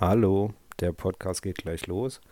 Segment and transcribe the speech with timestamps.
[0.00, 2.22] Hallo, der Podcast geht gleich los.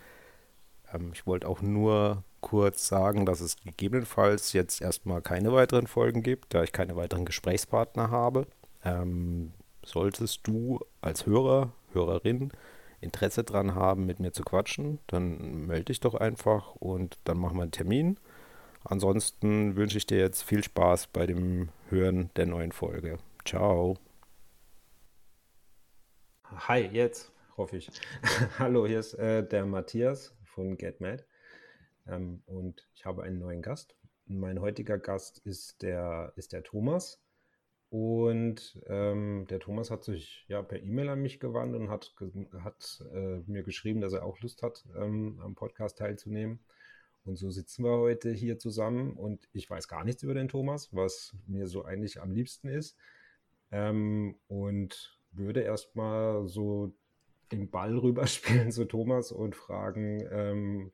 [0.90, 6.22] Ähm, ich wollte auch nur kurz sagen, dass es gegebenenfalls jetzt erstmal keine weiteren Folgen
[6.22, 8.46] gibt, da ich keine weiteren Gesprächspartner habe.
[8.82, 9.52] Ähm,
[9.84, 12.53] solltest du als Hörer, Hörerin
[13.03, 17.59] Interesse dran haben, mit mir zu quatschen, dann melde dich doch einfach und dann machen
[17.59, 18.19] wir einen Termin.
[18.82, 23.19] Ansonsten wünsche ich dir jetzt viel Spaß bei dem Hören der neuen Folge.
[23.45, 23.98] Ciao.
[26.66, 27.91] Hi, jetzt hoffe ich.
[28.59, 31.27] Hallo, hier ist äh, der Matthias von GetMad
[32.07, 33.97] ähm, und ich habe einen neuen Gast.
[34.27, 37.21] Mein heutiger Gast ist der, ist der Thomas.
[37.91, 42.15] Und ähm, der Thomas hat sich ja per E-Mail an mich gewandt und hat,
[42.63, 46.61] hat äh, mir geschrieben, dass er auch Lust hat, ähm, am Podcast teilzunehmen.
[47.25, 50.95] Und so sitzen wir heute hier zusammen und ich weiß gar nichts über den Thomas,
[50.95, 52.97] was mir so eigentlich am liebsten ist.
[53.73, 56.95] Ähm, und würde erstmal so
[57.48, 60.93] den Ball rüberspielen zu Thomas und fragen, ähm,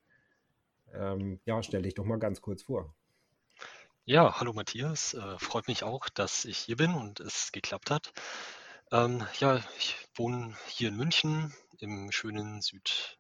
[0.92, 2.94] ähm, ja, stell dich doch mal ganz kurz vor.
[4.04, 5.14] Ja, hallo Matthias.
[5.14, 8.12] Äh, freut mich auch, dass ich hier bin und es geklappt hat.
[8.92, 13.18] Ähm, ja, ich wohne hier in München im schönen Süd,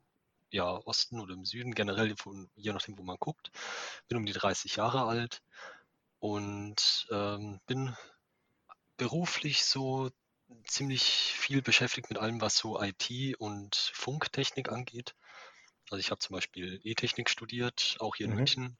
[0.50, 3.50] ja, Osten oder im Süden, generell, von, je nachdem, wo man guckt.
[4.08, 5.42] Bin um die 30 Jahre alt
[6.18, 7.96] und ähm, bin
[8.96, 10.10] beruflich so
[10.66, 15.14] ziemlich viel beschäftigt mit allem, was so IT und Funktechnik angeht.
[15.90, 18.36] Also ich habe zum Beispiel E-Technik studiert, auch hier in mhm.
[18.38, 18.78] München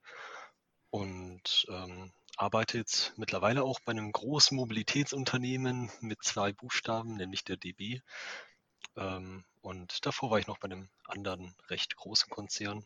[0.91, 7.57] und ähm, arbeite jetzt mittlerweile auch bei einem großen Mobilitätsunternehmen mit zwei Buchstaben, nämlich der
[7.57, 8.01] DB.
[8.97, 12.85] Ähm, und davor war ich noch bei einem anderen recht großen Konzern.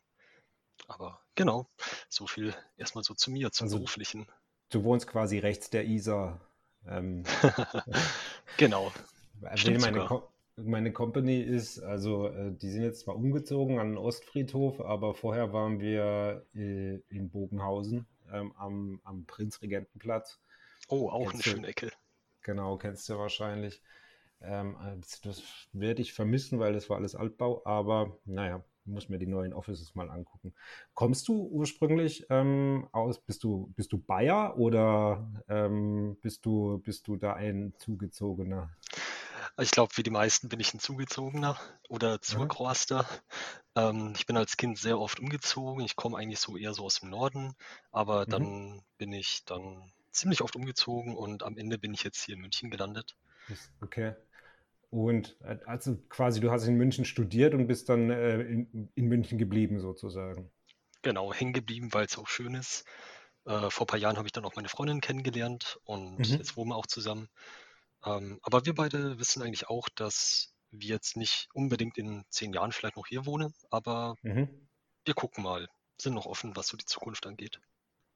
[0.87, 1.69] Aber genau,
[2.09, 4.31] so viel erstmal so zu mir, zum also, beruflichen.
[4.71, 6.41] Du wohnst quasi rechts der Isar.
[6.87, 7.25] Ähm,
[8.57, 8.93] genau.
[9.55, 13.97] Stimmt meine, Co meine Company ist, also äh, die sind jetzt zwar umgezogen an den
[13.97, 20.41] Ostfriedhof, aber vorher waren wir äh, in Bogenhausen ähm, am, am Prinzregentenplatz.
[20.89, 21.91] Oh, auch kennst eine schöne Ecke.
[22.43, 23.83] Genau, kennst du wahrscheinlich.
[24.41, 25.43] Ähm, also das
[25.73, 29.95] werde ich vermissen, weil das war alles Altbau, aber naja, muss mir die neuen Offices
[29.95, 30.55] mal angucken.
[30.95, 37.07] Kommst du ursprünglich ähm, aus, bist du, bist du Bayer oder ähm, bist, du, bist
[37.07, 38.71] du da ein Zugezogener?
[39.61, 43.07] Ich glaube, wie die meisten bin ich ein Zugezogener oder Zurgroaster.
[43.75, 45.85] Ähm, ich bin als Kind sehr oft umgezogen.
[45.85, 47.55] Ich komme eigentlich so eher so aus dem Norden,
[47.91, 48.31] aber mhm.
[48.31, 52.41] dann bin ich dann ziemlich oft umgezogen und am Ende bin ich jetzt hier in
[52.41, 53.17] München gelandet.
[53.81, 54.15] Okay.
[54.91, 59.07] Und äh, also quasi, du hast in München studiert und bist dann äh, in, in,
[59.07, 60.51] München geblieben sozusagen.
[61.03, 62.85] Genau, hängen geblieben, weil es auch schön ist.
[63.45, 66.25] Äh, vor ein paar Jahren habe ich dann auch meine Freundin kennengelernt und mhm.
[66.25, 67.29] jetzt wohnen wir auch zusammen.
[68.05, 72.73] Ähm, aber wir beide wissen eigentlich auch, dass wir jetzt nicht unbedingt in zehn Jahren
[72.73, 74.49] vielleicht noch hier wohnen, aber mhm.
[75.05, 75.69] wir gucken mal,
[76.01, 77.61] sind noch offen, was so die Zukunft angeht.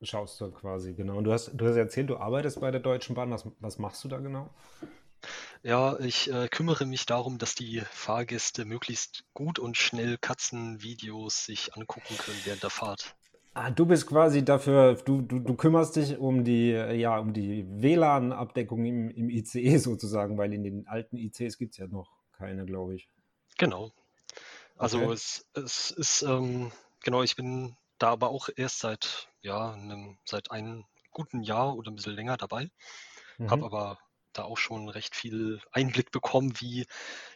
[0.02, 1.16] Schaust du quasi, genau.
[1.16, 3.30] Und du hast, du hast erzählt, du arbeitest bei der Deutschen Bahn.
[3.30, 4.52] Was, was machst du da genau?
[5.64, 11.74] Ja, ich äh, kümmere mich darum, dass die Fahrgäste möglichst gut und schnell Katzenvideos sich
[11.76, 13.14] angucken können während der Fahrt.
[13.54, 17.64] Ah, du bist quasi dafür, du, du, du kümmerst dich um die, ja, um die
[17.68, 22.64] WLAN-Abdeckung im, im ICE sozusagen, weil in den alten ICs gibt es ja noch keine,
[22.64, 23.08] glaube ich.
[23.58, 23.92] Genau.
[24.76, 25.12] Also okay.
[25.12, 26.72] es, es ist, ähm,
[27.04, 31.92] genau, ich bin da aber auch erst seit, ja, einem, seit einem guten Jahr oder
[31.92, 32.70] ein bisschen länger dabei.
[33.38, 33.50] Mhm.
[33.50, 33.98] Habe aber
[34.32, 36.86] da auch schon recht viel Einblick bekommen, wie,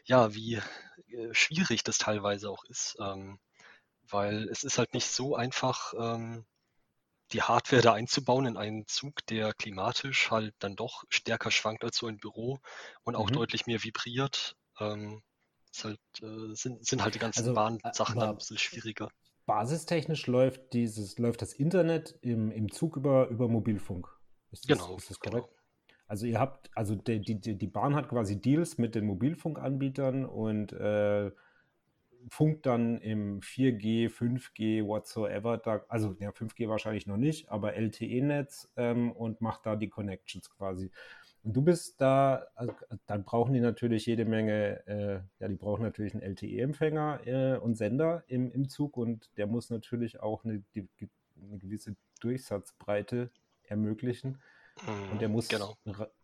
[0.04, 0.60] ja, wie
[1.08, 2.96] äh, schwierig das teilweise auch ist.
[3.00, 3.38] Ähm,
[4.08, 6.46] weil es ist halt nicht so einfach, ähm,
[7.32, 11.96] die Hardware da einzubauen in einen Zug, der klimatisch halt dann doch stärker schwankt als
[11.96, 12.60] so ein Büro
[13.02, 13.34] und auch mhm.
[13.34, 14.56] deutlich mehr vibriert.
[14.78, 15.22] Ähm,
[15.82, 19.10] halt, äh, sind, sind halt die ganzen also, Bahnsachen dann ein bisschen schwieriger.
[19.44, 24.08] Basistechnisch läuft dieses, läuft das Internet im, im Zug über, über Mobilfunk.
[24.50, 24.96] Ist das, genau.
[24.96, 25.48] Ist das korrekt?
[26.06, 30.72] Also ihr habt, also die, die, die Bahn hat quasi Deals mit den Mobilfunkanbietern und
[30.72, 31.30] äh,
[32.30, 38.72] funkt dann im 4G, 5G, whatsoever, da, also ja, 5G wahrscheinlich noch nicht, aber LTE-Netz
[38.76, 40.90] ähm, und macht da die Connections quasi.
[41.42, 42.72] Und du bist da, also,
[43.06, 47.76] dann brauchen die natürlich jede Menge, äh, ja, die brauchen natürlich einen LTE-Empfänger äh, und
[47.76, 50.88] Sender im, im Zug und der muss natürlich auch eine, die,
[51.40, 53.30] eine gewisse Durchsatzbreite
[53.62, 54.38] ermöglichen.
[54.84, 55.76] Und der mhm, muss genau.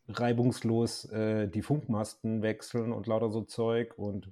[0.08, 3.96] reibungslos äh, die Funkmasten wechseln und lauter so Zeug.
[3.96, 4.30] Und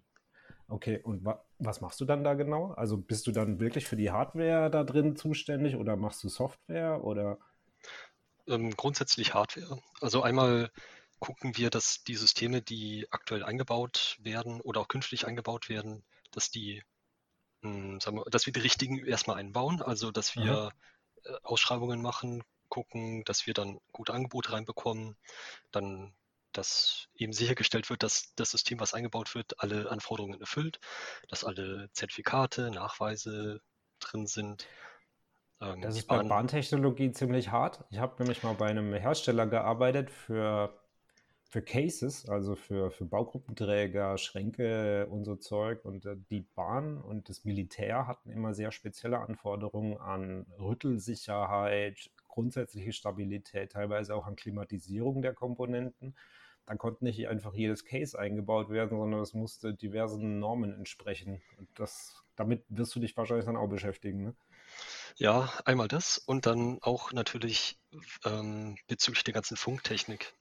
[0.69, 2.73] okay, und wa was machst du dann da genau?
[2.73, 7.05] Also bist du dann wirklich für die Hardware da drin zuständig oder machst du Software
[7.05, 7.39] oder?
[8.47, 9.81] Ähm, grundsätzlich Hardware.
[10.01, 10.71] Also einmal
[11.19, 16.51] gucken wir, dass die Systeme, die aktuell eingebaut werden oder auch künftig eingebaut werden, dass
[16.51, 16.83] die,
[17.61, 20.73] mh, hm, sagen wir, dass wir die richtigen erstmal einbauen, also dass wir
[21.25, 25.17] äh, Ausschreibungen machen, gucken, dass wir dann gute Angebote reinbekommen,
[25.71, 26.15] dann
[26.53, 30.81] dass eben sichergestellt wird, dass das System, was eingebaut wird, alle Anforderungen erfüllt,
[31.29, 33.61] dass alle Zertifikate, Nachweise
[34.01, 34.67] drin sind.
[35.61, 37.85] Ähm, das ist bei Bahntechnologie ziemlich hart.
[37.91, 40.75] Ich habe nämlich mal bei einem Hersteller gearbeitet für,
[41.45, 45.85] für Cases, also für, für Baugruppenträger, Schränke und so Zeug.
[45.85, 52.93] Und äh, die Bahn und das Militär hatten immer sehr spezielle Anforderungen an Rüttelsicherheit, grundsätzliche
[52.93, 56.17] Stabilität, teilweise auch an Klimatisierung der Komponenten.
[56.67, 61.43] Dann konnte nicht einfach jedes Case eingebaut werden, sondern es musste diversen Normen entsprechen.
[61.59, 64.23] Und das, damit wirst du dich wahrscheinlich dann auch beschäftigen.
[64.23, 64.35] Ne?
[65.17, 67.79] Ja, einmal das und dann auch natürlich
[68.25, 70.35] ähm, bezüglich der ganzen Funktechnik.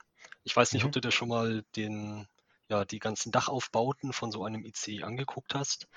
[0.44, 0.88] Ich weiß nicht, mhm.
[0.88, 2.28] ob du dir schon mal den,
[2.70, 5.88] ja, die ganzen Dachaufbauten von so einem IC angeguckt hast.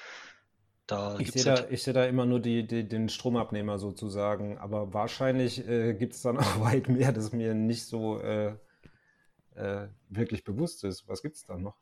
[0.93, 5.67] Da ich sehe da, seh da immer nur die, die, den Stromabnehmer sozusagen, aber wahrscheinlich
[5.67, 8.55] äh, gibt es dann auch weit mehr, das mir nicht so äh,
[9.55, 11.09] äh, wirklich bewusst ist.
[11.09, 11.77] Was gibt es da noch?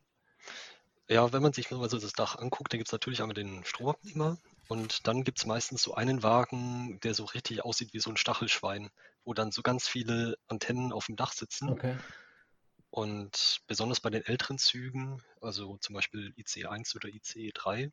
[1.08, 3.64] Ja, wenn man sich mal so das Dach anguckt, dann gibt es natürlich einmal den
[3.64, 8.10] Stromabnehmer und dann gibt es meistens so einen Wagen, der so richtig aussieht wie so
[8.10, 8.90] ein Stachelschwein,
[9.24, 11.68] wo dann so ganz viele Antennen auf dem Dach sitzen.
[11.68, 11.96] Okay.
[12.90, 17.90] Und besonders bei den älteren Zügen, also zum Beispiel ICE1 oder ICE3,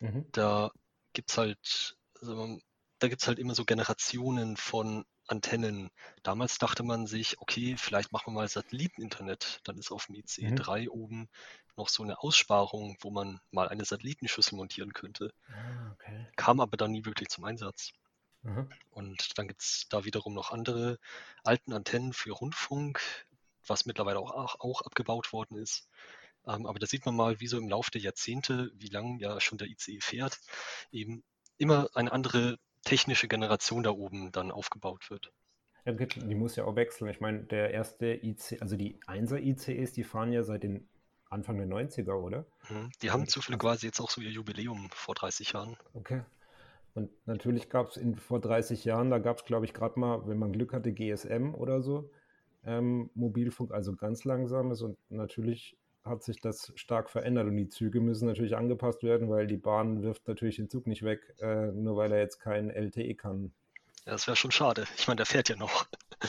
[0.00, 0.26] mhm.
[0.32, 0.70] da
[1.12, 2.58] gibt es halt, also
[2.98, 5.90] da gibt es halt immer so Generationen von Antennen.
[6.22, 9.60] Damals dachte man sich, okay, vielleicht machen wir mal Satelliteninternet.
[9.64, 10.88] Dann ist auf dem ICE3 mhm.
[10.88, 11.28] oben
[11.76, 15.32] noch so eine Aussparung, wo man mal eine Satellitenschüssel montieren könnte.
[15.48, 16.28] Ah, okay.
[16.36, 17.92] Kam aber dann nie wirklich zum Einsatz.
[18.42, 18.68] Mhm.
[18.90, 20.98] Und dann gibt es da wiederum noch andere
[21.42, 23.00] alten Antennen für Rundfunk,
[23.66, 25.88] was mittlerweile auch, auch abgebaut worden ist.
[26.46, 29.40] Ähm, aber da sieht man mal, wie so im Laufe der Jahrzehnte, wie lange ja
[29.40, 30.40] schon der ICE fährt,
[30.90, 31.24] eben
[31.58, 35.32] immer eine andere technische Generation da oben dann aufgebaut wird.
[35.84, 37.08] Ja, die muss ja auch wechseln.
[37.10, 40.88] Ich meine, der erste IC, also die 1er ICEs, die fahren ja seit den
[41.28, 42.46] Anfang der 90er, oder?
[42.68, 42.90] Mhm.
[43.02, 45.76] Die haben zufälligerweise jetzt auch so ihr Jubiläum vor 30 Jahren.
[45.94, 46.22] Okay.
[46.94, 50.38] Und natürlich gab es vor 30 Jahren, da gab es, glaube ich, gerade mal, wenn
[50.38, 52.10] man Glück hatte, GSM oder so,
[52.64, 54.82] ähm, Mobilfunk, also ganz langsames.
[54.82, 55.76] Und natürlich
[56.06, 60.02] hat sich das stark verändert und die Züge müssen natürlich angepasst werden, weil die Bahn
[60.02, 63.52] wirft natürlich den Zug nicht weg, äh, nur weil er jetzt kein LTE kann.
[64.06, 64.84] Ja, das wäre schon schade.
[64.96, 65.86] Ich meine, der fährt ja noch.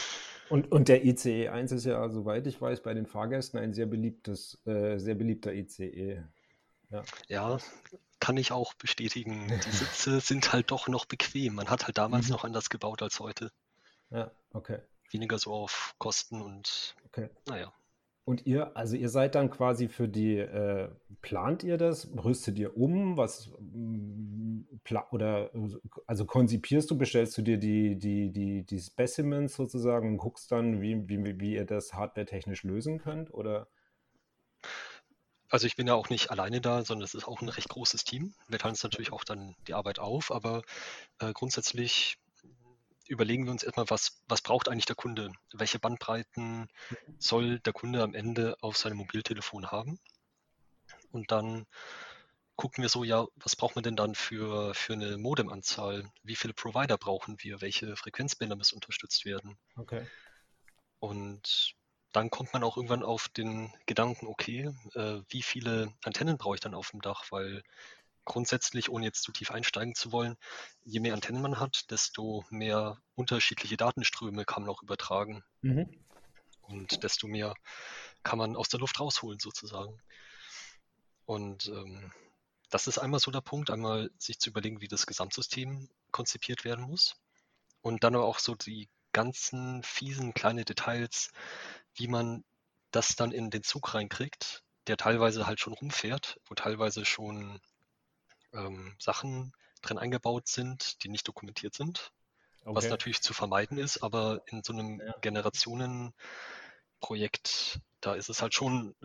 [0.50, 3.86] Und, und der ICE 1 ist ja, soweit ich weiß, bei den Fahrgästen ein sehr
[3.86, 6.24] beliebtes, äh, sehr beliebter ICE.
[6.90, 7.04] Ja.
[7.28, 7.58] ja.
[8.20, 9.48] kann ich auch bestätigen.
[9.66, 11.56] Die Sitze sind halt doch noch bequem.
[11.56, 12.32] Man hat halt damals mhm.
[12.32, 13.52] noch anders gebaut als heute.
[14.10, 14.80] Ja, okay.
[15.12, 17.30] Weniger so auf Kosten und okay.
[17.46, 17.74] naja.
[18.28, 20.90] Und ihr, also ihr seid dann quasi für die, äh,
[21.22, 24.64] plant ihr das, rüstet ihr um, was mm,
[25.12, 25.50] oder
[26.08, 30.82] also konzipierst du, bestellst du dir die, die, die, die Specimens sozusagen und guckst dann,
[30.82, 33.34] wie, wie, wie ihr das hardware-technisch lösen könnt?
[33.34, 33.70] Oder?
[35.50, 38.04] Also ich bin ja auch nicht alleine da, sondern es ist auch ein recht großes
[38.04, 38.34] Team.
[38.50, 40.64] Wir teilen uns natürlich auch dann die Arbeit auf, aber
[41.20, 42.18] äh, grundsätzlich
[43.09, 45.31] überlegen wir uns erstmal, was, was braucht eigentlich der Kunde?
[45.54, 46.68] Welche Bandbreiten
[47.18, 50.00] soll der Kunde am Ende auf seinem Mobiltelefon haben?
[51.12, 51.65] Und dann
[52.56, 56.11] gucken wir so, ja, was braucht man denn dann für, für eine Modemanzahl?
[56.23, 57.61] Wie viele Provider brauchen wir?
[57.61, 59.57] Welche Frequenzbänder müssen unterstützt werden?
[59.76, 60.06] Okay.
[60.99, 61.76] Und
[62.11, 66.61] dann kommt man auch irgendwann auf den Gedanken, okay, äh, wie viele Antennen brauche ich
[66.61, 67.26] dann auf dem Dach?
[67.30, 67.64] Weil
[68.28, 70.38] grundsätzlich, ohne jetzt zu tief einsteigen zu wollen,
[70.84, 75.44] je mehr Antennen man hat, desto mehr unterschiedliche Datenströme kann man auch übertragen.
[75.62, 75.90] Mhm.
[76.62, 77.56] Und desto mehr
[78.24, 80.00] kann man aus der Luft rausholen, sozusagen.
[81.26, 82.12] Und ähm,
[82.69, 86.86] das ist einmal so der Punkt, einmal sich zu überlegen, wie das Gesamtsystem konzipiert werden
[86.86, 87.16] muss.
[87.81, 91.31] Und dann aber auch so die ganzen fiesen kleinen Details,
[91.96, 92.44] wie man
[92.92, 97.62] das dann in den Zug reinkriegt, der teilweise halt schon rumfährt, wo teilweise schon
[98.54, 102.11] ähm, Sachen drin eingebaut sind, die nicht dokumentiert sind.
[102.61, 102.75] Okay.
[102.75, 105.13] Was natürlich zu vermeiden ist, aber in so einem ja.
[105.21, 108.95] Generationenprojekt, da ist es halt schon,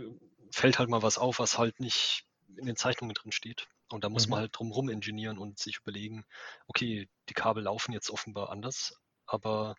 [0.50, 3.68] fällt halt mal was auf, was halt nicht in den Zeichnungen drin steht.
[3.90, 4.30] Und da muss mhm.
[4.30, 6.24] man halt drumherum ingenieren und sich überlegen,
[6.66, 9.76] okay, die Kabel laufen jetzt offenbar anders, aber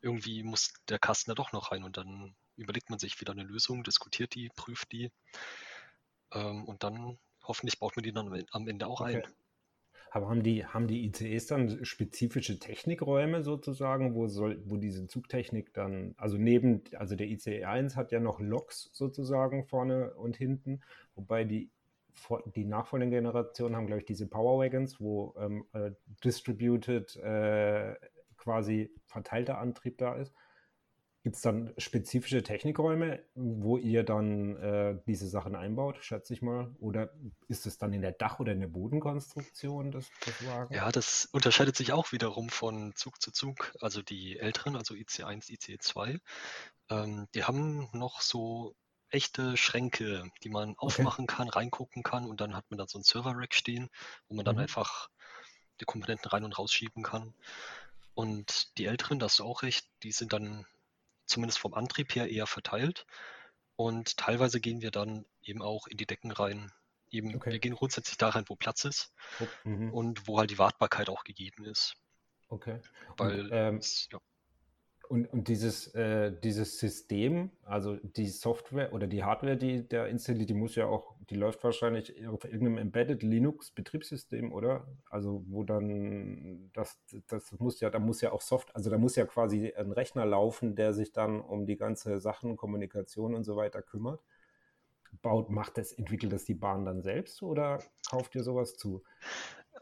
[0.00, 3.42] irgendwie muss der Kasten da doch noch rein und dann überlegt man sich wieder eine
[3.42, 5.10] Lösung, diskutiert die, prüft die
[6.32, 9.16] ähm, und dann hoffentlich baut man die dann am Ende auch okay.
[9.16, 9.22] ein.
[10.10, 15.74] Aber haben die, haben die ICEs dann spezifische Technikräume sozusagen, wo soll, wo diese Zugtechnik
[15.74, 20.82] dann, also neben, also der ICE 1 hat ja noch Loks sozusagen vorne und hinten,
[21.16, 21.72] wobei die,
[22.54, 25.90] die nachfolgenden Generationen haben, glaube ich, diese Power Wagons, wo ähm, äh,
[26.22, 27.96] distributed äh,
[28.36, 30.32] quasi verteilter Antrieb da ist.
[31.24, 36.76] Gibt es dann spezifische Technikräume, wo ihr dann äh, diese Sachen einbaut, schätze ich mal?
[36.80, 37.14] Oder
[37.48, 40.76] ist es dann in der Dach- oder in der Bodenkonstruktion des, des Wagens?
[40.76, 43.74] Ja, das unterscheidet sich auch wiederum von Zug zu Zug.
[43.80, 46.20] Also die älteren, also IC1, IC2,
[46.90, 48.76] ähm, die haben noch so
[49.08, 50.76] echte Schränke, die man okay.
[50.80, 53.88] aufmachen kann, reingucken kann und dann hat man da so ein Server-Rack stehen,
[54.28, 54.62] wo man dann mhm.
[54.62, 55.08] einfach
[55.80, 57.32] die Komponenten rein und rausschieben kann.
[58.12, 60.66] Und die älteren, da hast du auch recht, die sind dann
[61.26, 63.06] zumindest vom Antrieb her eher verteilt.
[63.76, 66.70] Und teilweise gehen wir dann eben auch in die Decken rein.
[67.10, 67.52] Eben, okay.
[67.52, 69.12] Wir gehen grundsätzlich da rein, wo Platz ist
[69.64, 69.92] mhm.
[69.92, 71.96] und wo halt die Wartbarkeit auch gegeben ist.
[72.48, 72.80] Okay.
[73.16, 74.20] Weil und, ähm, es, ja.
[75.08, 80.48] Und, und dieses, äh, dieses System, also die Software oder die Hardware, die da installiert,
[80.48, 84.86] die muss ja auch, die läuft wahrscheinlich auf irgendeinem Embedded Linux-Betriebssystem, oder?
[85.10, 89.16] Also wo dann das, das muss ja, da muss ja auch Soft, also da muss
[89.16, 93.56] ja quasi ein Rechner laufen, der sich dann um die ganze Sachen, Kommunikation und so
[93.56, 94.20] weiter kümmert.
[95.22, 99.02] Baut, macht das, entwickelt das die Bahn dann selbst oder kauft ihr sowas zu?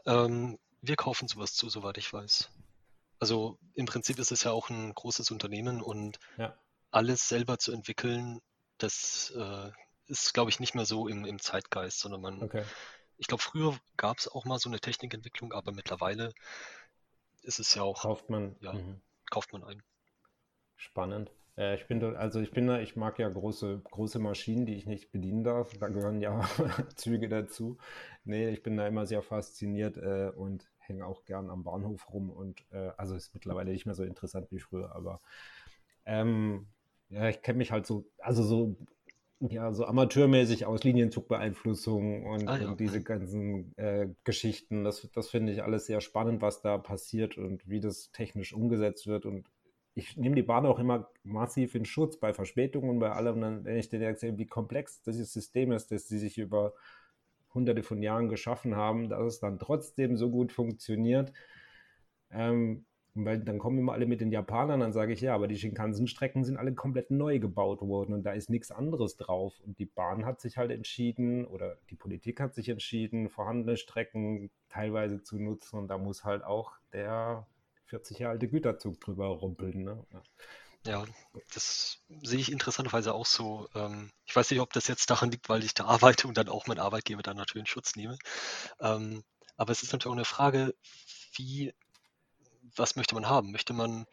[0.05, 2.49] Ähm, wir kaufen sowas zu, soweit ich weiß.
[3.23, 6.57] Also im Prinzip ist es ja auch ein großes Unternehmen und ja.
[6.91, 8.41] alles selber zu entwickeln,
[8.79, 9.71] das äh,
[10.07, 12.65] ist, glaube ich, nicht mehr so im, im Zeitgeist, sondern man, okay.
[13.17, 16.33] ich glaube, früher gab es auch mal so eine Technikentwicklung, aber mittlerweile
[17.43, 18.01] ist es ja auch.
[18.01, 18.57] Kauft man.
[18.59, 18.99] Ja, mhm.
[19.31, 19.81] kauft man ein.
[20.75, 21.31] Spannend.
[21.55, 24.85] Äh, ich bin also ich bin da, ich mag ja große, große Maschinen, die ich
[24.85, 25.71] nicht bedienen darf.
[25.79, 26.41] Da gehören ja
[26.97, 27.77] Züge dazu.
[28.25, 32.29] Nee, ich bin da immer sehr fasziniert äh, und hänge auch gern am Bahnhof rum
[32.29, 35.21] und äh, also ist mittlerweile nicht mehr so interessant wie früher, aber
[36.05, 36.67] ähm,
[37.09, 38.75] ja, ich kenne mich halt so, also so,
[39.39, 42.69] ja, so amateurmäßig aus Linienzugbeeinflussung und, ah, ja.
[42.69, 44.83] und diese ganzen äh, Geschichten.
[44.83, 49.05] Das, das finde ich alles sehr spannend, was da passiert und wie das technisch umgesetzt
[49.05, 49.25] wird.
[49.25, 49.47] Und
[49.95, 53.77] ich nehme die Bahn auch immer massiv in Schutz bei Verspätungen und bei allem, wenn
[53.77, 56.73] ich denen erzähle, wie komplex dieses System ist, dass sie sich über
[57.53, 61.33] hunderte von Jahren geschaffen haben, dass es dann trotzdem so gut funktioniert.
[62.31, 65.57] Ähm, weil dann kommen immer alle mit den Japanern, dann sage ich, ja, aber die
[65.57, 69.59] Shinkansen-Strecken sind alle komplett neu gebaut worden und da ist nichts anderes drauf.
[69.63, 74.49] Und die Bahn hat sich halt entschieden oder die Politik hat sich entschieden, vorhandene Strecken
[74.69, 77.45] teilweise zu nutzen und da muss halt auch der
[77.85, 79.83] 40 Jahre alte Güterzug drüber rumpeln.
[79.83, 80.03] Ne?
[80.85, 81.05] Ja.
[81.53, 83.69] Das sehe ich interessanterweise auch so.
[83.73, 85.85] Ähm, ich weiß nicht, ob das jetzt daran liegt, weil ich da
[86.25, 88.17] arbeite und dann auch mein Arbeitgeber dann natürlich in Schutz nehme.
[88.79, 89.23] Ähm,
[89.55, 90.75] aber es ist natürlich auch eine Frage,
[91.35, 91.73] wie,
[92.75, 93.51] was möchte man haben?
[93.51, 94.05] Möchte man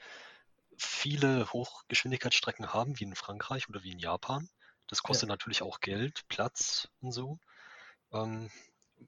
[0.77, 4.49] viele Hochgeschwindigkeitsstrecken haben, wie in Frankreich oder wie in Japan?
[4.87, 5.35] Das kostet ja.
[5.35, 7.39] natürlich auch Geld, Platz und so.
[8.12, 8.50] Ähm,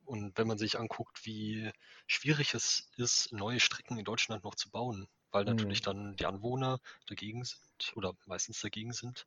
[0.04, 1.70] und wenn man sich anguckt, wie
[2.06, 5.84] schwierig es ist, neue Strecken in Deutschland noch zu bauen, weil natürlich mhm.
[5.84, 9.26] dann die Anwohner dagegen sind oder meistens dagegen sind,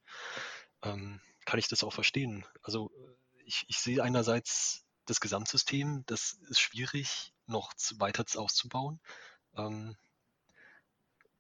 [0.84, 2.46] ähm, kann ich das auch verstehen.
[2.62, 2.92] Also
[3.46, 9.00] ich, ich sehe einerseits das Gesamtsystem, das ist schwierig noch zu, weiter auszubauen.
[9.56, 9.96] Ähm,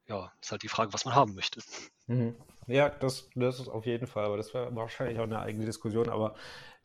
[0.07, 1.62] ja, ist halt die Frage, was man haben möchte.
[2.07, 2.36] Mhm.
[2.67, 6.10] Ja, das, das ist auf jeden Fall, aber das wäre wahrscheinlich auch eine eigene Diskussion.
[6.10, 6.36] Aber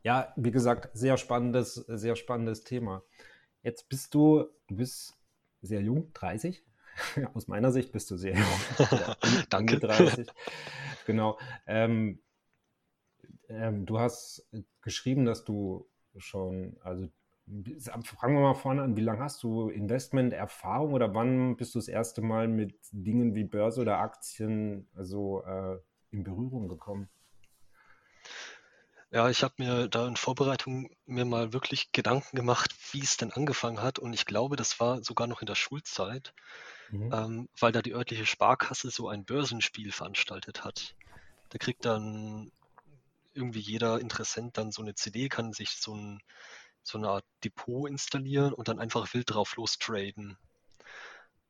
[0.02, 3.02] ja, wie gesagt, sehr spannendes, sehr spannendes Thema.
[3.62, 5.14] Jetzt bist du, du bist
[5.60, 6.64] sehr jung, 30?
[7.34, 8.86] Aus meiner Sicht bist du sehr jung.
[9.50, 9.78] Danke.
[9.78, 10.26] 30.
[11.06, 11.38] Genau.
[11.66, 12.20] Ähm,
[13.48, 14.48] ähm, du hast
[14.82, 17.08] geschrieben, dass du schon, also
[18.02, 21.88] fangen wir mal vorne an, wie lange hast du Investment-Erfahrung oder wann bist du das
[21.88, 25.78] erste Mal mit Dingen wie Börse oder Aktien also, äh,
[26.10, 27.08] in Berührung gekommen?
[29.10, 33.32] Ja, ich habe mir da in Vorbereitung mir mal wirklich Gedanken gemacht, wie es denn
[33.32, 33.98] angefangen hat.
[33.98, 36.32] Und ich glaube, das war sogar noch in der Schulzeit
[36.90, 37.12] mhm.
[37.12, 40.94] ähm, weil da die örtliche Sparkasse so ein Börsenspiel veranstaltet hat.
[41.50, 42.52] Da kriegt dann
[43.32, 46.20] irgendwie jeder Interessent dann so eine CD, kann sich so, ein,
[46.82, 50.36] so eine Art Depot installieren und dann einfach wild drauf lostraden.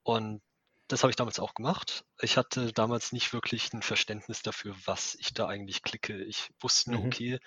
[0.02, 0.42] Und
[0.90, 2.04] das habe ich damals auch gemacht.
[2.20, 6.22] Ich hatte damals nicht wirklich ein Verständnis dafür, was ich da eigentlich klicke.
[6.24, 7.06] Ich wusste nur, mhm.
[7.06, 7.38] okay,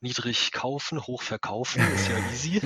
[0.00, 2.60] niedrig kaufen, hoch verkaufen, ist ja easy.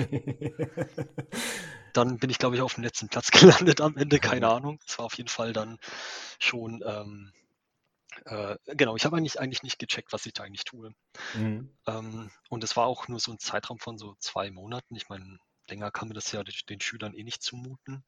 [1.93, 4.53] dann bin ich, glaube ich, auf dem letzten Platz gelandet am Ende, keine mhm.
[4.53, 4.79] Ahnung.
[4.87, 5.77] Es war auf jeden Fall dann
[6.39, 7.31] schon, ähm,
[8.25, 10.91] äh, genau, ich habe eigentlich, eigentlich nicht gecheckt, was ich da eigentlich tue.
[11.35, 11.71] Mhm.
[11.85, 14.95] Ähm, und es war auch nur so ein Zeitraum von so zwei Monaten.
[14.95, 15.37] Ich meine,
[15.69, 18.03] länger kann man das ja den Schülern eh nicht zumuten.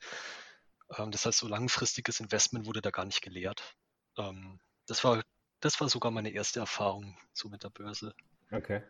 [0.98, 3.76] Ähm, das heißt, so langfristiges Investment wurde da gar nicht gelehrt.
[4.18, 5.24] Ähm, das, war,
[5.60, 8.14] das war sogar meine erste Erfahrung so mit der Börse.
[8.52, 8.82] Okay.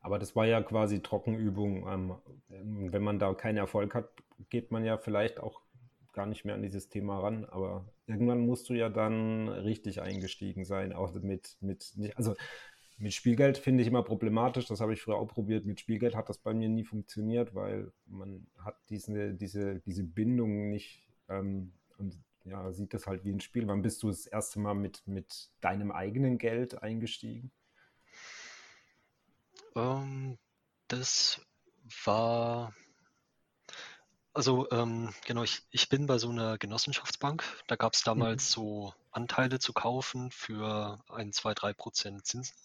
[0.00, 1.88] Aber das war ja quasi Trockenübung.
[1.88, 4.08] Ähm, wenn man da keinen Erfolg hat,
[4.50, 5.62] geht man ja vielleicht auch
[6.12, 7.44] gar nicht mehr an dieses Thema ran.
[7.44, 12.34] Aber irgendwann musst du ja dann richtig eingestiegen sein, auch mit, mit also
[12.98, 14.66] mit Spielgeld finde ich immer problematisch.
[14.66, 15.66] Das habe ich früher auch probiert.
[15.66, 20.70] Mit Spielgeld hat das bei mir nie funktioniert, weil man hat diese, diese, diese Bindung
[20.70, 23.66] nicht ähm, und ja, sieht das halt wie ein Spiel.
[23.66, 27.50] Wann bist du das erste Mal mit, mit deinem eigenen Geld eingestiegen?
[29.74, 30.38] Ähm,
[30.88, 31.40] das
[32.04, 32.72] war,
[34.32, 37.44] also ähm, genau, ich, ich bin bei so einer Genossenschaftsbank.
[37.66, 38.60] Da gab es damals mhm.
[38.60, 42.56] so Anteile zu kaufen für ein, zwei, drei Prozent Zinsen.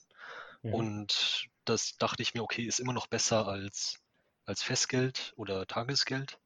[0.69, 3.99] Und das dachte ich mir, okay, ist immer noch besser als,
[4.45, 6.39] als Festgeld oder Tagesgeld.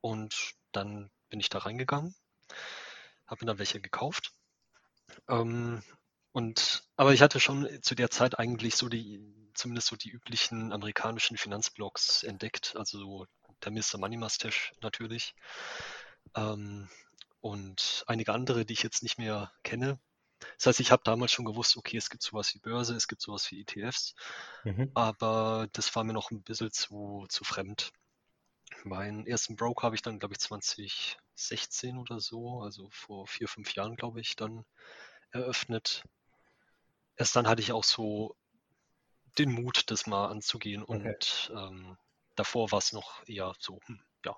[0.00, 2.14] Und dann bin ich da reingegangen,
[3.26, 4.32] habe mir dann welche gekauft.
[5.28, 5.82] Ähm,
[6.32, 9.20] und, aber ich hatte schon zu der Zeit eigentlich so die,
[9.54, 13.26] zumindest so die üblichen amerikanischen Finanzblogs entdeckt, also
[13.64, 13.98] der Mr.
[13.98, 15.34] Money Mustache natürlich.
[16.34, 16.88] Ähm,
[17.40, 19.98] und einige andere, die ich jetzt nicht mehr kenne.
[20.56, 23.22] Das heißt, ich habe damals schon gewusst, okay, es gibt sowas wie Börse, es gibt
[23.22, 24.14] sowas wie ETFs,
[24.64, 24.90] mhm.
[24.94, 27.92] aber das war mir noch ein bisschen zu, zu fremd.
[28.84, 33.74] Meinen ersten Broker habe ich dann, glaube ich, 2016 oder so, also vor vier, fünf
[33.74, 34.64] Jahren, glaube ich, dann
[35.32, 36.04] eröffnet.
[37.16, 38.36] Erst dann hatte ich auch so
[39.38, 40.92] den Mut, das mal anzugehen okay.
[40.92, 41.96] und ähm,
[42.34, 44.36] davor war es noch eher so, hm, ja,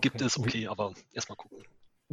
[0.00, 0.24] gibt okay.
[0.24, 1.64] es, okay, aber erstmal gucken.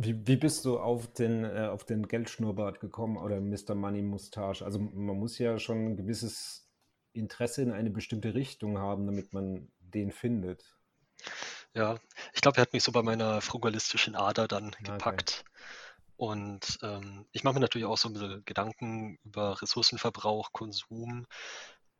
[0.03, 3.75] Wie, wie bist du auf den, äh, auf den Geldschnurrbart gekommen oder Mr.
[3.75, 4.65] Money Mustache?
[4.65, 6.67] Also man muss ja schon ein gewisses
[7.13, 10.75] Interesse in eine bestimmte Richtung haben, damit man den findet.
[11.75, 11.99] Ja,
[12.33, 14.83] ich glaube, er hat mich so bei meiner frugalistischen Ader dann okay.
[14.85, 15.45] gepackt.
[16.17, 21.27] Und ähm, ich mache mir natürlich auch so ein bisschen Gedanken über Ressourcenverbrauch, Konsum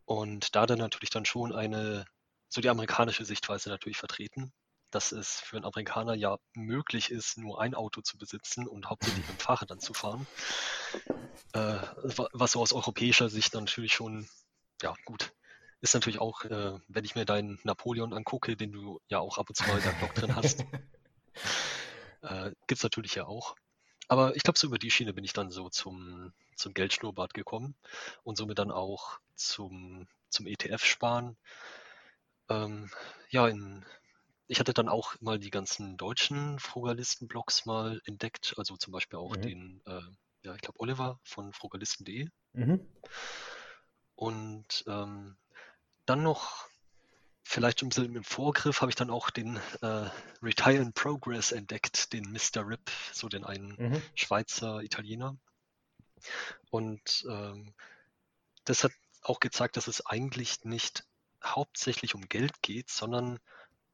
[0.06, 2.06] und da dann natürlich dann schon eine,
[2.50, 4.52] so die amerikanische Sichtweise natürlich vertreten
[4.92, 9.28] dass es für einen Amerikaner ja möglich ist, nur ein Auto zu besitzen und hauptsächlich
[9.28, 10.28] mit dem Fahrrad dann zu fahren.
[11.54, 11.80] Äh,
[12.34, 14.28] was so aus europäischer Sicht natürlich schon,
[14.82, 15.34] ja gut,
[15.82, 19.50] ist natürlich auch, äh, wenn ich mir deinen Napoleon angucke, den du ja auch ab
[19.50, 20.62] und zu mal in deinem Blog drin hast,
[22.22, 23.56] äh, gibt es natürlich ja auch.
[24.08, 27.76] Aber ich glaube, so über die Schiene bin ich dann so zum, zum Geldschnurrbart gekommen
[28.24, 31.38] und somit dann auch zum, zum ETF-Sparen.
[32.50, 32.92] Ähm,
[33.30, 33.86] ja, in
[34.52, 39.38] ich hatte dann auch mal die ganzen deutschen Frugalisten-Blogs mal entdeckt, also zum Beispiel auch
[39.38, 39.42] mhm.
[39.42, 40.02] den, äh,
[40.44, 42.28] ja, ich glaube Oliver von frugalisten.de.
[42.52, 42.86] Mhm.
[44.14, 45.38] Und ähm,
[46.06, 46.68] dann noch,
[47.44, 50.10] vielleicht ein bisschen im Vorgriff, habe ich dann auch den äh,
[50.44, 52.68] Retire in Progress entdeckt, den Mr.
[52.68, 54.02] Rip, so den einen mhm.
[54.16, 55.38] Schweizer Italiener.
[56.70, 57.74] Und ähm,
[58.66, 61.06] das hat auch gezeigt, dass es eigentlich nicht
[61.42, 63.40] hauptsächlich um Geld geht, sondern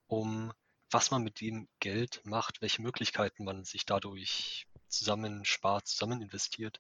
[0.08, 0.52] um
[0.90, 6.80] was man mit dem Geld macht, welche Möglichkeiten man sich dadurch zusammen spart, zusammen investiert.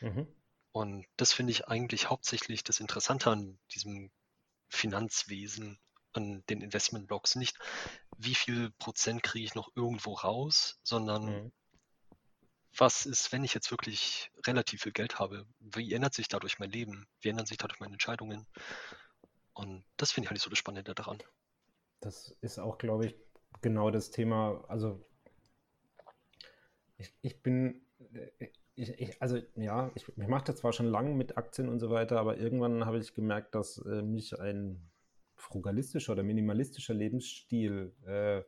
[0.00, 0.26] Mhm.
[0.72, 4.10] Und das finde ich eigentlich hauptsächlich das Interessante an diesem
[4.68, 5.78] Finanzwesen,
[6.12, 7.36] an den Investmentblocks.
[7.36, 7.56] Nicht,
[8.18, 11.52] wie viel Prozent kriege ich noch irgendwo raus, sondern mhm.
[12.76, 15.46] was ist, wenn ich jetzt wirklich relativ viel Geld habe?
[15.60, 17.06] Wie ändert sich dadurch mein Leben?
[17.20, 18.48] Wie ändern sich dadurch meine Entscheidungen?
[19.52, 21.22] Und das finde ich halt so das Spannende daran.
[22.00, 23.16] Das ist auch, glaube ich,
[23.62, 24.64] genau das Thema.
[24.68, 25.04] Also,
[26.98, 27.80] ich, ich bin,
[28.74, 31.90] ich, ich, also ja, ich, ich mache das zwar schon lange mit Aktien und so
[31.90, 34.90] weiter, aber irgendwann habe ich gemerkt, dass äh, mich ein
[35.36, 38.42] frugalistischer oder minimalistischer Lebensstil äh,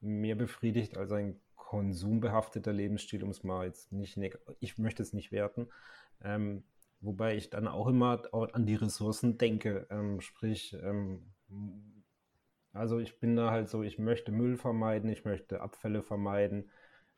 [0.00, 4.18] mehr befriedigt als ein konsumbehafteter Lebensstil, um es mal jetzt nicht,
[4.60, 5.68] ich möchte es nicht werten.
[6.22, 6.64] Ähm,
[7.00, 11.32] wobei ich dann auch immer an die Ressourcen denke, ähm, sprich, ähm,
[12.76, 16.70] also ich bin da halt so, ich möchte Müll vermeiden, ich möchte Abfälle vermeiden.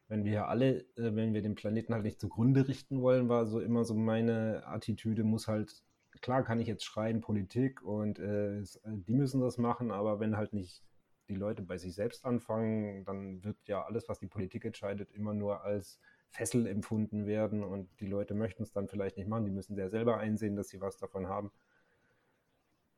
[0.09, 3.61] Wenn wir alle, äh, wenn wir den Planeten halt nicht zugrunde richten wollen, war so
[3.61, 5.83] immer so meine Attitüde, muss halt,
[6.23, 10.53] klar kann ich jetzt schreien, Politik und äh, die müssen das machen, aber wenn halt
[10.53, 10.83] nicht
[11.29, 15.35] die Leute bei sich selbst anfangen, dann wird ja alles, was die Politik entscheidet, immer
[15.35, 19.51] nur als Fessel empfunden werden und die Leute möchten es dann vielleicht nicht machen, die
[19.51, 21.51] müssen ja selber einsehen, dass sie was davon haben.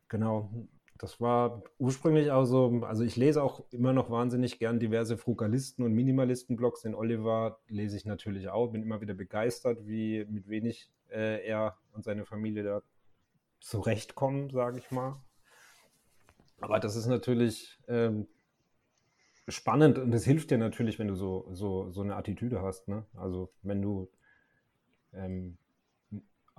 [0.09, 0.51] Genau,
[1.01, 5.83] das war ursprünglich auch so, also ich lese auch immer noch wahnsinnig gern diverse Frugalisten-
[5.83, 6.83] und Minimalisten-Blogs.
[6.83, 11.79] Den Oliver lese ich natürlich auch, bin immer wieder begeistert, wie mit wenig äh, er
[11.93, 12.83] und seine Familie da
[13.61, 15.23] zurechtkommen, sage ich mal.
[16.61, 18.29] Aber das ist natürlich ähm,
[19.49, 22.89] spannend und es hilft dir natürlich, wenn du so, so, so eine Attitüde hast.
[22.89, 23.07] Ne?
[23.15, 24.11] Also wenn du
[25.15, 25.57] ähm,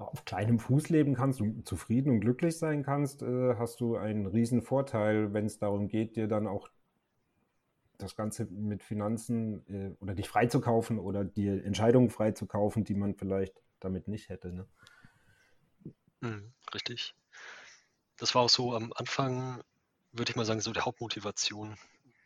[0.01, 4.25] auf kleinem Fuß leben kannst und zufrieden und glücklich sein kannst, äh, hast du einen
[4.25, 6.69] riesen Vorteil, wenn es darum geht, dir dann auch
[7.97, 13.61] das Ganze mit Finanzen äh, oder dich freizukaufen oder dir Entscheidungen freizukaufen, die man vielleicht
[13.79, 14.51] damit nicht hätte.
[14.51, 14.67] Ne?
[16.21, 17.15] Mhm, richtig.
[18.17, 19.63] Das war auch so am Anfang,
[20.11, 21.75] würde ich mal sagen, so die Hauptmotivation,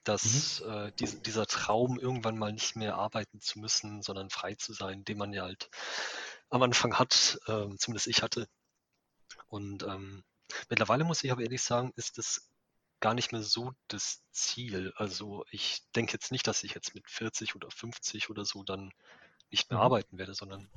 [0.04, 0.72] dass mhm.
[0.72, 5.04] äh, dies, dieser Traum, irgendwann mal nicht mehr arbeiten zu müssen, sondern frei zu sein,
[5.06, 5.70] den man ja halt
[6.50, 8.48] am Anfang hat, äh, zumindest ich hatte.
[9.48, 10.24] Und ähm,
[10.70, 12.50] mittlerweile muss ich aber ehrlich sagen, ist es
[13.00, 14.94] gar nicht mehr so das Ziel.
[14.96, 18.92] Also ich denke jetzt nicht, dass ich jetzt mit 40 oder 50 oder so dann
[19.52, 19.86] nicht mehr mhm.
[19.86, 20.70] arbeiten werde, sondern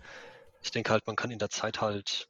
[0.62, 2.28] ich denke halt, man kann in der Zeit halt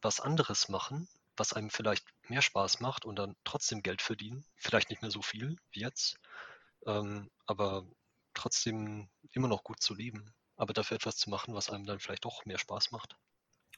[0.00, 4.44] was anderes machen, was einem vielleicht mehr Spaß macht und dann trotzdem Geld verdienen.
[4.56, 6.18] Vielleicht nicht mehr so viel wie jetzt,
[6.86, 7.84] ähm, aber
[8.34, 10.32] trotzdem immer noch gut zu leben.
[10.58, 13.16] Aber dafür etwas zu machen, was einem dann vielleicht doch mehr Spaß macht.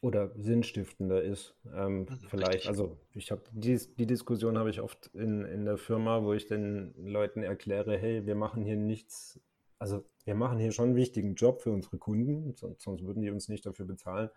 [0.02, 1.54] Oder sinnstiftender ist.
[1.74, 2.68] Ähm, mhm, vielleicht, richtig.
[2.68, 6.46] also ich habe die, die Diskussion habe ich oft in, in der Firma, wo ich
[6.46, 9.38] den Leuten erkläre, hey, wir machen hier nichts,
[9.78, 13.30] also wir machen hier schon einen wichtigen Job für unsere Kunden, sonst, sonst würden die
[13.30, 14.30] uns nicht dafür bezahlen.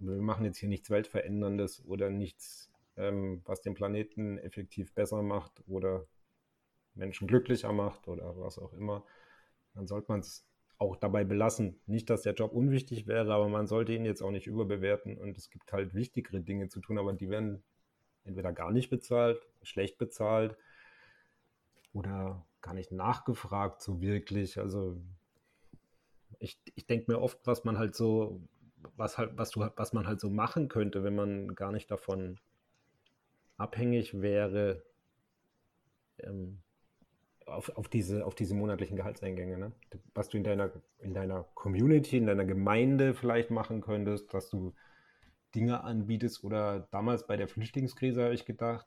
[0.00, 5.22] Aber wir machen jetzt hier nichts Weltveränderndes oder nichts, ähm, was den Planeten effektiv besser
[5.22, 6.04] macht oder
[6.94, 9.04] Menschen glücklicher macht oder was auch immer.
[9.74, 10.44] Dann sollte man es
[10.80, 11.78] auch dabei belassen.
[11.86, 15.18] Nicht, dass der Job unwichtig wäre, aber man sollte ihn jetzt auch nicht überbewerten.
[15.18, 17.62] Und es gibt halt wichtigere Dinge zu tun, aber die werden
[18.24, 20.56] entweder gar nicht bezahlt, schlecht bezahlt
[21.92, 24.58] oder gar nicht nachgefragt so wirklich.
[24.58, 24.98] Also
[26.38, 28.40] ich, ich denke mir oft, was man halt so,
[28.96, 32.40] was halt, was du, was man halt so machen könnte, wenn man gar nicht davon
[33.58, 34.82] abhängig wäre,
[36.20, 36.62] ähm,
[37.50, 39.72] auf, auf, diese, auf diese monatlichen Gehaltseingänge, ne?
[40.14, 44.74] was du in deiner, in deiner Community, in deiner Gemeinde vielleicht machen könntest, dass du
[45.54, 48.86] Dinge anbietest oder damals bei der Flüchtlingskrise habe ich gedacht,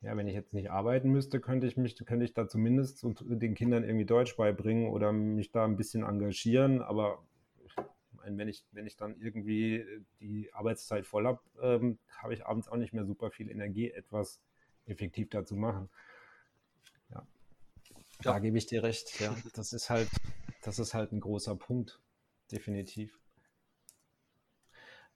[0.00, 3.54] ja, wenn ich jetzt nicht arbeiten müsste, könnte ich mich, könnte ich da zumindest den
[3.54, 7.22] Kindern irgendwie Deutsch beibringen oder mich da ein bisschen engagieren, aber
[8.24, 9.84] wenn ich, wenn ich dann irgendwie
[10.20, 14.40] die Arbeitszeit voll habe, ähm, habe ich abends auch nicht mehr super viel Energie, etwas
[14.86, 15.88] effektiv dazu machen.
[18.30, 19.34] Da gebe ich dir recht, ja.
[19.54, 20.08] Das ist halt,
[20.62, 22.00] das ist halt ein großer Punkt,
[22.50, 23.18] definitiv.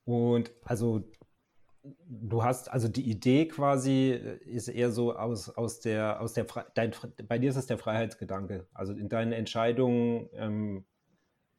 [0.05, 1.05] Und also
[2.09, 6.93] du hast, also die Idee quasi ist eher so aus, aus der, aus der, dein,
[7.29, 8.67] bei dir ist es der Freiheitsgedanke.
[8.73, 10.85] Also in deinen Entscheidungen ähm,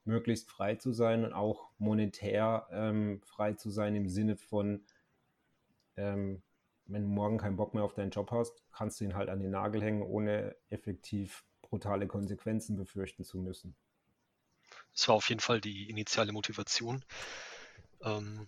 [0.05, 4.83] möglichst frei zu sein und auch monetär ähm, frei zu sein im Sinne von,
[5.97, 6.41] ähm,
[6.87, 9.39] wenn du morgen keinen Bock mehr auf deinen Job hast, kannst du ihn halt an
[9.39, 13.75] den Nagel hängen, ohne effektiv brutale Konsequenzen befürchten zu müssen.
[14.93, 17.03] Das war auf jeden Fall die initiale Motivation.
[18.01, 18.47] Ähm,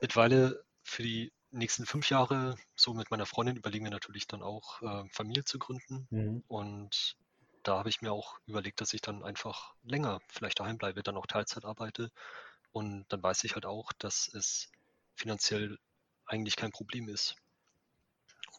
[0.00, 4.82] mittlerweile für die nächsten fünf Jahre, so mit meiner Freundin, überlegen wir natürlich dann auch,
[4.82, 6.06] äh, Familie zu gründen.
[6.10, 6.44] Mhm.
[6.48, 7.16] Und
[7.62, 11.16] da habe ich mir auch überlegt, dass ich dann einfach länger vielleicht daheim bleibe, dann
[11.16, 12.10] auch Teilzeit arbeite.
[12.72, 14.70] Und dann weiß ich halt auch, dass es
[15.14, 15.78] finanziell
[16.26, 17.36] eigentlich kein Problem ist.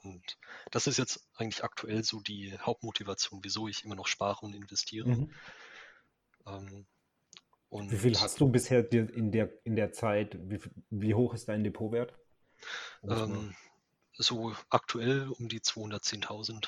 [0.09, 0.37] Und
[0.71, 5.09] das ist jetzt eigentlich aktuell so die Hauptmotivation, wieso ich immer noch spare und investiere.
[5.09, 5.31] Mhm.
[6.45, 6.85] Ähm,
[7.69, 10.37] und wie viel hast du bisher in der, in der Zeit?
[10.49, 12.13] Wie, wie hoch ist dein Depotwert?
[13.03, 13.55] Ähm,
[14.13, 16.67] so aktuell um die 210.000.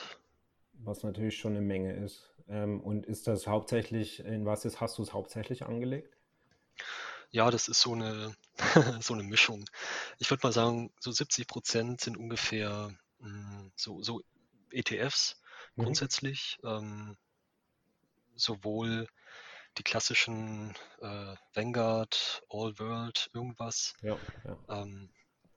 [0.74, 2.32] Was natürlich schon eine Menge ist.
[2.48, 6.16] Ähm, und ist das hauptsächlich, in was ist, hast du es hauptsächlich angelegt?
[7.32, 8.36] Ja, das ist so eine,
[9.02, 9.66] so eine Mischung.
[10.18, 12.92] Ich würde mal sagen, so 70 Prozent sind ungefähr
[13.76, 14.22] so, so
[14.72, 15.42] ETFs
[15.76, 15.84] mhm.
[15.84, 17.18] grundsätzlich, ähm,
[18.36, 19.08] sowohl
[19.78, 24.82] die klassischen äh, Vanguard, All World, irgendwas, ja, ja.
[24.82, 25.10] Ähm,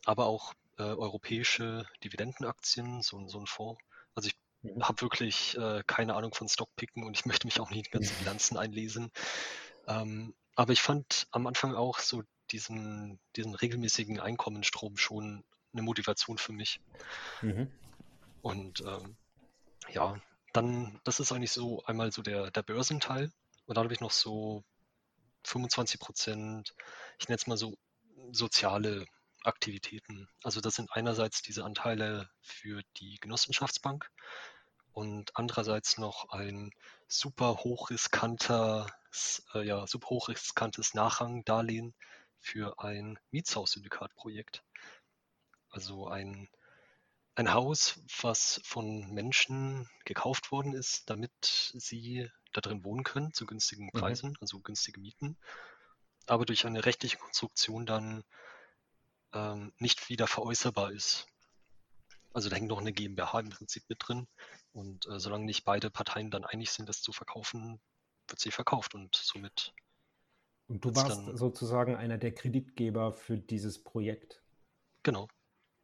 [0.05, 3.81] aber auch äh, europäische Dividendenaktien, so, so ein Fonds.
[4.15, 4.83] Also ich mhm.
[4.83, 7.91] habe wirklich äh, keine Ahnung von Stockpicken und ich möchte mich auch nicht in die
[7.91, 9.11] ganzen Bilanzen einlesen.
[9.87, 16.39] Ähm, aber ich fand am Anfang auch so diesen, diesen regelmäßigen Einkommensstrom schon eine Motivation
[16.39, 16.81] für mich.
[17.41, 17.71] Mhm.
[18.43, 19.17] Und ähm,
[19.91, 20.21] ja,
[20.53, 23.33] dann, das ist eigentlich so einmal so der, der Börsenteil.
[23.67, 24.65] Und dann habe ich noch so
[25.45, 26.75] 25 Prozent,
[27.19, 27.77] ich nenne es mal so
[28.33, 29.07] soziale
[29.45, 30.29] Aktivitäten.
[30.43, 34.09] Also das sind einerseits diese Anteile für die Genossenschaftsbank
[34.93, 36.71] und andererseits noch ein
[37.09, 41.95] super hochriskantes, äh, ja, super hochriskantes Nachrangdarlehen
[42.39, 44.63] für ein Mietshaussyndikat-Projekt.
[45.73, 46.49] Also ein
[47.35, 51.33] ein Haus, was von Menschen gekauft worden ist, damit
[51.75, 54.01] sie da drin wohnen können zu günstigen Mhm.
[54.01, 55.39] Preisen, also günstige Mieten,
[56.27, 58.25] aber durch eine rechtliche Konstruktion dann
[59.35, 61.27] ähm, nicht wieder veräußerbar ist.
[62.35, 64.27] Also da hängt noch eine GmbH im Prinzip mit drin
[64.73, 67.81] und äh, solange nicht beide Parteien dann einig sind, das zu verkaufen,
[68.29, 69.75] wird sie verkauft und somit
[70.67, 74.43] Und du warst dann, sozusagen einer der Kreditgeber für dieses Projekt.
[75.03, 75.29] genau.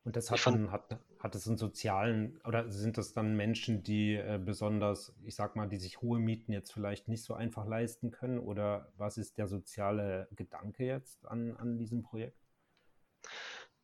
[0.04, 3.82] Und das hat, fand, einen, hat, hat es einen sozialen, oder sind das dann Menschen,
[3.82, 7.66] die äh, besonders, ich sag mal, die sich hohe Mieten jetzt vielleicht nicht so einfach
[7.66, 8.38] leisten können?
[8.38, 12.36] Oder was ist der soziale Gedanke jetzt an, an diesem Projekt?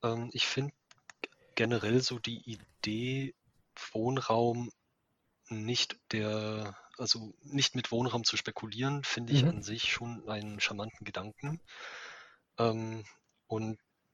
[0.03, 0.74] ähm, ich finde
[1.55, 3.35] generell so die Idee,
[3.92, 4.70] Wohnraum
[5.48, 9.48] nicht der, also nicht mit Wohnraum zu spekulieren, finde ich Mhm.
[9.48, 11.61] an sich schon einen charmanten Gedanken.
[12.59, 13.05] Ähm,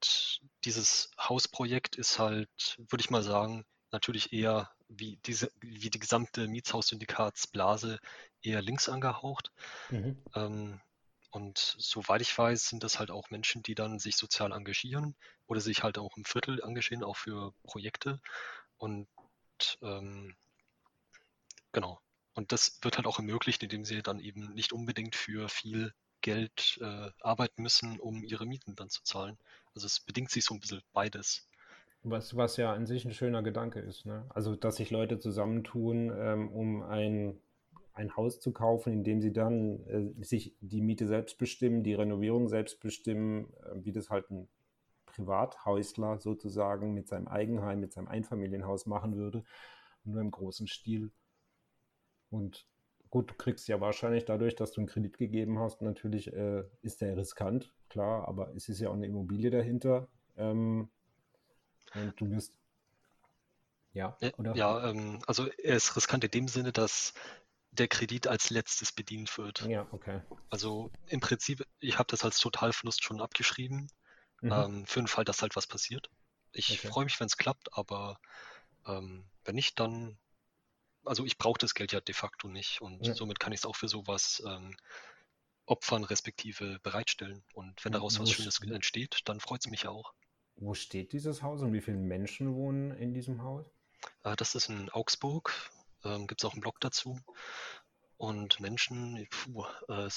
[0.01, 5.99] und dieses Hausprojekt ist halt, würde ich mal sagen, natürlich eher wie diese, wie die
[5.99, 7.99] gesamte Mietshaussyndikatsblase
[8.41, 9.53] eher links angehaucht.
[9.91, 10.23] Mhm.
[10.35, 10.81] Ähm,
[11.31, 15.61] und soweit ich weiß, sind das halt auch Menschen, die dann sich sozial engagieren oder
[15.61, 18.21] sich halt auch im Viertel engagieren, auch für Projekte.
[18.79, 19.07] Und
[19.83, 20.35] ähm,
[21.73, 22.01] genau.
[22.33, 26.79] Und das wird halt auch ermöglicht, indem sie dann eben nicht unbedingt für viel Geld
[26.81, 29.39] äh, arbeiten müssen, um ihre Mieten dann zu zahlen.
[29.74, 31.48] Also es bedingt sich so ein bisschen beides.
[32.02, 34.24] Was, was ja an sich ein schöner Gedanke ist, ne?
[34.30, 37.38] Also, dass sich Leute zusammentun, ähm, um ein,
[37.92, 41.92] ein Haus zu kaufen, in dem sie dann äh, sich die Miete selbst bestimmen, die
[41.92, 44.48] Renovierung selbst bestimmen, äh, wie das halt ein
[45.04, 49.44] Privathäusler sozusagen mit seinem Eigenheim, mit seinem Einfamilienhaus machen würde,
[50.04, 51.11] nur im großen Stil.
[52.30, 52.66] Und
[53.11, 57.02] gut, du kriegst ja wahrscheinlich dadurch, dass du einen Kredit gegeben hast, natürlich äh, ist
[57.02, 60.09] der riskant, klar, aber es ist ja auch eine Immobilie dahinter.
[60.37, 60.88] Ähm,
[61.92, 62.59] und du wirst,
[63.92, 64.64] ja, Ja, oder?
[64.79, 67.14] ja ähm, also er ist riskant in dem Sinne, dass
[67.70, 69.70] der Kredit als letztes bedient wird.
[69.70, 70.20] Ja, okay.
[70.50, 73.88] Also im Prinzip, ich habe das als Totalverlust schon abgeschrieben,
[74.42, 74.64] Mhm.
[74.64, 76.11] ähm, für den Fall, dass halt was passiert.
[76.53, 76.92] Ich Okay.
[76.92, 78.20] freue mich, wenn es klappt, aber
[78.87, 80.18] ähm, wenn nicht, dann,
[81.05, 83.14] also ich brauche das Geld ja de facto nicht und Ja.
[83.14, 84.76] somit kann ich es auch für sowas ähm,
[85.70, 87.42] opfern, respektive bereitstellen.
[87.54, 90.12] Und wenn daraus was Schönes entsteht, dann freut es mich auch.
[90.56, 93.64] wo steht dieses Haus und wie viele Menschen wohnen in diesem Haus?
[94.24, 95.52] Äh, das ist in Augsburg,
[96.04, 97.18] ähm, gibt es auch einen Blog dazu.
[98.16, 100.09] Und Menschen, puh, äh,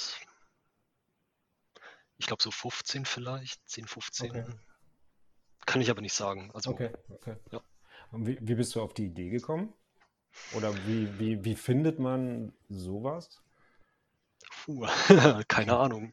[2.18, 4.30] ich glaube so 15 vielleicht, 10, 15.
[4.30, 4.46] Okay,
[5.66, 6.52] Kann ich aber nicht sagen.
[6.54, 7.38] Also, okay, okay.
[7.52, 7.62] ja.
[8.12, 9.74] Und wie, wie bist du auf die Idee gekommen?
[10.54, 13.43] Oder wie, wie, wie findet man sowas?
[14.66, 14.88] Puh,
[15.48, 16.12] keine Ahnung.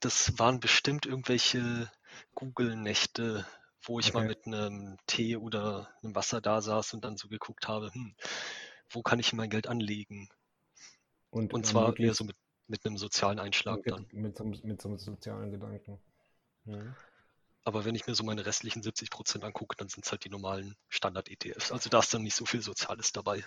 [0.00, 1.90] Das waren bestimmt irgendwelche
[2.34, 3.46] Google-Nächte,
[3.82, 7.28] wo ich mal Okay, mit einem Tee oder einem Wasser da saß und dann so
[7.28, 8.14] geguckt habe, hm,
[8.90, 10.28] wo kann ich mein Geld anlegen?
[11.30, 12.36] und Und zwar eher so mit,
[12.68, 14.06] mit einem sozialen Einschlag mit, dann.
[14.12, 16.00] mit, so, einem- mit so einem sozialen Gedanken.
[16.66, 16.96] Mhm.
[17.64, 20.30] Aber wenn ich mir so meine restlichen 70 Prozent angucke, dann sind es halt die
[20.30, 21.72] normalen Standard-ETFs.
[21.72, 23.44] Also da ist dann nicht so viel Soziales dabei.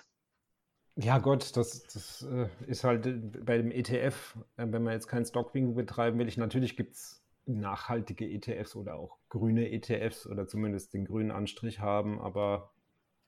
[1.01, 5.07] Ja, Gott, das, das äh, ist halt äh, bei dem ETF, äh, wenn man jetzt
[5.07, 10.47] kein Stockwing betreiben will, ich, natürlich gibt es nachhaltige ETFs oder auch grüne ETFs oder
[10.47, 12.73] zumindest den grünen Anstrich haben, aber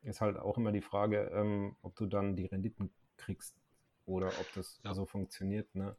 [0.02, 3.56] ist halt auch immer die Frage, ähm, ob du dann die Renditen kriegst
[4.06, 4.94] oder ob das Ja.
[4.94, 5.74] so funktioniert.
[5.76, 5.96] Ne?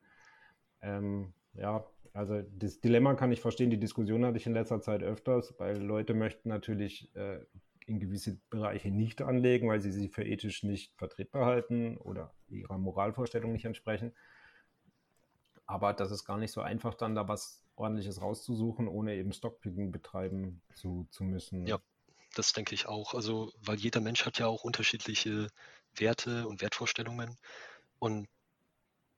[0.83, 5.03] Ähm, ja, also das Dilemma kann ich verstehen, die Diskussion hatte ich in letzter Zeit
[5.03, 7.41] öfters, weil Leute möchten natürlich äh,
[7.87, 12.79] in gewisse Bereiche nicht anlegen, weil sie sie für ethisch nicht vertretbar halten oder ihrer
[12.79, 14.13] Moralvorstellung nicht entsprechen.
[15.67, 19.91] Aber das ist gar nicht so einfach, dann da was ordentliches rauszusuchen, ohne eben Stockpicking
[19.91, 21.67] betreiben zu, zu müssen.
[21.67, 21.79] Ja,
[22.35, 23.15] das denke ich auch.
[23.15, 25.49] Also, weil jeder Mensch hat ja auch unterschiedliche
[25.95, 27.37] Werte und Wertvorstellungen.
[27.99, 28.29] Und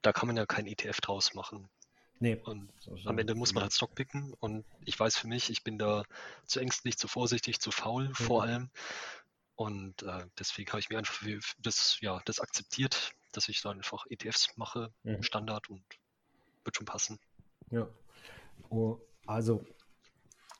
[0.03, 1.69] da kann man ja kein ETF draus machen.
[2.25, 2.71] Nee, Und
[3.05, 3.19] am.
[3.19, 4.33] Ende muss man halt Stockpicken.
[4.41, 6.05] Und ich weiß für mich, ich bin da
[6.47, 8.49] zu ängstlich, zu vorsichtig, zu faul vor Mhm.
[8.49, 8.71] allem.
[9.57, 11.23] Und äh, deswegen habe ich mir einfach
[11.59, 15.23] das, ja, das akzeptiert, dass ich da einfach ETFs mache, Mhm.
[15.23, 15.85] Standard und
[16.65, 17.21] wird schon passen.
[17.71, 17.87] Ja.
[18.71, 19.65] Oh, also,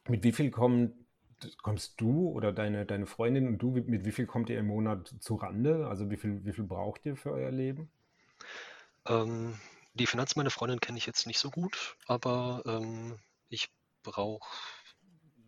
[0.09, 1.07] mit wie viel kommen,
[1.63, 5.15] kommst du oder deine, deine Freundin und du, mit wie viel kommt ihr im Monat
[5.21, 5.87] zu Rande?
[5.89, 7.91] Also, wie viel, wie viel braucht ihr für euer Leben?
[9.07, 9.55] Ähm,
[9.95, 13.71] die Finanzen meiner Freundin kenne ich jetzt nicht so gut, aber ähm, ich
[14.03, 14.49] brauche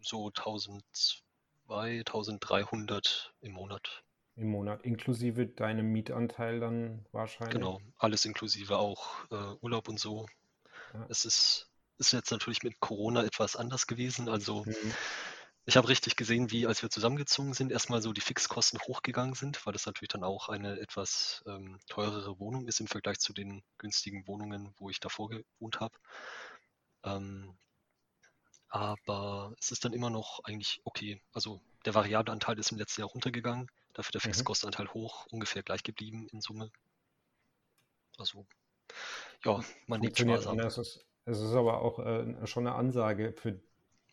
[0.01, 1.23] so 1200,
[1.69, 4.05] 1300 im Monat.
[4.37, 7.55] Im Monat, inklusive deinem Mietanteil dann wahrscheinlich?
[7.55, 10.27] Genau, alles inklusive auch äh, Urlaub und so.
[10.93, 11.07] Ja.
[11.09, 14.29] Es ist, ist jetzt natürlich mit Corona etwas anders gewesen.
[14.29, 14.93] Also Mhm.
[15.69, 19.67] Ich habe richtig gesehen, wie, als wir zusammengezogen sind, erstmal so die Fixkosten hochgegangen sind,
[19.67, 23.65] weil das natürlich dann auch eine etwas ähm, teurere Wohnung ist im Vergleich zu den
[23.77, 25.99] günstigen Wohnungen, wo ich davor gewohnt habe.
[27.03, 27.57] Ähm,
[28.69, 31.21] aber es ist dann immer noch eigentlich okay.
[31.33, 34.35] Also der variable Anteil ist im letzten Jahr runtergegangen, dafür der mhm.
[34.35, 36.71] Fixkostenanteil hoch, ungefähr gleich geblieben in Summe.
[38.19, 38.47] Also,
[39.45, 40.61] ja, man legt sparsam.
[40.61, 43.61] Es ist, es ist aber auch äh, schon eine Ansage für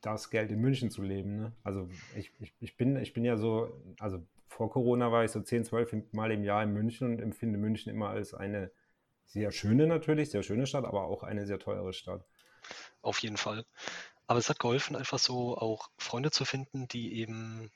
[0.04, 1.38] das Geld in München zu leben.
[1.38, 1.52] Ne?
[1.63, 5.42] Also ich, ich, ich, bin, ich bin ja so, also vor Corona war ich so
[5.42, 8.70] 10, 12 Mal im Jahr in München und empfinde München immer als eine
[9.26, 12.26] sehr schöne natürlich, sehr schöne Stadt, aber auch eine sehr teure Stadt.
[13.02, 13.66] Auf jeden Fall.
[14.28, 17.72] Aber es hat geholfen, einfach so auch Freunde zu finden, die eben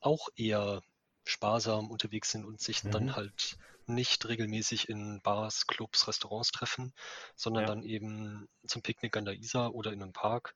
[0.00, 0.82] auch eher
[1.24, 2.90] sparsam unterwegs sind und sich mhm.
[2.90, 6.92] dann halt nicht regelmäßig in Bars, Clubs, Restaurants treffen,
[7.36, 7.68] sondern ja.
[7.68, 10.54] dann eben zum Picknick an der Isar oder in einem Park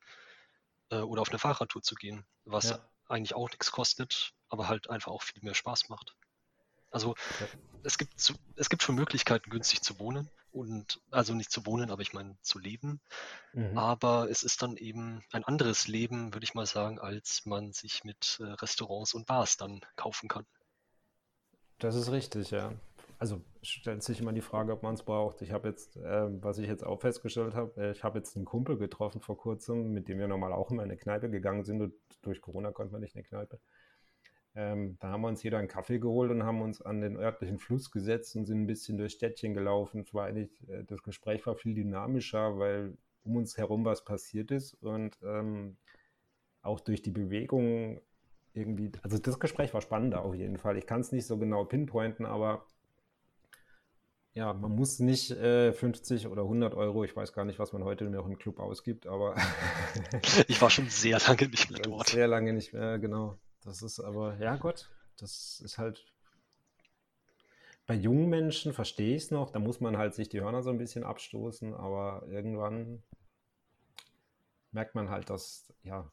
[0.89, 2.79] äh, oder auf eine Fahrradtour zu gehen, was ja.
[3.07, 6.15] eigentlich auch nichts kostet, aber halt einfach auch viel mehr Spaß macht.
[6.89, 7.47] Also ja.
[7.83, 8.13] es, gibt,
[8.55, 12.37] es gibt schon Möglichkeiten, günstig zu wohnen und also nicht zu wohnen, aber ich meine
[12.41, 13.01] zu leben.
[13.53, 13.77] Mhm.
[13.77, 18.03] Aber es ist dann eben ein anderes Leben, würde ich mal sagen, als man sich
[18.03, 20.45] mit äh, Restaurants und Bars dann kaufen kann.
[21.79, 22.73] Das ist richtig, ja
[23.19, 25.41] also stellt sich immer die Frage, ob man es braucht.
[25.41, 28.45] Ich habe jetzt, äh, was ich jetzt auch festgestellt habe, äh, ich habe jetzt einen
[28.45, 31.81] Kumpel getroffen vor kurzem, mit dem wir normal auch immer in eine Kneipe gegangen sind
[31.81, 33.59] und durch Corona konnte man nicht in eine Kneipe.
[34.55, 37.59] Ähm, da haben wir uns jeder einen Kaffee geholt und haben uns an den örtlichen
[37.59, 40.01] Fluss gesetzt und sind ein bisschen durch Städtchen gelaufen.
[40.01, 44.51] Es war eigentlich, äh, das Gespräch war viel dynamischer, weil um uns herum was passiert
[44.51, 45.77] ist und ähm,
[46.61, 48.01] auch durch die Bewegung
[48.53, 50.77] irgendwie, also das Gespräch war spannender auf jeden Fall.
[50.77, 52.65] Ich kann es nicht so genau pinpointen, aber
[54.37, 57.83] ja, man muss nicht äh, 50 oder 100 Euro, ich weiß gar nicht, was man
[57.83, 59.35] heute noch im Club ausgibt, aber.
[60.47, 62.09] ich war schon sehr lange nicht mehr dort.
[62.09, 63.39] Sehr lange nicht mehr, genau.
[63.63, 66.05] Das ist aber, ja Gott, das ist halt.
[67.87, 70.69] Bei jungen Menschen verstehe ich es noch, da muss man halt sich die Hörner so
[70.69, 73.01] ein bisschen abstoßen, aber irgendwann
[74.71, 76.11] merkt man halt, dass, ja,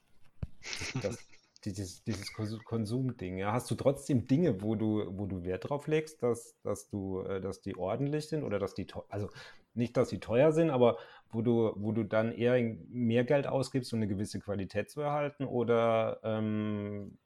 [1.03, 1.19] dass,
[1.65, 3.39] dieses, dieses Konsumding.
[3.39, 7.21] Ja, hast du trotzdem Dinge, wo du, wo du Wert drauf legst, dass, dass du,
[7.23, 9.31] äh, dass die ordentlich sind oder dass die, also
[9.75, 10.99] nicht, dass sie teuer sind, aber
[11.31, 15.45] wo du, wo du dann eher mehr Geld ausgibst, um eine gewisse Qualität zu erhalten?
[15.45, 17.19] Oder ähm,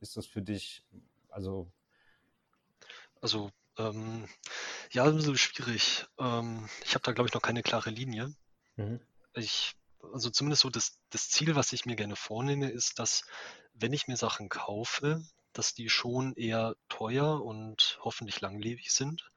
[0.00, 0.84] ist das für dich,
[1.28, 1.70] also.
[3.20, 4.26] Also, ähm,
[4.92, 6.06] ja, ein bisschen schwierig.
[6.18, 8.32] Ähm, ich habe da, glaube ich, noch keine klare Linie.
[8.76, 9.00] Mhm.
[9.34, 9.76] Ich
[10.12, 13.24] also zumindest so das, das Ziel, was ich mir gerne vornehme, ist, dass
[13.78, 19.30] wenn ich mir Sachen kaufe, dass die schon eher teuer und hoffentlich langlebig sind,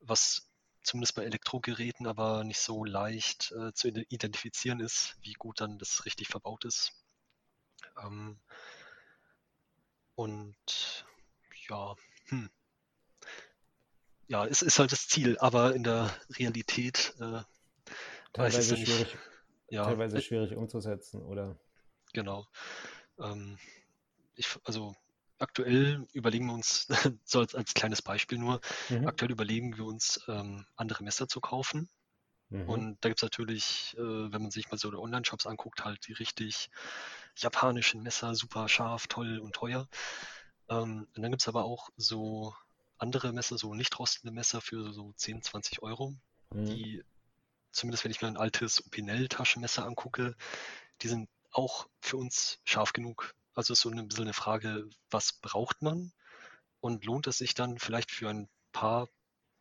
[0.00, 0.48] was
[0.82, 6.04] zumindest bei Elektrogeräten aber nicht so leicht äh, zu identifizieren ist, wie gut dann das
[6.04, 6.92] richtig verbaut ist.
[8.02, 8.38] Ähm,
[10.14, 11.06] und
[11.68, 11.94] ja,
[12.26, 12.50] hm.
[14.26, 17.42] ja, es ist halt das Ziel, aber in der Realität äh,
[18.32, 19.16] teilweise, schwierig,
[19.68, 21.56] ja, teilweise schwierig umzusetzen, oder?
[22.12, 22.46] Genau.
[23.18, 23.58] Ähm,
[24.34, 24.94] ich, also
[25.38, 26.86] aktuell überlegen wir uns,
[27.24, 29.06] so als, als kleines Beispiel nur, mhm.
[29.06, 31.88] aktuell überlegen wir uns, ähm, andere Messer zu kaufen.
[32.48, 32.68] Mhm.
[32.68, 36.06] Und da gibt es natürlich, äh, wenn man sich mal so die Online-Shops anguckt, halt
[36.06, 36.70] die richtig
[37.36, 39.88] japanischen Messer, super scharf, toll und teuer.
[40.68, 42.54] Ähm, und dann gibt es aber auch so
[42.98, 46.14] andere Messer, so nicht rostende Messer für so 10, 20 Euro,
[46.50, 46.66] mhm.
[46.66, 47.04] die,
[47.72, 50.36] zumindest wenn ich mir ein altes Opinel-Taschenmesser angucke,
[51.00, 53.34] die sind auch für uns scharf genug.
[53.54, 56.12] Also so ein bisschen eine Frage, was braucht man?
[56.80, 59.08] Und lohnt es sich dann vielleicht für ein paar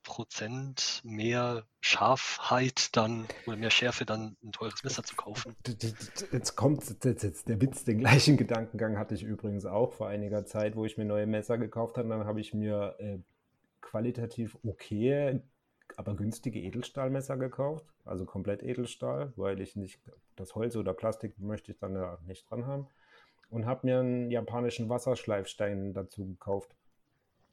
[0.04, 5.56] Prozent mehr Scharfheit dann oder mehr Schärfe dann ein teures Messer zu kaufen?
[6.32, 10.46] Jetzt kommt jetzt, jetzt der Witz, den gleichen Gedankengang hatte ich übrigens auch vor einiger
[10.46, 12.10] Zeit, wo ich mir neue Messer gekauft habe.
[12.10, 13.20] Dann habe ich mir äh,
[13.82, 15.42] qualitativ okay
[15.98, 20.00] aber günstige Edelstahlmesser gekauft, also komplett Edelstahl, weil ich nicht
[20.36, 22.88] das Holz oder Plastik möchte ich dann ja nicht dran haben.
[23.50, 26.74] Und habe mir einen japanischen Wasserschleifstein dazu gekauft.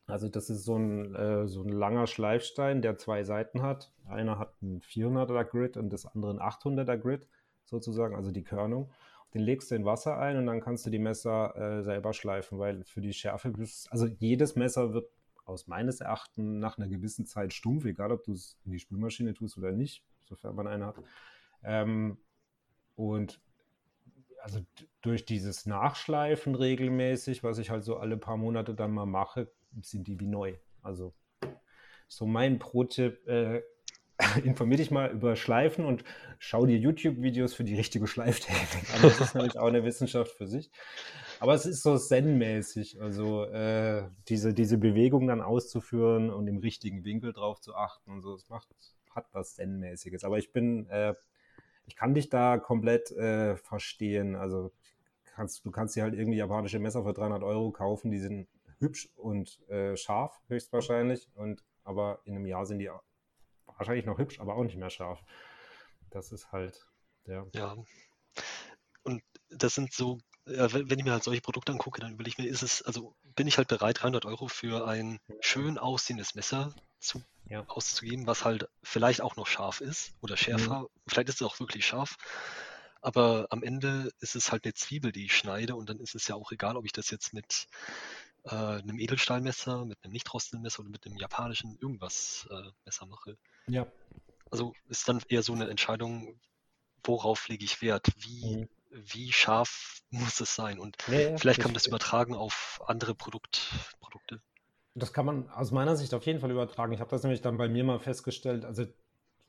[0.06, 3.92] Also das ist so ein, äh, so ein langer Schleifstein, der zwei Seiten hat.
[4.06, 7.26] Einer hat einen 400er Grid und das andere einen 800er Grid
[7.64, 8.90] sozusagen, also die Körnung.
[9.34, 12.58] Den legst du in Wasser ein und dann kannst du die Messer äh, selber schleifen,
[12.58, 13.52] weil für die Schärfe,
[13.90, 15.10] also jedes Messer wird
[15.48, 19.34] aus meines Erachtens nach einer gewissen Zeit stumpf, egal ob du es in die Spülmaschine
[19.34, 20.96] tust oder nicht, sofern man eine hat.
[21.64, 22.18] Ähm,
[22.94, 23.40] und
[24.42, 24.60] also
[25.00, 29.50] durch dieses Nachschleifen regelmäßig, was ich halt so alle paar Monate dann mal mache,
[29.82, 30.54] sind die wie neu.
[30.82, 31.14] Also
[32.06, 33.62] so mein Pro-Tipp, äh,
[34.44, 36.04] informier dich mal über Schleifen und
[36.38, 39.02] schau dir YouTube-Videos für die richtige Schleiftechnik an.
[39.02, 40.70] Das ist nämlich auch eine Wissenschaft für sich.
[41.40, 47.04] Aber es ist so zen-mäßig, also äh, diese, diese Bewegung dann auszuführen und im richtigen
[47.04, 48.34] Winkel drauf zu achten und so.
[48.34, 48.68] Es macht,
[49.14, 50.24] hat was zen-mäßiges.
[50.24, 51.14] Aber ich bin, äh,
[51.86, 54.34] ich kann dich da komplett äh, verstehen.
[54.34, 54.72] Also
[55.24, 59.08] kannst, du kannst dir halt irgendwie japanische Messer für 300 Euro kaufen, die sind hübsch
[59.14, 61.28] und äh, scharf höchstwahrscheinlich.
[61.34, 62.90] Und aber in einem Jahr sind die
[63.66, 65.22] wahrscheinlich noch hübsch, aber auch nicht mehr scharf.
[66.10, 66.86] Das ist halt,
[67.26, 67.46] ja.
[67.54, 67.76] Ja.
[69.04, 70.18] Und das sind so,
[70.48, 73.46] wenn ich mir halt solche Produkte angucke, dann überlege ich mir, ist es, also bin
[73.46, 77.64] ich halt bereit, 300 Euro für ein schön aussehendes Messer zu, ja.
[77.68, 80.80] auszugeben, was halt vielleicht auch noch scharf ist oder schärfer.
[80.80, 80.88] Mhm.
[81.06, 82.16] Vielleicht ist es auch wirklich scharf.
[83.00, 86.26] Aber am Ende ist es halt eine Zwiebel, die ich schneide und dann ist es
[86.26, 87.68] ja auch egal, ob ich das jetzt mit
[88.44, 93.06] äh, einem Edelstahlmesser, mit einem nicht rostenden Messer oder mit einem japanischen irgendwas äh, Messer
[93.06, 93.38] mache.
[93.68, 93.86] Ja.
[94.50, 96.40] Also ist dann eher so eine Entscheidung,
[97.04, 98.08] worauf lege ich Wert?
[98.16, 98.68] Wie, mhm.
[98.90, 100.78] Wie scharf muss es sein?
[100.78, 103.70] Und ja, ja, vielleicht kann man das übertragen auf andere Produkt,
[104.00, 104.40] Produkte.
[104.94, 106.92] Das kann man aus meiner Sicht auf jeden Fall übertragen.
[106.92, 108.64] Ich habe das nämlich dann bei mir mal festgestellt.
[108.64, 108.86] Also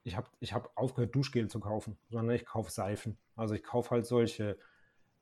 [0.03, 3.17] ich habe ich hab aufgehört, Duschgel zu kaufen, sondern ich kaufe Seifen.
[3.35, 4.57] Also ich kaufe halt solche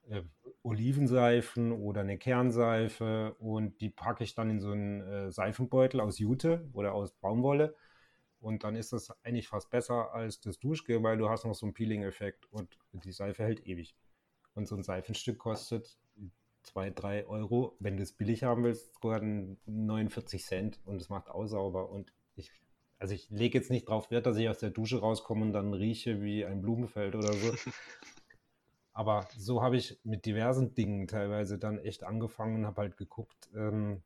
[0.09, 0.23] äh,
[0.63, 6.19] Olivenseifen oder eine Kernseife und die packe ich dann in so einen äh, Seifenbeutel aus
[6.19, 7.75] Jute oder aus Baumwolle.
[8.39, 11.65] Und dann ist das eigentlich fast besser als das Duschgel, weil du hast noch so
[11.65, 13.95] einen Peeling-Effekt und die Seife hält ewig.
[14.57, 15.99] Und so ein Seifenstück kostet
[16.63, 17.75] 2, 3 Euro.
[17.79, 21.91] Wenn du es billig haben willst, sogar 49 Cent und es macht aussauber.
[21.91, 22.51] Und ich,
[22.97, 25.75] also ich lege jetzt nicht drauf Wert, dass ich aus der Dusche rauskomme und dann
[25.75, 27.53] rieche wie ein Blumenfeld oder so.
[28.93, 33.51] Aber so habe ich mit diversen Dingen teilweise dann echt angefangen und habe halt geguckt,
[33.55, 34.01] ähm,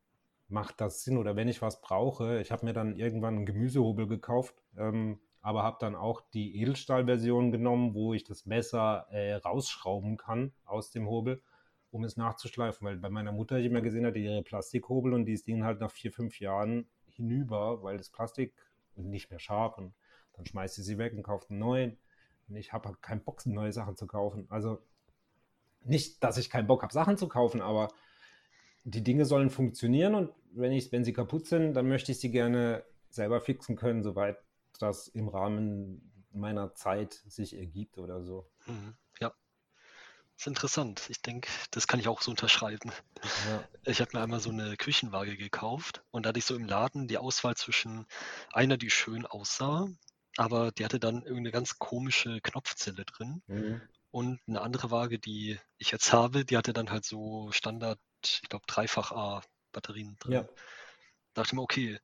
[0.48, 2.42] macht das Sinn oder wenn ich was brauche.
[2.42, 7.50] Ich habe mir dann irgendwann einen Gemüsehobel gekauft, ähm, aber habe dann auch die Edelstahlversion
[7.50, 11.42] genommen, wo ich das Messer äh, rausschrauben kann aus dem Hobel,
[11.90, 12.86] um es nachzuschleifen.
[12.86, 15.80] Weil bei meiner Mutter ich immer gesehen hatte, ihre Plastikhobel und die ist Ding halt
[15.80, 18.54] nach vier, fünf Jahren hinüber, weil das Plastik
[18.94, 19.94] nicht mehr scharf und
[20.34, 21.98] dann schmeißt sie sie weg und kauft einen neuen.
[22.48, 24.46] Und ich habe halt keinen Bock, neue Sachen zu kaufen.
[24.48, 24.78] Also
[25.84, 27.88] nicht, dass ich keinen Bock habe, Sachen zu kaufen, aber
[28.84, 32.30] die Dinge sollen funktionieren und wenn, ich, wenn sie kaputt sind, dann möchte ich sie
[32.30, 34.38] gerne selber fixen können, soweit
[34.82, 38.50] das im Rahmen meiner Zeit sich ergibt oder so.
[38.66, 41.06] Mhm, ja, das ist interessant.
[41.08, 42.90] Ich denke, das kann ich auch so unterschreiben.
[43.48, 43.68] Ja.
[43.84, 47.06] Ich habe mir einmal so eine Küchenwaage gekauft und da hatte ich so im Laden
[47.08, 48.06] die Auswahl zwischen
[48.52, 49.88] einer, die schön aussah,
[50.36, 53.42] aber die hatte dann irgendeine ganz komische Knopfzelle drin.
[53.46, 53.80] Mhm.
[54.10, 58.48] Und eine andere Waage, die ich jetzt habe, die hatte dann halt so Standard, ich
[58.48, 60.32] glaube, dreifach A Batterien drin.
[60.32, 60.42] Ja.
[60.42, 61.98] Da dachte ich mir, okay,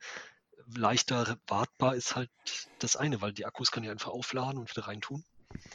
[0.75, 2.31] leichter wartbar ist halt
[2.79, 5.25] das eine, weil die Akkus kann ich einfach aufladen und wieder reintun.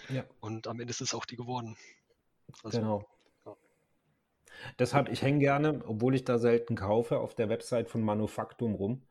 [0.09, 0.23] Ja.
[0.39, 1.77] Und am Ende ist es auch die geworden.
[2.63, 3.05] Also, genau.
[3.45, 3.55] Ja.
[4.79, 9.01] Deshalb, ich hänge gerne, obwohl ich da selten kaufe, auf der Website von Manufaktum rum.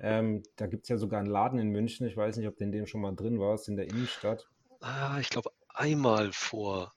[0.00, 2.06] Ähm, da gibt es ja sogar einen Laden in München.
[2.06, 4.48] Ich weiß nicht, ob du in dem schon mal drin warst, in der Innenstadt.
[4.80, 6.92] Ah, ich glaube, einmal vor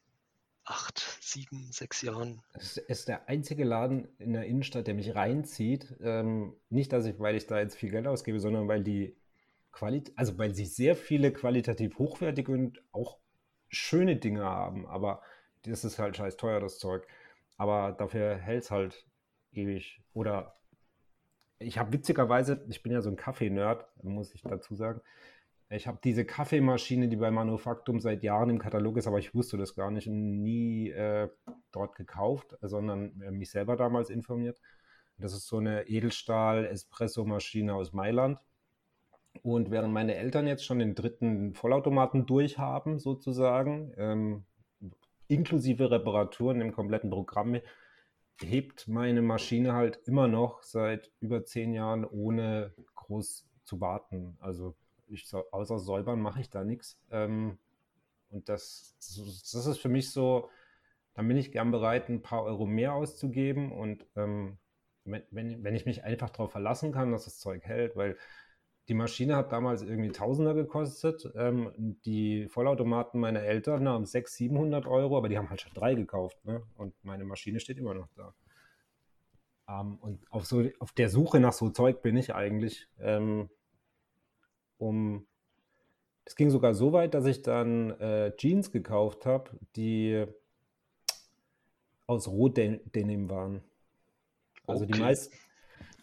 [0.65, 2.41] acht, sieben, sechs Jahren.
[2.53, 5.95] Es ist der einzige Laden in der Innenstadt, der mich reinzieht.
[6.01, 9.17] Ähm, nicht, dass ich, weil ich da jetzt viel Geld ausgebe, sondern weil die
[9.71, 13.19] Qualität, also weil sie sehr viele qualitativ hochwertige und auch
[13.69, 14.87] schöne Dinge haben.
[14.87, 15.21] Aber
[15.63, 17.07] das ist halt scheiß teuer, das Zeug.
[17.57, 19.05] Aber dafür hält es halt
[19.51, 20.01] ewig.
[20.13, 20.55] Oder
[21.59, 25.01] ich habe witzigerweise, ich bin ja so ein Kaffee-Nerd, muss ich dazu sagen.
[25.75, 29.57] Ich habe diese Kaffeemaschine, die bei Manufaktum seit Jahren im Katalog ist, aber ich wusste
[29.57, 31.29] das gar nicht, nie äh,
[31.71, 34.61] dort gekauft, sondern äh, mich selber damals informiert.
[35.17, 38.39] Das ist so eine Edelstahl-Espresso-Maschine aus Mailand.
[39.41, 44.45] Und während meine Eltern jetzt schon den dritten Vollautomaten durchhaben, sozusagen, ähm,
[45.27, 47.57] inklusive Reparaturen im kompletten Programm,
[48.43, 54.37] hebt meine Maschine halt immer noch seit über zehn Jahren ohne groß zu warten.
[54.39, 54.75] Also
[55.07, 56.99] ich, außer säubern mache ich da nichts.
[57.11, 57.57] Ähm,
[58.29, 60.49] und das, das ist für mich so,
[61.13, 63.71] dann bin ich gern bereit, ein paar Euro mehr auszugeben.
[63.71, 64.57] Und ähm,
[65.05, 68.17] wenn, wenn ich mich einfach darauf verlassen kann, dass das Zeug hält, weil
[68.89, 71.31] die Maschine hat damals irgendwie Tausender gekostet.
[71.35, 71.71] Ähm,
[72.05, 76.43] die Vollautomaten meiner Eltern haben 600, 700 Euro, aber die haben halt schon drei gekauft.
[76.43, 76.63] Ne?
[76.75, 78.33] Und meine Maschine steht immer noch da.
[79.69, 83.49] Ähm, und auf, so, auf der Suche nach so Zeug bin ich eigentlich, ähm,
[84.77, 85.25] um.
[86.25, 90.25] Es ging sogar so weit, dass ich dann äh, Jeans gekauft habe, die
[92.07, 93.61] aus Rohdenim waren.
[94.65, 94.93] Also okay.
[94.93, 95.35] die meisten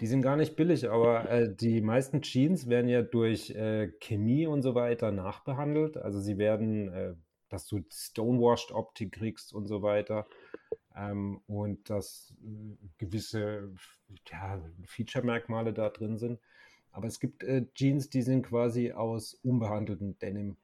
[0.01, 4.47] Die sind gar nicht billig, aber äh, die meisten Jeans werden ja durch äh, Chemie
[4.47, 5.99] und so weiter nachbehandelt.
[5.99, 7.15] Also sie werden, äh,
[7.51, 10.27] dass du stonewashed Optik kriegst und so weiter.
[10.97, 13.75] Ähm, und dass äh, gewisse
[14.31, 16.41] ja, Feature-Merkmale da drin sind.
[16.93, 20.57] Aber es gibt äh, Jeans, die sind quasi aus unbehandeltem Denim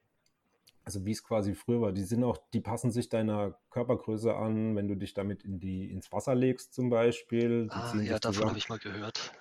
[0.87, 4.77] also wie es quasi früher war, die sind auch, die passen sich deiner Körpergröße an,
[4.77, 7.65] wenn du dich damit in die, ins Wasser legst zum Beispiel.
[7.65, 9.33] Die ah, ja, davon habe ich mal gehört.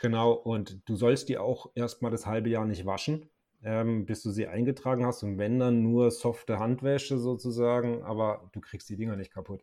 [0.00, 3.28] Genau, und du sollst die auch erstmal das halbe Jahr nicht waschen,
[3.62, 5.22] ähm, bis du sie eingetragen hast.
[5.22, 9.62] Und wenn dann nur softe Handwäsche sozusagen, aber du kriegst die Dinger nicht kaputt.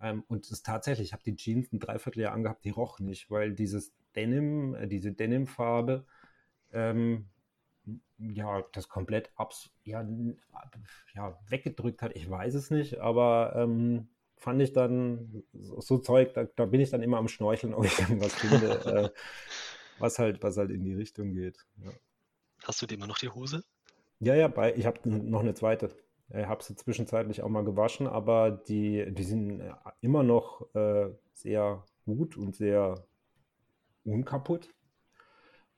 [0.00, 3.28] Ähm, und es ist tatsächlich, ich habe die Jeans ein Dreivierteljahr angehabt, die roch nicht,
[3.28, 6.04] weil dieses Denim, äh, diese Denimfarbe,
[6.72, 7.26] ähm,
[8.18, 10.06] ja, das komplett abs ja,
[11.14, 12.16] ja, weggedrückt hat.
[12.16, 16.80] Ich weiß es nicht, aber ähm, fand ich dann so, so Zeug, da, da, bin
[16.80, 19.10] ich dann immer am Schnorcheln, ob ich irgendwas finde, äh,
[19.98, 21.64] was, halt, was halt in die Richtung geht.
[21.84, 21.90] Ja.
[22.64, 23.64] Hast du dir immer noch die Hose?
[24.18, 25.90] Ja, ja, bei, ich habe noch eine zweite.
[26.30, 29.62] Ich habe sie zwischenzeitlich auch mal gewaschen, aber die, die sind
[30.02, 33.07] immer noch äh, sehr gut und sehr
[34.04, 34.68] unkaputt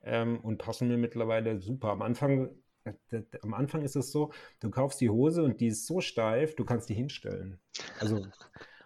[0.02, 1.88] ähm, und passen mir mittlerweile super.
[1.88, 2.50] Am Anfang,
[2.84, 6.56] äh, am Anfang ist es so, du kaufst die Hose und die ist so steif,
[6.56, 7.58] du kannst die hinstellen.
[7.98, 8.26] Also,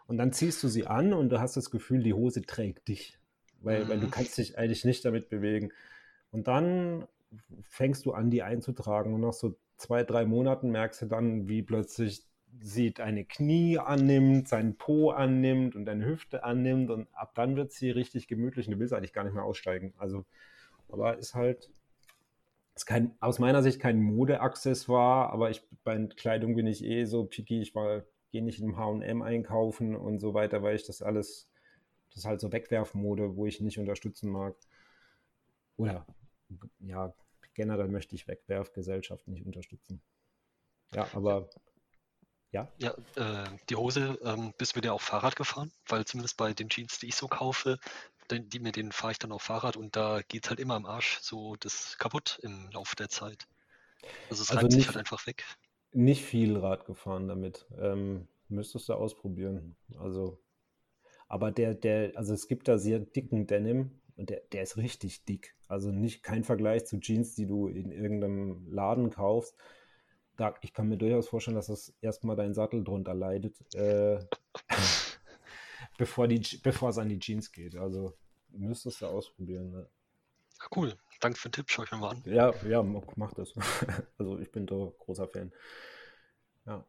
[0.07, 3.19] und dann ziehst du sie an und du hast das Gefühl, die Hose trägt dich,
[3.61, 3.89] weil, mhm.
[3.89, 4.11] weil du mhm.
[4.11, 5.73] kannst dich eigentlich nicht damit bewegen.
[6.31, 7.07] Und dann
[7.63, 11.63] fängst du an, die einzutragen und nach so zwei, drei Monaten merkst du dann, wie
[11.63, 12.27] plötzlich
[12.61, 17.73] sie deine Knie annimmt, seinen Po annimmt und deine Hüfte annimmt und ab dann wird
[17.73, 19.95] sie richtig gemütlich und du willst eigentlich gar nicht mehr aussteigen.
[19.99, 20.25] Also
[20.89, 21.71] aber ist halt
[22.75, 27.25] ist kein, aus meiner Sicht kein Modeaccessoire, aber ich, bei Kleidung bin ich eh so
[27.25, 27.63] picky.
[27.63, 31.49] Ich gehe nicht im H&M einkaufen und so weiter, weil ich das alles,
[32.11, 34.57] das ist halt so Wegwerfmode, wo ich nicht unterstützen mag.
[35.77, 36.07] Oder,
[36.81, 37.15] ja,
[37.55, 40.03] generell möchte ich Wegwerfgesellschaft nicht unterstützen.
[40.93, 41.49] Ja, aber
[42.55, 42.73] ja.
[42.79, 45.73] Ja, äh, die Hose, ähm, bist du mit der auf Fahrrad gefahren?
[45.89, 47.79] Weil zumindest bei den Jeans, die ich so kaufe,
[48.31, 50.87] die, mit denen fahre ich dann auf Fahrrad und da geht es halt immer am
[50.87, 53.47] Arsch so das kaputt im Laufe der Zeit.
[54.31, 55.45] Also es also reibt sich halt einfach weg.
[55.93, 57.67] Nicht viel Rad gefahren damit.
[57.79, 59.77] Ähm, müsstest du ausprobieren.
[59.99, 60.41] Also,
[61.29, 65.25] aber der, der, also es gibt da sehr dicken Denim und der, der ist richtig
[65.25, 65.55] dick.
[65.69, 69.57] Also nicht kein Vergleich zu Jeans, die du in irgendeinem Laden kaufst.
[70.37, 73.57] Da, ich kann mir durchaus vorstellen, dass das erstmal dein Sattel drunter leidet.
[73.75, 74.19] Äh,
[75.99, 77.77] bevor, die, bevor es an die Jeans geht.
[77.77, 78.17] Also
[78.49, 79.71] müsstest du ausprobieren.
[79.71, 79.89] Ne?
[80.75, 80.95] Cool.
[81.21, 81.67] Danke für den Tipp.
[81.69, 82.23] Schau ich mir mal an.
[82.25, 83.55] Ja, ja, mach das.
[84.19, 85.53] also ich bin da großer Fan.
[86.67, 86.85] Ja.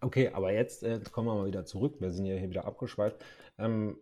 [0.00, 1.96] Okay, aber jetzt äh, kommen wir mal wieder zurück.
[2.00, 3.24] Wir sind ja hier wieder abgeschweift.
[3.58, 3.98] Ähm,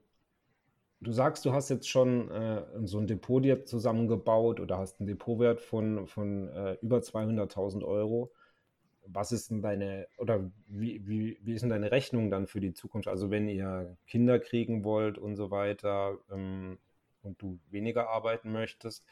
[1.06, 5.06] du sagst, du hast jetzt schon äh, so ein Depot dir zusammengebaut oder hast einen
[5.06, 8.32] Depotwert von, von äh, über 200.000 Euro
[9.08, 12.72] was ist denn deine, oder wie, wie, wie ist denn deine Rechnung dann für die
[12.72, 13.08] Zukunft?
[13.08, 16.78] Also wenn ihr Kinder kriegen wollt und so weiter ähm,
[17.22, 19.04] und du weniger arbeiten möchtest,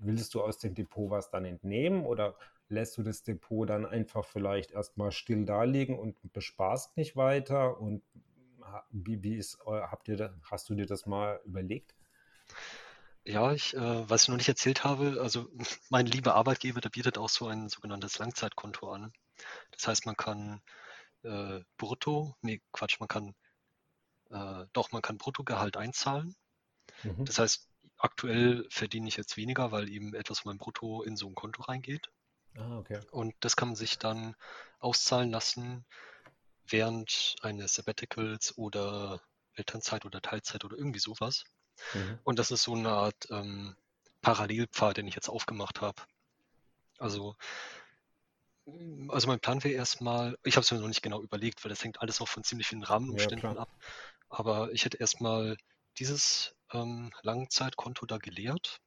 [0.00, 2.36] willst du aus dem Depot was dann entnehmen oder
[2.68, 7.80] lässt du das Depot dann einfach vielleicht erstmal still darlegen und besparst nicht weiter?
[7.80, 8.02] Und
[8.90, 11.94] wie, wie ist, habt ihr, hast du dir das mal überlegt?
[13.24, 15.48] Ja, ich, äh, was ich noch nicht erzählt habe, also
[15.90, 19.12] mein lieber Arbeitgeber, der bietet auch so ein sogenanntes Langzeitkonto an.
[19.72, 20.62] Das heißt, man kann
[21.22, 23.34] äh, brutto, nee, Quatsch, man kann,
[24.30, 26.34] äh, doch, man kann Bruttogehalt einzahlen.
[27.02, 27.24] Mhm.
[27.24, 31.28] Das heißt, aktuell verdiene ich jetzt weniger, weil eben etwas von meinem Brutto in so
[31.28, 32.10] ein Konto reingeht.
[32.56, 33.00] Ah, okay.
[33.10, 34.36] Und das kann man sich dann
[34.78, 35.84] auszahlen lassen
[36.68, 39.20] während eines Sabbaticals oder
[39.54, 41.44] Elternzeit oder Teilzeit oder irgendwie sowas.
[41.94, 42.18] Mhm.
[42.24, 43.76] Und das ist so eine Art ähm,
[44.22, 46.02] Parallelpfad, den ich jetzt aufgemacht habe.
[46.98, 47.36] Also,
[48.66, 51.70] mm, also mein Plan wäre erstmal, ich habe es mir noch nicht genau überlegt, weil
[51.70, 53.70] das hängt alles auch von ziemlich vielen Rahmenumständen ja, ab.
[54.28, 55.56] Aber ich hätte erstmal
[55.98, 58.80] dieses ähm, Langzeitkonto da geleert.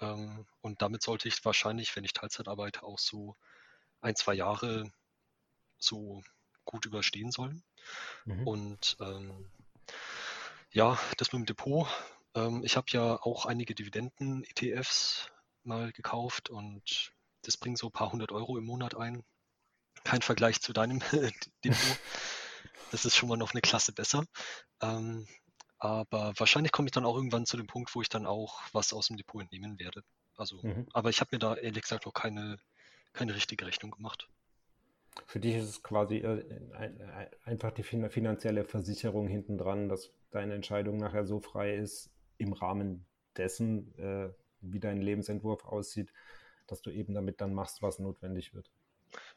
[0.00, 3.36] Ähm, und damit sollte ich wahrscheinlich, wenn ich Teilzeit arbeite, auch so
[4.00, 4.90] ein, zwei Jahre
[5.78, 6.22] so
[6.68, 7.62] gut überstehen sollen.
[8.24, 8.46] Mhm.
[8.46, 9.50] Und ähm,
[10.70, 11.88] ja, das mit dem Depot
[12.34, 15.30] ähm, ich habe ja auch einige Dividenden-ETFs
[15.64, 17.12] mal gekauft und
[17.42, 19.24] das bringt so ein paar hundert Euro im Monat ein.
[20.04, 21.00] Kein Vergleich zu deinem
[21.64, 21.98] Depot.
[22.90, 24.24] Das ist schon mal noch eine Klasse besser.
[24.80, 25.26] Ähm,
[25.78, 28.92] aber wahrscheinlich komme ich dann auch irgendwann zu dem Punkt, wo ich dann auch was
[28.92, 30.02] aus dem Depot entnehmen werde.
[30.36, 30.88] Also, mhm.
[30.92, 32.58] aber ich habe mir da ehrlich gesagt noch keine,
[33.12, 34.28] keine richtige Rechnung gemacht.
[35.26, 36.44] Für dich ist es quasi äh,
[36.74, 42.10] ein, ein, einfach die finanzielle Versicherung hinten dran, dass deine Entscheidung nachher so frei ist,
[42.38, 43.06] im Rahmen
[43.36, 46.12] dessen, äh, wie dein Lebensentwurf aussieht,
[46.66, 48.70] dass du eben damit dann machst, was notwendig wird.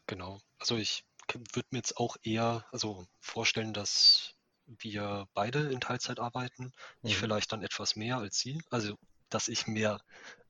[0.08, 0.40] Genau.
[0.60, 1.06] Also ich
[1.54, 6.66] würde mir jetzt auch eher also vorstellen, dass wir beide in Teilzeit arbeiten.
[6.66, 6.72] Mhm.
[7.10, 8.62] Ich vielleicht dann etwas mehr als sie.
[8.70, 8.98] Also
[9.34, 10.02] dass ich mehr,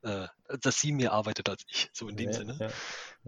[0.02, 0.28] äh,
[0.62, 2.56] dass sie mehr arbeitet als ich, so in dem ja, Sinne.
[2.60, 2.70] Ja,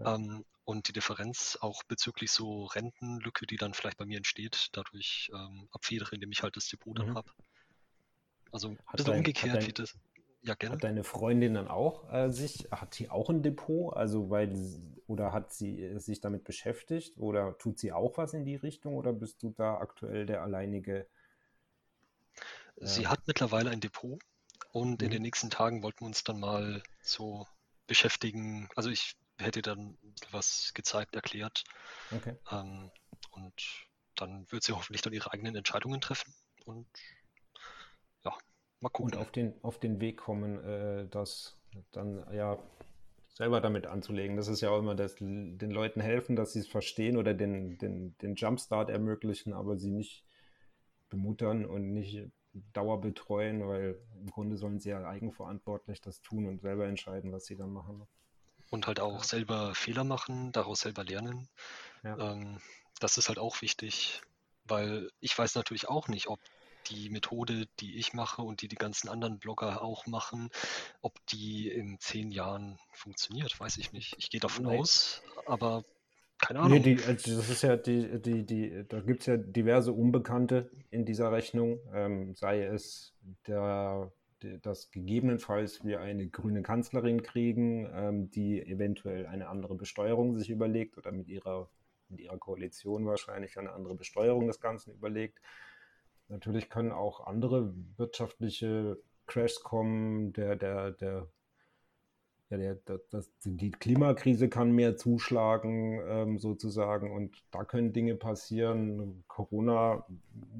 [0.04, 0.14] ja.
[0.14, 5.30] Ähm, und die Differenz auch bezüglich so Rentenlücke, die dann vielleicht bei mir entsteht, dadurch
[5.34, 7.16] ähm, abfedere, indem ich halt das Depot dann mhm.
[7.16, 7.30] habe.
[8.50, 9.94] Also hat dein, umgekehrt dein, wie das.
[10.42, 10.76] Ja, gerne.
[10.76, 13.94] Hat deine Freundin dann auch äh, sich, hat sie auch ein Depot?
[13.94, 14.54] Also weil
[15.06, 18.94] oder hat sie äh, sich damit beschäftigt oder tut sie auch was in die Richtung
[18.94, 21.06] oder bist du da aktuell der alleinige?
[22.76, 24.18] Äh, sie hat mittlerweile ein Depot
[24.74, 25.04] und mhm.
[25.04, 27.46] in den nächsten Tagen wollten wir uns dann mal so
[27.86, 28.68] beschäftigen.
[28.74, 29.96] Also ich hätte dann
[30.32, 31.62] was gezeigt, erklärt.
[32.10, 32.34] Okay.
[32.50, 32.90] Ähm,
[33.30, 33.54] und
[34.16, 36.34] dann wird sie hoffentlich dann ihre eigenen Entscheidungen treffen.
[36.64, 36.88] Und
[38.24, 38.36] ja,
[38.80, 39.14] mal gucken.
[39.14, 41.56] Und auf den, auf den Weg kommen, äh, das
[41.92, 42.58] dann ja
[43.28, 44.36] selber damit anzulegen.
[44.36, 47.78] Das ist ja auch immer das, den Leuten helfen, dass sie es verstehen oder den,
[47.78, 50.24] den, den Jumpstart ermöglichen, aber sie nicht
[51.10, 52.28] bemuttern und nicht
[52.72, 57.56] dauerbetreuen, weil im Grunde sollen sie ja eigenverantwortlich das tun und selber entscheiden, was sie
[57.56, 58.06] dann machen.
[58.70, 61.48] Und halt auch selber Fehler machen, daraus selber lernen.
[62.02, 62.32] Ja.
[62.32, 62.60] Ähm,
[63.00, 64.22] das ist halt auch wichtig,
[64.64, 66.40] weil ich weiß natürlich auch nicht, ob
[66.86, 70.50] die Methode, die ich mache und die die ganzen anderen Blogger auch machen,
[71.00, 74.14] ob die in zehn Jahren funktioniert, weiß ich nicht.
[74.18, 74.78] Ich gehe davon nee.
[74.78, 75.84] aus, aber
[76.46, 76.78] keine Ahnung.
[76.78, 80.70] Nee, die, also das ist ja die, die, die, da gibt es ja diverse Unbekannte
[80.90, 83.14] in dieser Rechnung, ähm, sei es
[83.46, 84.12] der
[84.62, 90.98] dass gegebenenfalls wir eine grüne Kanzlerin kriegen, ähm, die eventuell eine andere Besteuerung sich überlegt
[90.98, 91.70] oder mit ihrer,
[92.08, 95.40] mit ihrer Koalition wahrscheinlich eine andere Besteuerung des Ganzen überlegt.
[96.28, 100.32] Natürlich können auch andere wirtschaftliche Crashs kommen.
[100.32, 101.28] Der, der, der,
[102.54, 107.12] ja, der, der, das, die Klimakrise kann mehr zuschlagen, ähm, sozusagen.
[107.12, 109.24] Und da können Dinge passieren.
[109.28, 110.06] Corona,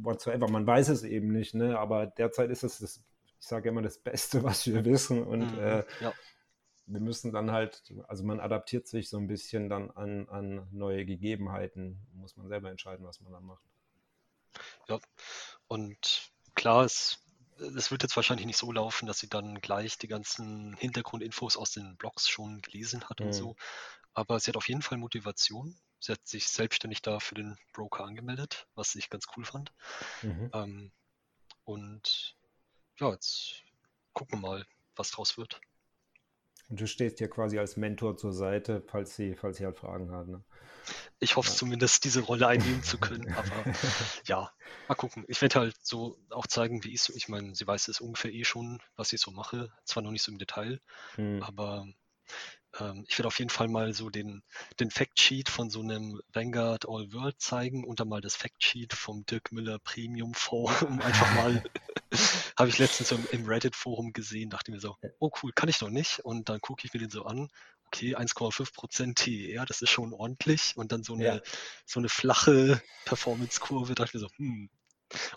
[0.03, 1.55] whatsoever, man weiß es eben nicht.
[1.55, 1.79] Ne?
[1.79, 3.03] Aber derzeit ist es, das,
[3.41, 5.23] ich sage immer, das Beste, was wir wissen.
[5.23, 6.13] Und mhm, äh, ja.
[6.87, 11.05] wir müssen dann halt, also man adaptiert sich so ein bisschen dann an, an neue
[11.05, 11.99] Gegebenheiten.
[12.15, 13.65] Muss man selber entscheiden, was man dann macht.
[14.89, 14.99] Ja,
[15.69, 17.24] und klar, es,
[17.59, 21.71] es wird jetzt wahrscheinlich nicht so laufen, dass sie dann gleich die ganzen Hintergrundinfos aus
[21.71, 23.27] den Blogs schon gelesen hat mhm.
[23.27, 23.57] und so.
[24.13, 25.77] Aber sie hat auf jeden Fall Motivation.
[26.01, 29.73] Sie hat sich selbstständig da für den Broker angemeldet, was ich ganz cool fand.
[30.23, 30.51] Mhm.
[30.53, 30.93] Ähm,
[31.65, 32.37] und
[32.99, 33.63] ja, jetzt
[34.13, 35.61] gucken wir mal, was draus wird.
[36.69, 40.11] Und du stehst ja quasi als Mentor zur Seite, falls sie, falls sie halt Fragen
[40.11, 40.29] hat.
[40.29, 40.43] Ne?
[41.21, 41.57] Ich hoffe ja.
[41.57, 43.33] zumindest, diese Rolle einnehmen zu können.
[43.37, 43.75] Aber
[44.27, 44.51] ja,
[44.89, 45.25] mal gucken.
[45.29, 48.33] Ich werde halt so auch zeigen, wie ich so, ich meine, sie weiß es ungefähr
[48.33, 49.73] eh schon, was ich so mache.
[49.85, 50.81] Zwar noch nicht so im Detail,
[51.17, 51.43] hm.
[51.43, 51.87] aber
[52.81, 54.43] ähm, ich werde auf jeden Fall mal so den,
[54.81, 59.25] den Factsheet von so einem Vanguard All World zeigen und dann mal das Factsheet vom
[59.27, 61.63] Dirk Müller Premium Fonds, um einfach mal,
[62.57, 65.91] habe ich letztens so im Reddit-Forum gesehen, dachte mir so, oh cool, kann ich noch
[65.91, 66.21] nicht.
[66.21, 67.49] Und dann gucke ich mir den so an.
[67.87, 70.73] Okay, 1,5% TER, das ist schon ordentlich.
[70.77, 71.41] Und dann so eine, ja.
[71.87, 74.71] so eine flache Performance-Kurve, dachte ich mir so, hm,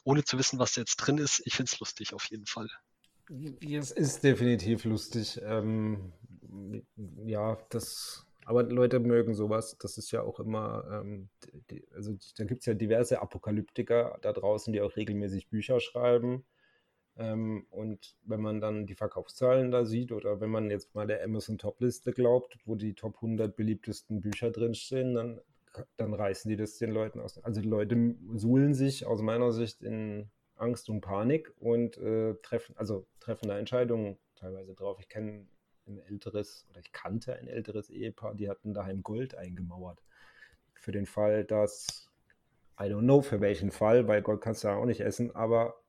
[0.03, 2.69] ohne zu wissen, was jetzt drin ist, ich finde es lustig auf jeden Fall.
[3.61, 5.39] Es ist definitiv lustig.
[5.43, 6.13] Ähm,
[7.25, 9.77] ja, das, aber Leute mögen sowas.
[9.79, 11.29] Das ist ja auch immer, ähm,
[11.69, 16.45] die, also da gibt es ja diverse Apokalyptiker da draußen, die auch regelmäßig Bücher schreiben.
[17.17, 21.23] Ähm, und wenn man dann die Verkaufszahlen da sieht oder wenn man jetzt mal der
[21.23, 25.41] Amazon Top-Liste glaubt, wo die Top 100 beliebtesten Bücher drinstehen, dann,
[25.97, 27.43] dann reißen die das den Leuten aus.
[27.43, 32.75] Also die Leute suhlen sich aus meiner Sicht in Angst und Panik und äh, treffen,
[32.77, 34.97] also treffen da Entscheidungen teilweise drauf.
[34.99, 35.47] Ich kenne
[35.87, 40.03] ein älteres, oder ich kannte ein älteres Ehepaar, die hatten daheim Gold eingemauert.
[40.75, 42.11] Für den Fall, dass,
[42.79, 45.81] I don't know für welchen Fall, weil Gold kannst du ja auch nicht essen, aber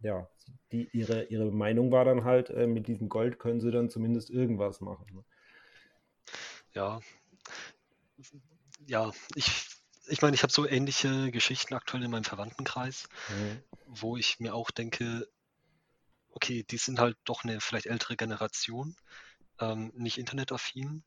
[0.00, 0.28] ja,
[0.72, 4.30] die, ihre, ihre Meinung war dann halt, äh, mit diesem Gold können sie dann zumindest
[4.30, 5.06] irgendwas machen.
[5.12, 5.24] Ne?
[6.72, 7.00] Ja,
[8.86, 9.66] ja, ich,
[10.08, 13.62] ich meine, ich habe so ähnliche Geschichten aktuell in meinem Verwandtenkreis, mhm.
[13.86, 15.28] wo ich mir auch denke,
[16.32, 18.96] okay, die sind halt doch eine vielleicht ältere Generation,
[19.60, 21.04] ähm, nicht internetaffin,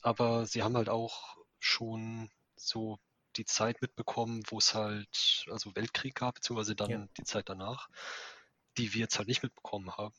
[0.00, 2.98] aber sie haben halt auch schon so
[3.36, 7.08] die Zeit mitbekommen, wo es halt also Weltkrieg gab, beziehungsweise dann ja.
[7.18, 7.88] die Zeit danach,
[8.76, 10.14] die wir jetzt halt nicht mitbekommen haben.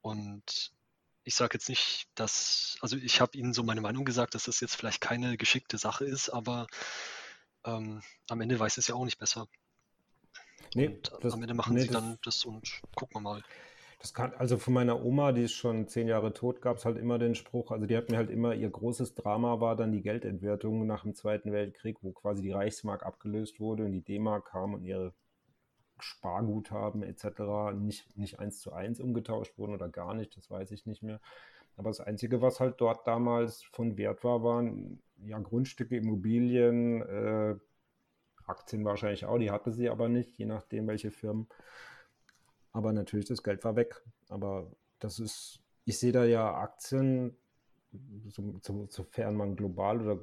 [0.00, 0.72] Und
[1.24, 4.60] ich sage jetzt nicht, dass, also ich habe Ihnen so meine Meinung gesagt, dass das
[4.60, 6.66] jetzt vielleicht keine geschickte Sache ist, aber
[7.64, 9.48] ähm, am Ende weiß es ja auch nicht besser.
[10.74, 13.42] Nee, das, am Ende machen nee, sie dann das und gucken wir mal.
[14.12, 17.18] Kann, also von meiner Oma, die ist schon zehn Jahre tot, gab es halt immer
[17.18, 20.86] den Spruch, also die hat mir halt immer, ihr großes Drama war dann die Geldentwertung
[20.86, 24.84] nach dem Zweiten Weltkrieg, wo quasi die Reichsmark abgelöst wurde und die D-Mark kam und
[24.84, 25.14] ihre
[26.00, 27.72] Sparguthaben etc.
[27.74, 31.20] nicht, nicht eins zu eins umgetauscht wurden oder gar nicht, das weiß ich nicht mehr.
[31.76, 37.56] Aber das Einzige, was halt dort damals von Wert war, waren ja Grundstücke, Immobilien, äh,
[38.46, 41.48] Aktien wahrscheinlich auch, die hatte sie aber nicht, je nachdem welche Firmen.
[42.74, 44.02] Aber natürlich, das Geld war weg.
[44.28, 47.36] Aber das ist, ich sehe da ja Aktien,
[48.26, 50.20] so, so, sofern man global oder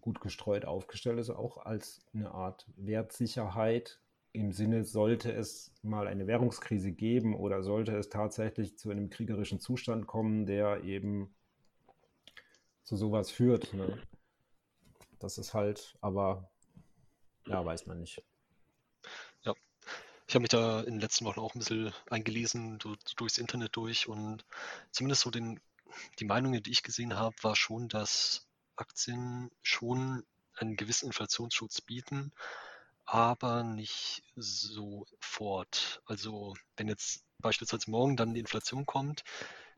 [0.00, 4.00] gut gestreut aufgestellt ist, auch als eine Art Wertsicherheit
[4.32, 9.60] im Sinne, sollte es mal eine Währungskrise geben oder sollte es tatsächlich zu einem kriegerischen
[9.60, 11.34] Zustand kommen, der eben
[12.82, 13.72] zu sowas führt.
[13.72, 13.96] Ne?
[15.20, 16.50] Das ist halt, aber
[17.46, 18.24] ja, weiß man nicht.
[20.36, 24.06] Habe mich da in den letzten Wochen auch ein bisschen eingelesen, so, durchs Internet durch
[24.06, 24.44] und
[24.90, 25.58] zumindest so den,
[26.18, 32.32] die Meinungen, die ich gesehen habe, war schon, dass Aktien schon einen gewissen Inflationsschutz bieten,
[33.06, 36.02] aber nicht sofort.
[36.04, 39.24] Also wenn jetzt beispielsweise morgen dann die Inflation kommt,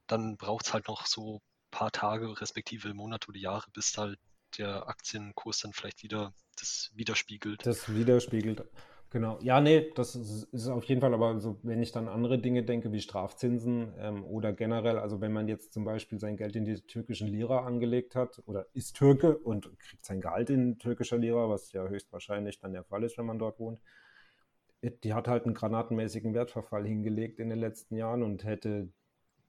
[0.08, 4.18] dann braucht es halt noch so ein paar Tage, respektive Monate oder Jahre, bis halt
[4.56, 7.64] der Aktienkurs dann vielleicht wieder das widerspiegelt.
[7.64, 8.64] Das widerspiegelt.
[9.10, 9.38] Genau.
[9.40, 12.62] Ja, nee, das ist, ist, auf jeden Fall, aber so, wenn ich dann andere Dinge
[12.62, 16.66] denke, wie Strafzinsen ähm, oder generell, also wenn man jetzt zum Beispiel sein Geld in
[16.66, 21.48] die türkischen Lira angelegt hat oder ist Türke und kriegt sein Gehalt in türkischer Lira,
[21.48, 23.80] was ja höchstwahrscheinlich dann der Fall ist, wenn man dort wohnt,
[24.82, 28.88] äh, die hat halt einen granatenmäßigen Wertverfall hingelegt in den letzten Jahren und hätte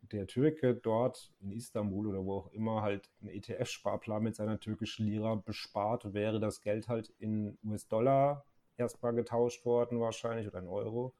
[0.01, 5.05] der Türke dort in Istanbul oder wo auch immer halt einen ETF-Sparplan mit seiner türkischen
[5.05, 8.45] Lira bespart, wäre das Geld halt in US-Dollar
[8.79, 11.13] erstmal getauscht worden wahrscheinlich oder in Euro.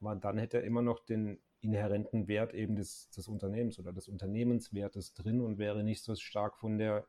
[0.00, 4.08] Aber dann hätte er immer noch den inhärenten Wert eben des, des Unternehmens oder des
[4.08, 7.06] Unternehmenswertes drin und wäre nicht so stark von der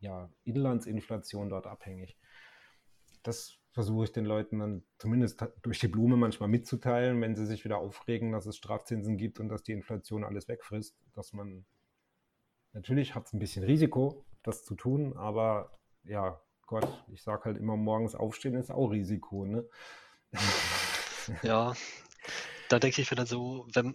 [0.00, 2.16] ja, Inlandsinflation dort abhängig.
[3.22, 7.64] Das versuche ich den Leuten dann zumindest durch die Blume manchmal mitzuteilen, wenn sie sich
[7.64, 11.64] wieder aufregen, dass es Strafzinsen gibt und dass die Inflation alles wegfrisst, dass man
[12.72, 15.72] natürlich hat es ein bisschen Risiko, das zu tun, aber
[16.04, 19.64] ja, Gott, ich sage halt immer, morgens aufstehen ist auch Risiko, ne?
[21.42, 21.74] Ja,
[22.68, 23.94] da denke ich dann so, wenn,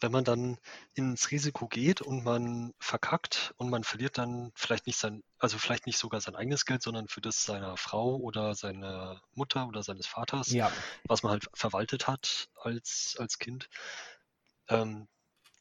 [0.00, 0.58] wenn man dann
[0.94, 5.86] ins Risiko geht und man verkackt und man verliert dann vielleicht nicht sein, also vielleicht
[5.86, 10.06] nicht sogar sein eigenes Geld, sondern für das seiner Frau oder seiner Mutter oder seines
[10.06, 10.70] Vaters, ja.
[11.04, 13.68] was man halt verwaltet hat als, als Kind,
[14.68, 15.08] ähm,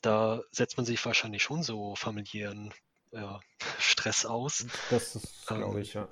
[0.02, 2.74] da setzt man sich wahrscheinlich schon so familiären
[3.12, 3.40] ja,
[3.80, 4.68] Stress aus.
[4.90, 6.08] Das ist, glaube ähm, ich, ja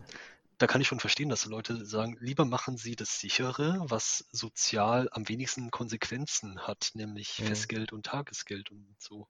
[0.57, 5.09] da kann ich schon verstehen, dass Leute sagen, lieber machen sie das sichere, was sozial
[5.11, 7.47] am wenigsten Konsequenzen hat, nämlich mhm.
[7.47, 9.27] Festgeld und Tagesgeld und so.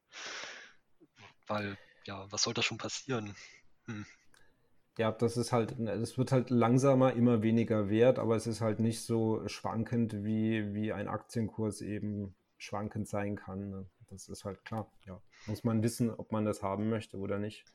[1.48, 3.36] Weil, ja, was soll da schon passieren?
[3.86, 4.06] Hm.
[4.98, 8.80] Ja, das ist halt, es wird halt langsamer immer weniger wert, aber es ist halt
[8.80, 13.70] nicht so schwankend, wie, wie ein Aktienkurs eben schwankend sein kann.
[13.70, 13.86] Ne?
[14.10, 15.22] Das ist halt klar, ja.
[15.48, 17.66] Muss man wissen, ob man das haben möchte oder nicht.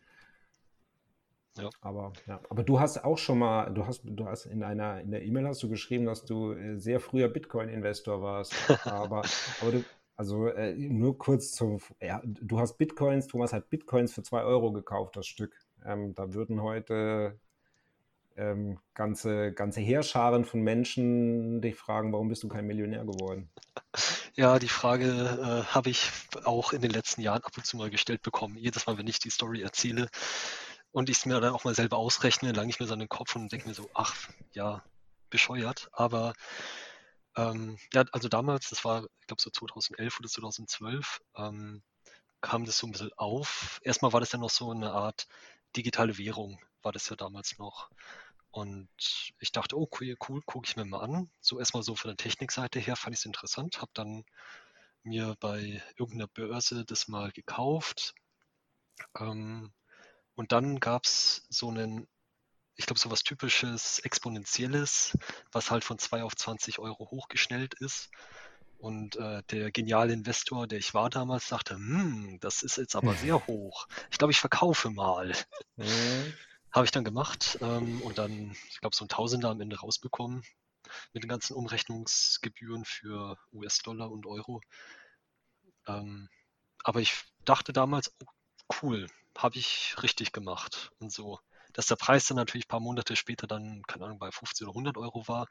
[1.58, 1.68] Ja.
[1.80, 2.40] Aber, ja.
[2.48, 5.48] aber du hast auch schon mal, du hast, du hast in einer, in der E-Mail
[5.48, 8.54] hast du geschrieben, dass du äh, sehr früher Bitcoin-Investor warst.
[8.84, 9.22] aber,
[9.60, 9.84] aber du,
[10.16, 14.72] also äh, nur kurz zum, ja, du hast Bitcoins, Thomas hat Bitcoins für zwei Euro
[14.72, 15.54] gekauft, das Stück.
[15.84, 17.38] Ähm, da würden heute
[18.36, 23.50] ähm, ganze, ganze Heerscharen von Menschen dich fragen, warum bist du kein Millionär geworden?
[24.34, 26.10] Ja, die Frage äh, habe ich
[26.44, 28.56] auch in den letzten Jahren ab und zu mal gestellt bekommen.
[28.56, 30.08] Jedes Mal, wenn ich die Story erzähle,
[30.92, 33.08] und ich es mir dann auch mal selber ausrechne, lange ich mir so an den
[33.08, 34.14] Kopf und denke mir so, ach
[34.52, 34.82] ja,
[35.30, 35.88] bescheuert.
[35.92, 36.32] Aber
[37.36, 41.82] ähm, ja, also damals, das war, ich glaube so 2011 oder 2012, ähm,
[42.40, 43.80] kam das so ein bisschen auf.
[43.84, 45.26] Erstmal war das ja noch so eine Art
[45.76, 47.90] digitale Währung, war das ja damals noch.
[48.50, 48.88] Und
[49.38, 51.30] ich dachte, oh cool, cool gucke ich mir mal an.
[51.40, 54.24] So erstmal so von der Technikseite her fand ich es interessant, habe dann
[55.02, 58.14] mir bei irgendeiner Börse das mal gekauft.
[59.18, 59.72] Ähm,
[60.40, 62.08] und dann gab es so einen,
[62.76, 65.18] ich glaube, so was typisches Exponentielles,
[65.52, 68.08] was halt von 2 auf 20 Euro hochgeschnellt ist.
[68.78, 73.14] Und äh, der geniale Investor, der ich war damals, sagte, hm, das ist jetzt aber
[73.16, 73.86] sehr hoch.
[74.10, 75.34] Ich glaube, ich verkaufe mal.
[75.76, 76.32] Mhm.
[76.72, 80.42] Habe ich dann gemacht ähm, und dann, ich glaube, so ein Tausender am Ende rausbekommen
[81.12, 84.62] mit den ganzen Umrechnungsgebühren für US-Dollar und Euro.
[85.86, 86.30] Ähm,
[86.82, 91.38] aber ich dachte damals, oh, cool, habe ich richtig gemacht und so.
[91.72, 94.72] Dass der Preis dann natürlich ein paar Monate später dann, keine Ahnung, bei 50 oder
[94.72, 95.46] 100 Euro war,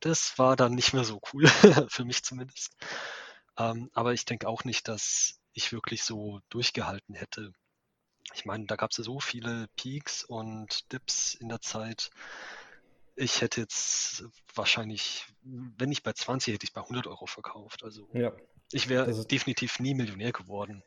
[0.00, 1.46] das war dann nicht mehr so cool,
[1.88, 2.76] für mich zumindest.
[3.56, 7.52] Ähm, aber ich denke auch nicht, dass ich wirklich so durchgehalten hätte.
[8.34, 12.10] Ich meine, da gab es ja so viele Peaks und Dips in der Zeit.
[13.16, 14.24] Ich hätte jetzt
[14.54, 17.84] wahrscheinlich, wenn nicht bei 20, hätte ich bei 100 Euro verkauft.
[17.84, 18.32] Also ja,
[18.72, 20.82] ich wäre definitiv nie Millionär geworden.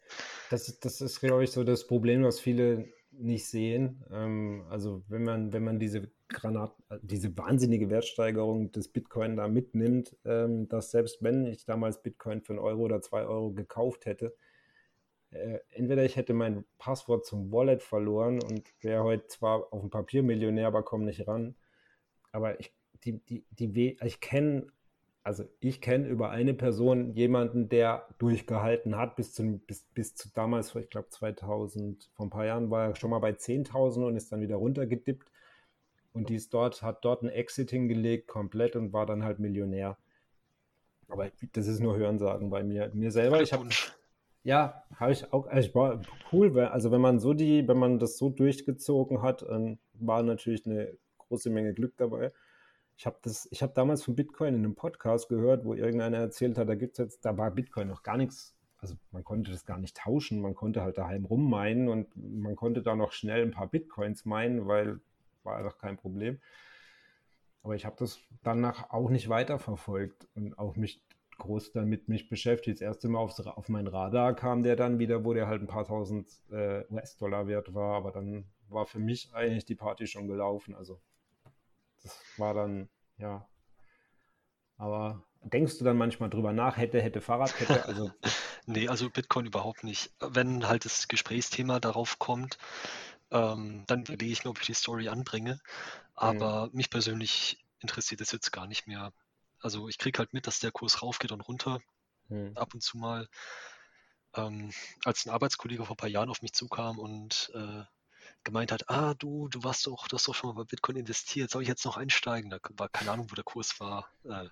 [0.49, 4.03] Das, das ist, glaube ich, so das Problem, was viele nicht sehen.
[4.11, 10.15] Ähm, also wenn man, wenn man diese Granat, diese wahnsinnige Wertsteigerung des Bitcoin da mitnimmt,
[10.25, 14.35] ähm, dass selbst wenn ich damals Bitcoin für einen Euro oder zwei Euro gekauft hätte,
[15.31, 19.89] äh, entweder ich hätte mein Passwort zum Wallet verloren und wäre heute zwar auf dem
[19.89, 21.55] Papier Millionär, aber komme nicht ran.
[22.31, 22.73] Aber ich,
[23.03, 24.67] die, die, die, ich kenne
[25.27, 30.29] also ich kenne über eine Person jemanden, der durchgehalten hat bis zu, bis, bis zu
[30.33, 34.15] damals, ich glaube 2000, vor ein paar Jahren war er schon mal bei 10.000 und
[34.15, 35.29] ist dann wieder runtergedippt.
[36.13, 39.97] Und die ist dort, hat dort ein Exit hingelegt komplett und war dann halt Millionär.
[41.09, 42.89] Aber das ist nur Hörensagen bei mir.
[42.93, 43.67] Mir selber, ich habe
[44.43, 46.01] ja, habe ich auch, also ich war
[46.31, 49.45] cool, also wenn man so die, wenn man das so durchgezogen hat,
[49.95, 52.31] war natürlich eine große Menge Glück dabei.
[52.97, 53.17] Ich habe
[53.61, 57.23] habe damals von Bitcoin in einem Podcast gehört, wo irgendeiner erzählt hat, da gibt jetzt,
[57.23, 60.81] da war Bitcoin noch gar nichts, also man konnte das gar nicht tauschen, man konnte
[60.81, 64.99] halt daheim rummeinen und man konnte da noch schnell ein paar Bitcoins meinen, weil
[65.43, 66.39] war einfach kein Problem.
[67.63, 71.03] Aber ich habe das danach auch nicht weiterverfolgt und auch mich
[71.37, 72.77] groß damit mich beschäftigt.
[72.77, 75.67] Das erste Mal auf, auf mein Radar kam der dann wieder, wo der halt ein
[75.67, 80.27] paar tausend äh, US-Dollar wert war, aber dann war für mich eigentlich die Party schon
[80.27, 80.75] gelaufen.
[80.75, 80.99] Also
[82.03, 83.47] das war dann, ja.
[84.77, 87.83] Aber denkst du dann manchmal drüber nach, hätte, hätte Fahrradkette?
[87.87, 88.11] Also
[88.65, 90.11] nee, also Bitcoin überhaupt nicht.
[90.19, 92.57] Wenn halt das Gesprächsthema darauf kommt,
[93.31, 95.59] ähm, dann überlege ich mir, ob ich die Story anbringe.
[96.13, 96.75] Aber mhm.
[96.75, 99.13] mich persönlich interessiert es jetzt gar nicht mehr.
[99.59, 101.79] Also ich kriege halt mit, dass der Kurs raufgeht und runter.
[102.29, 102.55] Mhm.
[102.55, 103.27] Ab und zu mal.
[104.35, 104.71] Ähm,
[105.05, 107.83] als ein Arbeitskollege vor ein paar Jahren auf mich zukam und äh,
[108.47, 111.51] gemeint hat, ah, du, du warst doch, du hast doch schon mal bei Bitcoin investiert,
[111.51, 112.49] soll ich jetzt noch einsteigen?
[112.49, 114.09] Da war keine Ahnung, wo der Kurs war.
[114.23, 114.47] Äh,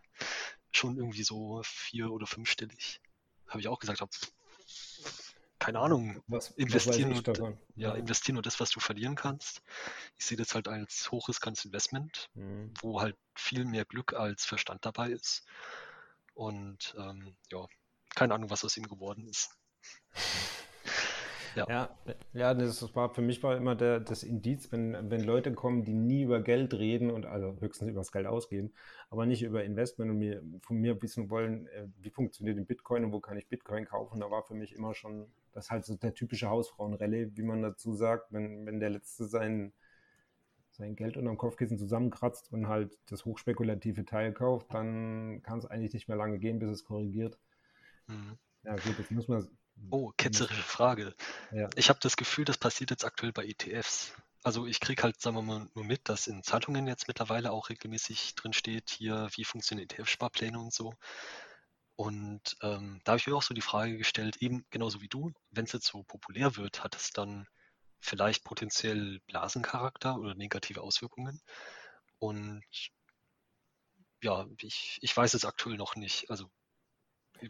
[0.71, 2.99] schon irgendwie so vier- oder fünfstellig.
[3.47, 4.09] Habe ich auch gesagt, hab,
[5.59, 9.61] keine Ahnung, was, investieren, was nur, ja, investieren nur das, was du verlieren kannst.
[10.17, 12.73] Ich sehe das halt als hochriskantes Investment, mhm.
[12.81, 15.45] wo halt viel mehr Glück als Verstand dabei ist.
[16.33, 17.65] Und ähm, ja,
[18.13, 19.55] keine Ahnung, was aus ihm geworden ist.
[21.55, 21.89] Ja, ja,
[22.33, 25.93] ja das war für mich war immer der, das Indiz, wenn, wenn Leute kommen, die
[25.93, 28.73] nie über Geld reden und also höchstens über das Geld ausgeben,
[29.09, 33.05] aber nicht über Investment und mir, von mir wissen wollen, äh, wie funktioniert ein Bitcoin
[33.05, 35.95] und wo kann ich Bitcoin kaufen, da war für mich immer schon, das halt so
[35.95, 39.73] der typische Hausfrauenrallye, wie man dazu sagt, wenn, wenn der Letzte sein,
[40.71, 45.93] sein Geld unterm Kopfkissen zusammenkratzt und halt das hochspekulative Teil kauft, dann kann es eigentlich
[45.93, 47.39] nicht mehr lange gehen, bis es korrigiert.
[48.07, 48.37] Mhm.
[48.63, 49.47] Ja gut, jetzt muss man
[49.89, 51.15] Oh, ketzerische Frage.
[51.51, 51.69] Ja.
[51.75, 54.13] Ich habe das Gefühl, das passiert jetzt aktuell bei ETFs.
[54.43, 57.69] Also ich kriege halt, sagen wir mal, nur mit, dass in Zeitungen jetzt mittlerweile auch
[57.69, 60.93] regelmäßig drin steht, hier, wie funktionieren ETF-Sparpläne und so.
[61.95, 65.31] Und ähm, da habe ich mir auch so die Frage gestellt, eben genauso wie du,
[65.51, 67.47] wenn es jetzt so populär wird, hat es dann
[67.99, 71.41] vielleicht potenziell Blasencharakter oder negative Auswirkungen?
[72.19, 72.63] Und
[74.21, 76.29] ja, ich, ich weiß es aktuell noch nicht.
[76.29, 76.49] Also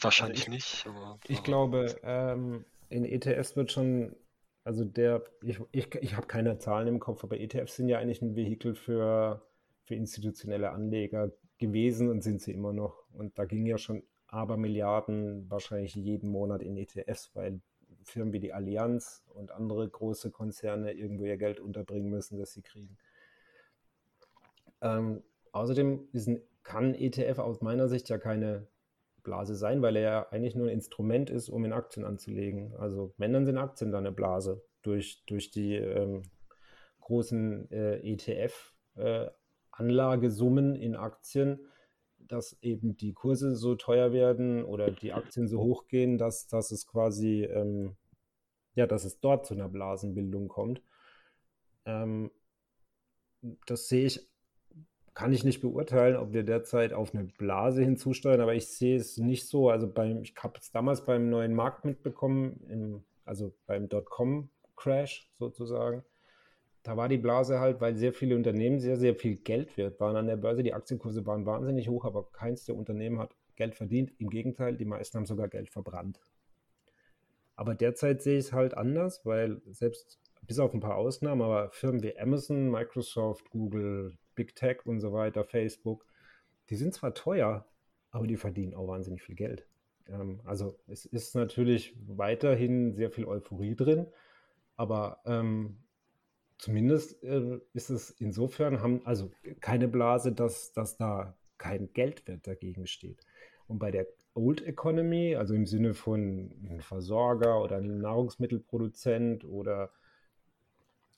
[0.02, 0.86] Wahrscheinlich ich, nicht.
[0.88, 1.44] Aber, ich aber.
[1.46, 4.16] glaube, ähm, in ETFs wird schon,
[4.64, 8.22] also der, ich, ich, ich habe keine Zahlen im Kopf, aber ETFs sind ja eigentlich
[8.22, 9.42] ein Vehikel für,
[9.84, 13.04] für institutionelle Anleger gewesen und sind sie immer noch.
[13.14, 17.62] Und da ging ja schon aber Milliarden wahrscheinlich jeden Monat in ETFs, weil
[18.04, 22.62] Firmen wie die Allianz und andere große Konzerne irgendwo ihr Geld unterbringen müssen, das sie
[22.62, 22.98] kriegen.
[24.82, 28.68] Ähm, außerdem ein, kann ETF aus meiner Sicht ja keine
[29.26, 32.74] Blase sein, weil er ja eigentlich nur ein Instrument ist, um in Aktien anzulegen.
[32.78, 36.22] Also wenn, dann sind Aktien da eine Blase durch, durch die ähm,
[37.02, 41.60] großen äh, ETF-Anlagesummen äh, in Aktien,
[42.20, 46.72] dass eben die Kurse so teuer werden oder die Aktien so hoch gehen, dass, dass
[46.72, 47.96] es quasi, ähm,
[48.74, 50.82] ja, dass es dort zu einer Blasenbildung kommt.
[51.86, 52.32] Ähm,
[53.66, 54.30] das sehe ich
[55.16, 59.18] kann ich nicht beurteilen, ob wir derzeit auf eine Blase hinzusteuern, aber ich sehe es
[59.18, 59.70] nicht so.
[59.70, 66.04] Also beim, ich habe es damals beim neuen Markt mitbekommen, im, also beim Dotcom-Crash sozusagen.
[66.84, 70.18] Da war die Blase halt, weil sehr viele Unternehmen sehr, sehr viel Geld wert waren
[70.18, 70.64] an der Börse.
[70.64, 74.12] Die Aktienkurse waren wahnsinnig hoch, aber keins der Unternehmen hat Geld verdient.
[74.20, 76.20] Im Gegenteil, die meisten haben sogar Geld verbrannt.
[77.56, 81.72] Aber derzeit sehe ich es halt anders, weil selbst bis auf ein paar Ausnahmen, aber
[81.72, 86.06] Firmen wie Amazon, Microsoft, Google, Big Tech und so weiter, Facebook,
[86.70, 87.66] die sind zwar teuer,
[88.12, 89.68] aber die verdienen auch wahnsinnig viel Geld.
[90.08, 94.08] Ähm, also es ist natürlich weiterhin sehr viel Euphorie drin,
[94.76, 95.78] aber ähm,
[96.58, 102.88] zumindest äh, ist es insofern, haben, also keine Blase, dass, dass da kein Geldwert dagegen
[102.88, 103.26] steht.
[103.68, 109.92] Und bei der Old Economy, also im Sinne von einem Versorger oder einem Nahrungsmittelproduzent oder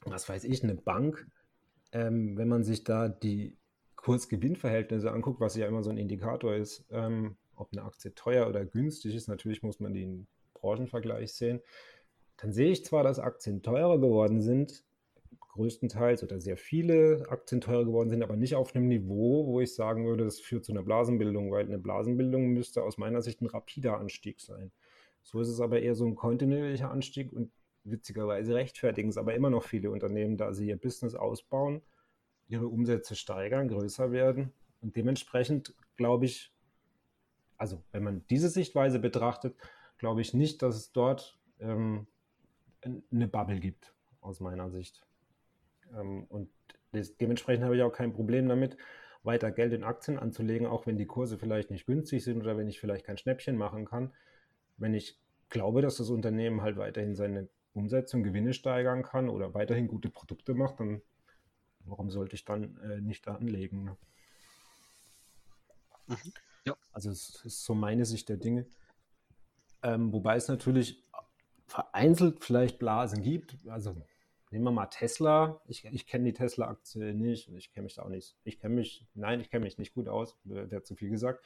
[0.05, 1.27] was weiß ich, eine Bank,
[1.91, 3.57] ähm, wenn man sich da die
[3.95, 8.65] Kurs-Gewinn-Verhältnisse anguckt, was ja immer so ein Indikator ist, ähm, ob eine Aktie teuer oder
[8.65, 11.61] günstig ist, natürlich muss man den Branchenvergleich sehen,
[12.37, 14.83] dann sehe ich zwar, dass Aktien teurer geworden sind,
[15.57, 19.73] größtenteils oder sehr viele Aktien teurer geworden sind, aber nicht auf einem Niveau, wo ich
[19.73, 23.47] sagen würde, das führt zu einer Blasenbildung, weil eine Blasenbildung müsste aus meiner Sicht ein
[23.47, 24.71] rapider Anstieg sein.
[25.23, 27.51] So ist es aber eher so ein kontinuierlicher Anstieg und
[27.89, 31.81] witzigerweise rechtfertigen es aber immer noch viele Unternehmen, da sie ihr Business ausbauen,
[32.47, 36.53] ihre Umsätze steigern, größer werden und dementsprechend glaube ich,
[37.57, 39.55] also wenn man diese Sichtweise betrachtet,
[39.97, 42.07] glaube ich nicht, dass es dort ähm,
[43.11, 45.05] eine Bubble gibt, aus meiner Sicht.
[45.97, 46.49] Ähm, und
[47.19, 48.77] dementsprechend habe ich auch kein Problem damit,
[49.23, 52.67] weiter Geld in Aktien anzulegen, auch wenn die Kurse vielleicht nicht günstig sind oder wenn
[52.67, 54.13] ich vielleicht kein Schnäppchen machen kann.
[54.77, 55.19] Wenn ich
[55.49, 60.09] glaube, dass das Unternehmen halt weiterhin seine Umsätze und Gewinne steigern kann oder weiterhin gute
[60.09, 61.01] Produkte macht, dann
[61.85, 63.83] warum sollte ich dann äh, nicht da anlegen?
[63.85, 63.97] Ne?
[66.07, 66.33] Mhm.
[66.65, 66.75] Ja.
[66.91, 68.65] Also es ist so meine Sicht der Dinge.
[69.83, 71.03] Ähm, wobei es natürlich
[71.65, 73.55] vereinzelt vielleicht Blasen gibt.
[73.67, 73.95] Also
[74.51, 75.61] nehmen wir mal Tesla.
[75.67, 78.35] Ich, ich kenne die Tesla-Aktie nicht und ich kenne mich da auch nicht.
[78.43, 81.43] Ich kenne mich, nein, ich kenne mich nicht gut aus, wäre zu viel gesagt.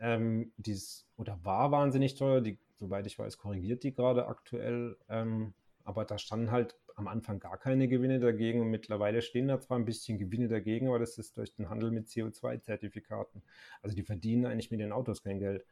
[0.00, 4.96] Ähm, dies, oder war wahnsinnig teuer, die, soweit ich weiß, korrigiert die gerade aktuell.
[5.08, 9.60] Ähm, aber da standen halt am Anfang gar keine Gewinne dagegen und mittlerweile stehen da
[9.60, 13.42] zwar ein bisschen Gewinne dagegen, aber das ist durch den Handel mit CO2-Zertifikaten.
[13.82, 15.64] Also die verdienen eigentlich mit den Autos kein Geld.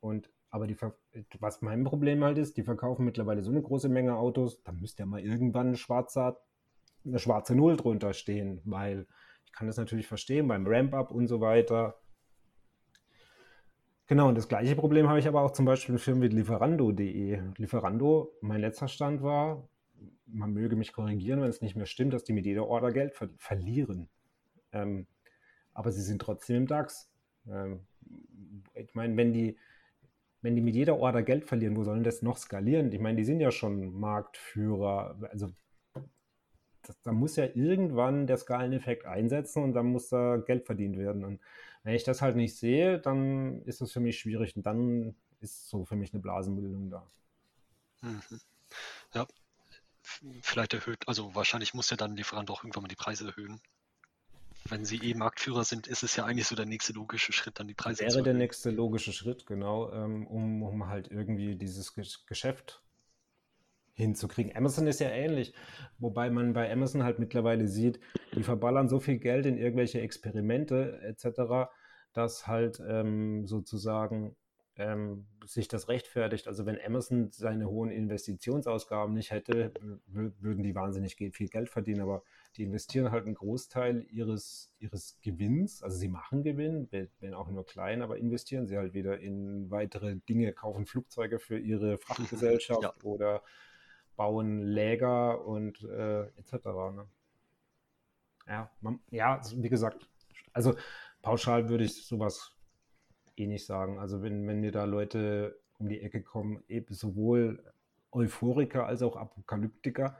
[0.00, 0.76] Und aber die,
[1.40, 5.04] was mein Problem halt ist, die verkaufen mittlerweile so eine große Menge Autos, da müsste
[5.04, 6.38] ja mal irgendwann ein schwarzer,
[7.06, 9.06] eine schwarze Null drunter stehen, weil
[9.46, 12.01] ich kann das natürlich verstehen beim Ramp-up und so weiter.
[14.12, 17.40] Genau, und das gleiche Problem habe ich aber auch zum Beispiel in Firmen wie Lieferando.de.
[17.56, 19.66] Lieferando, mein letzter Stand war,
[20.26, 23.14] man möge mich korrigieren, wenn es nicht mehr stimmt, dass die mit jeder Order Geld
[23.14, 24.10] ver verlieren.
[24.70, 25.06] Ähm,
[25.72, 27.10] aber sie sind trotzdem im DAX.
[27.50, 27.86] Ähm,
[28.74, 29.56] ich meine, wenn die,
[30.42, 32.92] wenn die mit jeder Order Geld verlieren, wo sollen das noch skalieren?
[32.92, 35.16] Ich meine, die sind ja schon Marktführer.
[35.30, 35.54] Also
[36.82, 41.24] das, da muss ja irgendwann der Skaleneffekt einsetzen und dann muss da Geld verdient werden.
[41.24, 41.40] Und
[41.82, 45.68] wenn ich das halt nicht sehe, dann ist das für mich schwierig und dann ist
[45.68, 47.10] so für mich eine Blasenbildung da.
[48.02, 48.22] Mhm.
[49.14, 49.26] Ja,
[50.42, 53.60] vielleicht erhöht, also wahrscheinlich muss ja dann Lieferant auch irgendwann mal die Preise erhöhen
[54.68, 57.68] wenn sie eh Marktführer sind, ist es ja eigentlich so der nächste logische Schritt, dann
[57.68, 61.56] die Preise Wäre zu Wäre der nächste logische Schritt, genau, ähm, um, um halt irgendwie
[61.56, 61.94] dieses
[62.26, 62.82] Geschäft
[63.94, 64.54] hinzukriegen.
[64.56, 65.54] Amazon ist ja ähnlich,
[65.98, 68.00] wobei man bei Amazon halt mittlerweile sieht,
[68.34, 71.70] die verballern so viel Geld in irgendwelche Experimente etc.,
[72.12, 74.36] dass halt ähm, sozusagen
[74.76, 76.48] ähm, sich das rechtfertigt.
[76.48, 79.72] Also wenn Amazon seine hohen Investitionsausgaben nicht hätte,
[80.06, 82.22] würden die wahnsinnig viel Geld verdienen, aber
[82.56, 86.88] die investieren halt einen Großteil ihres, ihres Gewinns, also sie machen Gewinn,
[87.20, 91.58] wenn auch nur klein, aber investieren sie halt wieder in weitere Dinge, kaufen Flugzeuge für
[91.58, 92.94] ihre Frachtgesellschaft ja.
[93.02, 93.42] oder
[94.22, 96.52] bauen Läger und äh, etc.
[96.94, 97.08] Ne?
[98.46, 100.08] Ja, man, ja, wie gesagt,
[100.52, 100.76] also
[101.22, 102.52] pauschal würde ich sowas
[103.36, 103.98] eh nicht sagen.
[103.98, 107.64] Also wenn, wenn mir da Leute um die Ecke kommen, eben sowohl
[108.12, 110.16] Euphoriker als auch Apokalyptiker,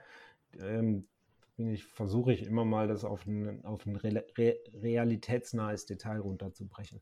[0.59, 1.07] ähm,
[1.55, 4.25] ich, versuche ich immer mal, das auf ein, auf ein re
[4.73, 6.99] realitätsnahes Detail runterzubrechen.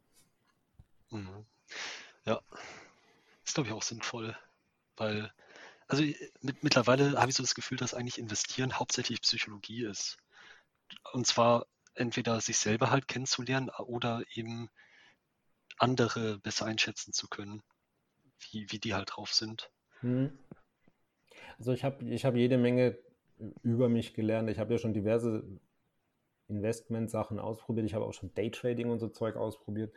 [1.09, 1.47] Mhm.
[2.25, 2.41] Ja,
[3.43, 4.37] ist glaube ich auch sinnvoll,
[4.97, 5.31] weil,
[5.91, 6.03] also
[6.39, 10.17] mit, mittlerweile habe ich so das Gefühl, dass eigentlich investieren hauptsächlich Psychologie ist.
[11.11, 14.69] Und zwar entweder sich selber halt kennenzulernen oder eben
[15.77, 17.61] andere besser einschätzen zu können,
[18.39, 19.69] wie, wie die halt drauf sind.
[19.99, 20.39] Hm.
[21.59, 22.97] Also ich habe ich hab jede Menge
[23.61, 24.49] über mich gelernt.
[24.49, 25.43] Ich habe ja schon diverse
[26.47, 27.85] Investment-Sachen ausprobiert.
[27.85, 29.93] Ich habe auch schon Daytrading und so Zeug ausprobiert.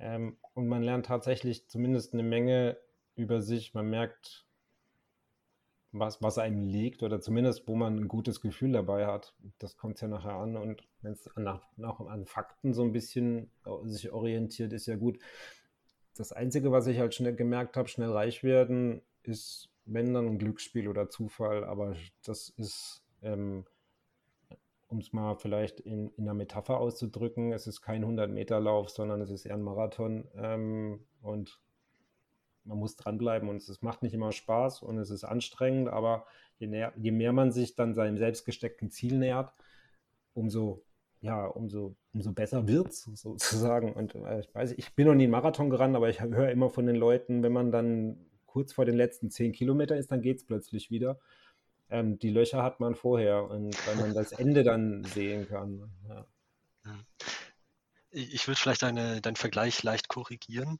[0.00, 2.78] Ähm, und man lernt tatsächlich zumindest eine Menge
[3.14, 3.74] über sich.
[3.74, 4.47] Man merkt,
[5.92, 9.34] was, was einem liegt oder zumindest, wo man ein gutes Gefühl dabei hat.
[9.58, 13.86] Das kommt ja nachher an und wenn es nach, an Fakten so ein bisschen äh,
[13.86, 15.18] sich orientiert, ist ja gut.
[16.16, 20.38] Das Einzige, was ich halt schnell gemerkt habe, schnell reich werden, ist, wenn dann ein
[20.38, 23.64] Glücksspiel oder Zufall, aber das ist, ähm,
[24.88, 29.30] um es mal vielleicht in, in einer Metapher auszudrücken, es ist kein 100-Meter-Lauf, sondern es
[29.30, 31.60] ist eher ein Marathon ähm, und
[32.68, 36.26] man muss dranbleiben und es macht nicht immer Spaß und es ist anstrengend, aber
[36.58, 39.52] je, näher, je mehr man sich dann seinem selbst gesteckten Ziel nähert,
[40.34, 40.84] umso
[41.20, 43.92] ja, umso, umso besser wird es sozusagen.
[43.92, 46.70] Und äh, ich weiß, ich bin noch nie einen Marathon gerannt, aber ich höre immer
[46.70, 50.38] von den Leuten, wenn man dann kurz vor den letzten zehn Kilometern ist, dann geht
[50.38, 51.18] es plötzlich wieder.
[51.90, 55.90] Ähm, die Löcher hat man vorher und weil man das Ende dann sehen kann.
[56.08, 56.26] Ja.
[58.10, 60.78] Ich würde vielleicht deine, deinen Vergleich leicht korrigieren.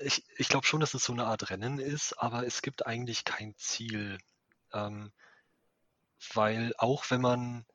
[0.00, 3.24] Ich, ich glaube schon, dass es so eine Art Rennen ist, aber es gibt eigentlich
[3.24, 4.18] kein Ziel.
[4.72, 5.12] Ähm,
[6.34, 7.66] weil auch wenn man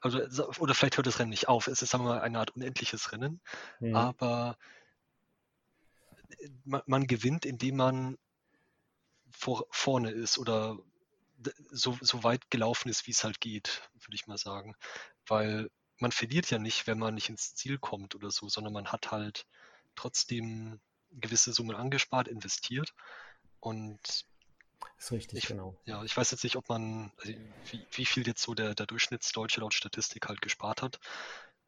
[0.00, 1.66] also oder vielleicht hört das Rennen nicht auf.
[1.66, 3.40] Es ist sagen wir mal eine Art unendliches Rennen,
[3.80, 3.94] mhm.
[3.94, 4.56] aber
[6.38, 8.18] äh, man, man, gewinnt, indem man
[9.30, 10.78] vor, vorne ist oder
[11.70, 14.74] so, so weit gelaufen ist, wie es halt geht, würde ich mal sagen.
[15.26, 18.92] Weil man verliert ja nicht, wenn man nicht ins Ziel kommt oder so, sondern man
[18.92, 19.46] hat halt
[19.94, 20.80] trotzdem
[21.20, 22.94] gewisse Summen angespart, investiert
[23.60, 23.98] und
[24.98, 25.76] ist richtig, ich, genau.
[25.84, 27.32] Ja, ich weiß jetzt nicht, ob man, also
[27.70, 31.00] wie, wie, viel jetzt so der, der Durchschnittsdeutsche laut Statistik halt gespart hat.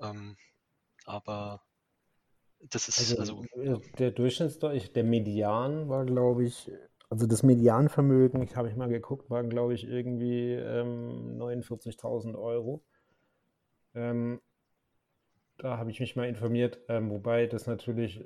[0.00, 0.36] Ähm,
[1.04, 1.62] aber
[2.60, 3.78] das ist also, also ja.
[3.98, 6.70] der Durchschnittsdeutsche, der Median war, glaube ich,
[7.08, 12.82] also das Medianvermögen, ich habe ich mal geguckt, waren, glaube ich, irgendwie ähm, 49.000 Euro.
[13.94, 14.40] Ähm,
[15.58, 18.22] da habe ich mich mal informiert, ähm, wobei das natürlich,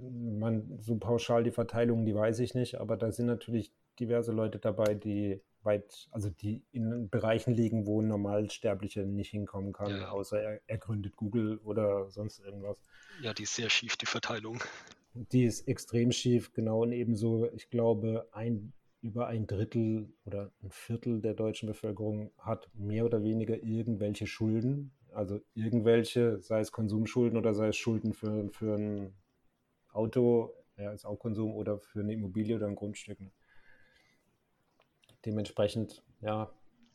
[0.00, 4.58] man, so pauschal die Verteilung, die weiß ich nicht, aber da sind natürlich diverse Leute
[4.58, 10.10] dabei, die weit, also die in Bereichen liegen, wo ein Normalsterblicher nicht hinkommen kann, ja.
[10.10, 12.76] außer er, er, gründet Google oder sonst irgendwas.
[13.20, 14.60] Ja, die ist sehr schief, die Verteilung.
[15.14, 16.82] Die ist extrem schief, genau.
[16.82, 18.72] Und ebenso, ich glaube, ein,
[19.02, 24.92] über ein Drittel oder ein Viertel der deutschen Bevölkerung hat mehr oder weniger irgendwelche Schulden.
[25.14, 29.14] Also irgendwelche, sei es Konsumschulden oder sei es Schulden für, für ein
[29.92, 33.20] Auto, ja, ist auch Konsum oder für eine Immobilie oder ein Grundstück.
[33.20, 33.30] Ne?
[35.24, 36.50] Dementsprechend, ja,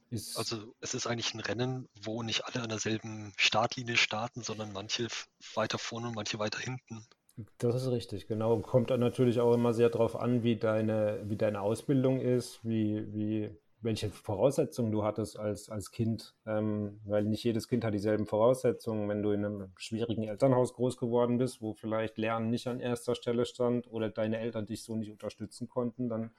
[0.09, 0.38] ist.
[0.38, 5.07] Also es ist eigentlich ein Rennen, wo nicht alle an derselben Startlinie starten, sondern manche
[5.55, 7.05] weiter vorne und manche weiter hinten.
[7.59, 8.57] Das ist richtig, genau.
[8.59, 13.13] Kommt dann natürlich auch immer sehr darauf an, wie deine, wie deine Ausbildung ist, wie,
[13.13, 18.25] wie, welche Voraussetzungen du hattest als, als Kind, ähm, weil nicht jedes Kind hat dieselben
[18.25, 19.07] Voraussetzungen.
[19.07, 23.13] Wenn du in einem schwierigen Elternhaus groß geworden bist, wo vielleicht Lernen nicht an erster
[23.13, 26.32] Stelle stand oder deine Eltern dich so nicht unterstützen konnten, dann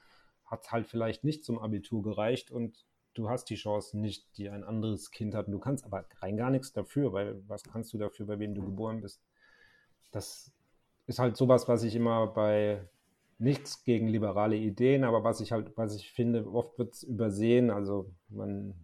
[0.45, 4.63] hat halt vielleicht nicht zum Abitur gereicht und du hast die Chance nicht, die ein
[4.63, 5.47] anderes Kind hat.
[5.47, 8.63] Du kannst aber rein gar nichts dafür, weil was kannst du dafür, bei wem du
[8.63, 9.21] geboren bist?
[10.11, 10.51] Das
[11.07, 12.87] ist halt sowas, was ich immer bei
[13.39, 17.71] nichts gegen liberale Ideen, aber was ich halt, was ich finde, oft wird es übersehen.
[17.71, 18.75] Also man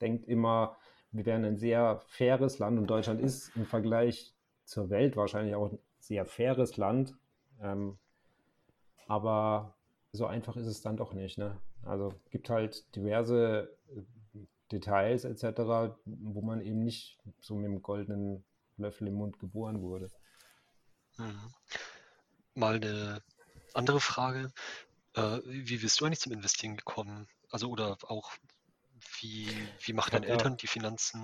[0.00, 0.76] denkt immer,
[1.10, 4.34] wir wären ein sehr faires Land und Deutschland ist im Vergleich
[4.64, 7.14] zur Welt wahrscheinlich auch ein sehr faires Land.
[7.60, 7.98] Ähm,
[9.08, 9.74] aber
[10.12, 11.38] so einfach ist es dann doch nicht.
[11.38, 11.58] Ne?
[11.82, 14.02] Also gibt halt diverse äh,
[14.70, 18.44] Details etc., wo man eben nicht so mit dem goldenen
[18.76, 20.10] Löffel im Mund geboren wurde.
[21.18, 21.52] Mhm.
[22.54, 23.22] Mal eine
[23.74, 24.52] andere Frage.
[25.14, 27.28] Äh, wie bist du eigentlich zum Investieren gekommen?
[27.50, 28.32] Also oder auch
[29.20, 29.48] wie,
[29.80, 31.20] wie machen deine ja, Eltern die Finanzen?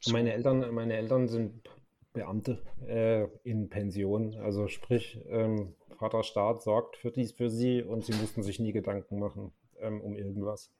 [0.00, 0.12] So?
[0.12, 1.68] Meine Eltern, meine Eltern sind
[2.12, 4.36] Beamte äh, in Pension.
[4.36, 9.18] Also sprich, ähm, Vaterstaat sorgt für dies für sie und sie mussten sich nie Gedanken
[9.18, 10.70] machen ähm, um irgendwas.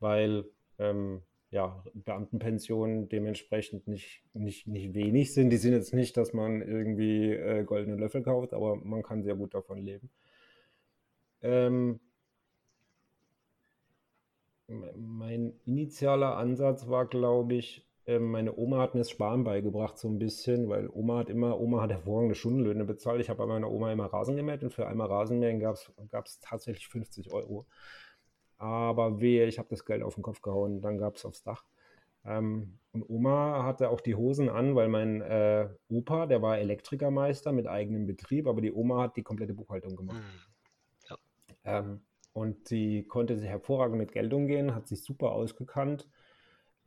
[0.00, 0.44] Weil
[0.78, 5.50] ähm, ja, Beamtenpensionen dementsprechend nicht, nicht, nicht wenig sind.
[5.50, 9.36] Die sind jetzt nicht, dass man irgendwie äh, goldene Löffel kauft, aber man kann sehr
[9.36, 10.10] gut davon leben.
[11.44, 12.00] Ähm,
[14.66, 20.08] mein initialer Ansatz war, glaube ich, ähm, meine Oma hat mir das Sparen beigebracht so
[20.08, 23.20] ein bisschen, weil Oma hat immer, Oma hat hervorragende Stundenlöhne bezahlt.
[23.20, 26.88] Ich habe bei meiner Oma immer Rasen gemäht und für einmal Rasenmähen gab es tatsächlich
[26.88, 27.66] 50 Euro.
[28.56, 31.64] Aber wehe, ich habe das Geld auf den Kopf gehauen, dann gab es aufs Dach.
[32.24, 37.52] Ähm, und Oma hatte auch die Hosen an, weil mein äh, Opa, der war Elektrikermeister
[37.52, 40.22] mit eigenem Betrieb, aber die Oma hat die komplette Buchhaltung gemacht.
[40.22, 40.53] Mhm.
[41.64, 42.00] Ähm,
[42.32, 46.08] und sie konnte hervorragend mit Geld umgehen, hat sich super ausgekannt.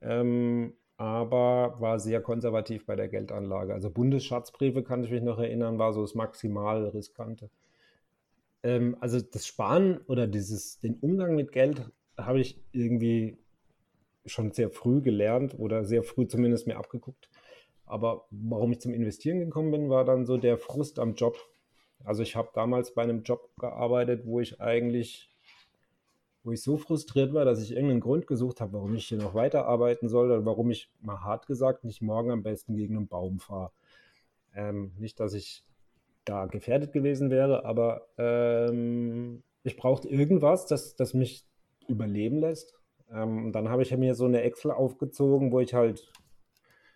[0.01, 3.73] Ähm, aber war sehr konservativ bei der Geldanlage.
[3.73, 7.49] Also Bundesschatzbriefe, kann ich mich noch erinnern, war so das maximal riskante.
[8.63, 13.37] Ähm, also das Sparen oder dieses, den Umgang mit Geld habe ich irgendwie
[14.25, 17.29] schon sehr früh gelernt oder sehr früh zumindest mir abgeguckt.
[17.85, 21.37] Aber warum ich zum Investieren gekommen bin, war dann so der Frust am Job.
[22.03, 25.29] Also ich habe damals bei einem Job gearbeitet, wo ich eigentlich
[26.47, 29.33] wo ich so frustriert war, dass ich irgendeinen Grund gesucht habe, warum ich hier noch
[29.33, 33.39] weiterarbeiten soll oder warum ich mal hart gesagt nicht morgen am besten gegen einen Baum
[33.39, 33.71] fahre.
[34.55, 35.65] Ähm, nicht, dass ich
[36.23, 41.45] da gefährdet gewesen wäre, aber ähm, ich brauchte irgendwas, das, das mich
[41.89, 42.75] überleben lässt.
[43.11, 46.13] Ähm, dann habe ich mir so eine Excel aufgezogen, wo ich halt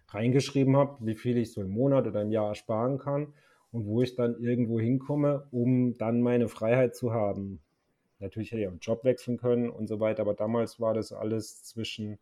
[0.08, 3.34] reingeschrieben habe, wie viel ich so im Monat oder im Jahr sparen kann
[3.72, 7.62] und wo ich dann irgendwo hinkomme, um dann meine Freiheit zu haben.
[8.20, 11.12] Natürlich hätte ich auch einen Job wechseln können und so weiter, aber damals war das
[11.12, 12.20] alles zwischen,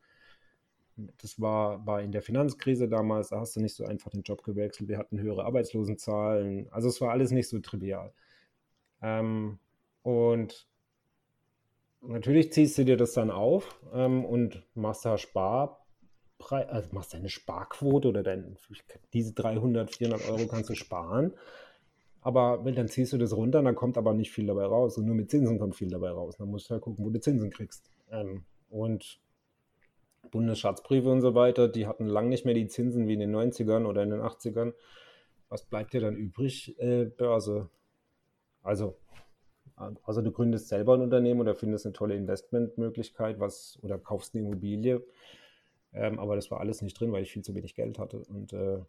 [1.22, 4.44] das war, war in der Finanzkrise damals, da hast du nicht so einfach den Job
[4.44, 8.14] gewechselt, wir hatten höhere Arbeitslosenzahlen, also es war alles nicht so trivial.
[9.02, 9.60] Ähm,
[10.04, 10.68] und
[12.02, 15.79] natürlich ziehst du dir das dann auf ähm, und machst da Spar,
[16.40, 18.58] also machst deine Sparquote oder dein,
[19.14, 21.34] diese 300, 400 Euro kannst du sparen.
[22.22, 24.98] Aber wenn, dann ziehst du das runter, dann kommt aber nicht viel dabei raus.
[24.98, 26.36] Und nur mit Zinsen kommt viel dabei raus.
[26.38, 27.92] Dann musst du halt gucken, wo du Zinsen kriegst.
[28.12, 29.20] Ähm, und
[30.32, 33.86] Bundesschatzbriefe und so weiter, die hatten lang nicht mehr die Zinsen wie in den 90ern
[33.86, 34.74] oder in den 80ern.
[35.48, 36.78] Was bleibt dir dann übrig?
[36.80, 37.70] Äh, Börse.
[38.62, 38.98] Also,
[40.04, 44.46] also du gründest selber ein Unternehmen oder findest eine tolle Investmentmöglichkeit, was oder kaufst eine
[44.46, 45.02] Immobilie.
[45.94, 48.20] Ähm, aber das war alles nicht drin, weil ich viel zu wenig Geld hatte.
[48.20, 48.80] Und äh,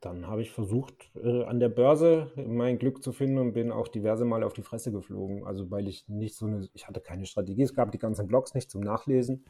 [0.00, 3.88] dann habe ich versucht, äh, an der Börse mein Glück zu finden und bin auch
[3.88, 5.44] diverse Male auf die Fresse geflogen.
[5.44, 8.54] Also weil ich nicht so eine, ich hatte keine Strategie, es gab die ganzen Blogs
[8.54, 9.44] nicht zum Nachlesen.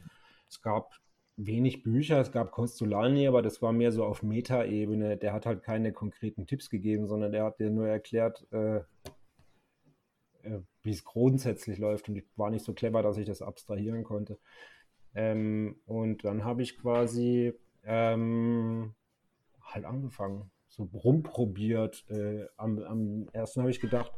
[0.48, 0.98] Es gab
[1.36, 5.18] wenig Bücher, es gab Costolani, aber das war mehr so auf Meta-Ebene.
[5.18, 8.78] Der hat halt keine konkreten Tipps gegeben, sondern der hat dir nur erklärt, äh,
[10.42, 12.08] äh, wie es grundsätzlich läuft.
[12.08, 14.38] Und ich war nicht so clever, dass ich das abstrahieren konnte.
[15.18, 18.94] Ähm, und dann habe ich quasi ähm,
[19.60, 22.08] halt angefangen, so rumprobiert.
[22.08, 24.12] Äh, am, am ersten habe ich gedacht,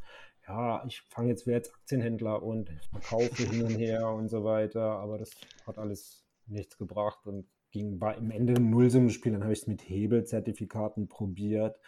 [0.46, 4.82] ja, ich fange jetzt, wäre jetzt Aktienhändler und verkaufe hin und her und so weiter,
[4.82, 5.30] aber das
[5.66, 9.32] hat alles nichts gebracht und ging war im Ende ein Nullsummenspiel.
[9.32, 11.80] Dann habe ich es mit Hebelzertifikaten probiert,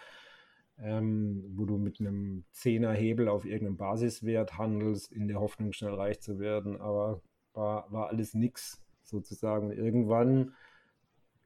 [0.79, 5.93] ähm, wo du mit einem Zehner Hebel auf irgendeinem Basiswert handelst, in der Hoffnung, schnell
[5.93, 7.21] reich zu werden, aber
[7.53, 9.71] war, war alles nix sozusagen.
[9.71, 10.55] Irgendwann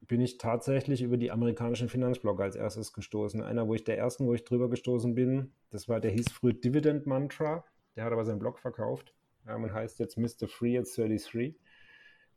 [0.01, 3.43] bin ich tatsächlich über die amerikanischen Finanzblogger als erstes gestoßen.
[3.43, 6.53] Einer, wo ich der ersten, wo ich drüber gestoßen bin, das war, der hieß früher
[6.53, 7.65] Dividend Mantra.
[7.97, 9.15] Der hat aber seinen Blog verkauft
[9.49, 10.49] ähm, und heißt jetzt Mr.
[10.49, 11.57] Free at 33.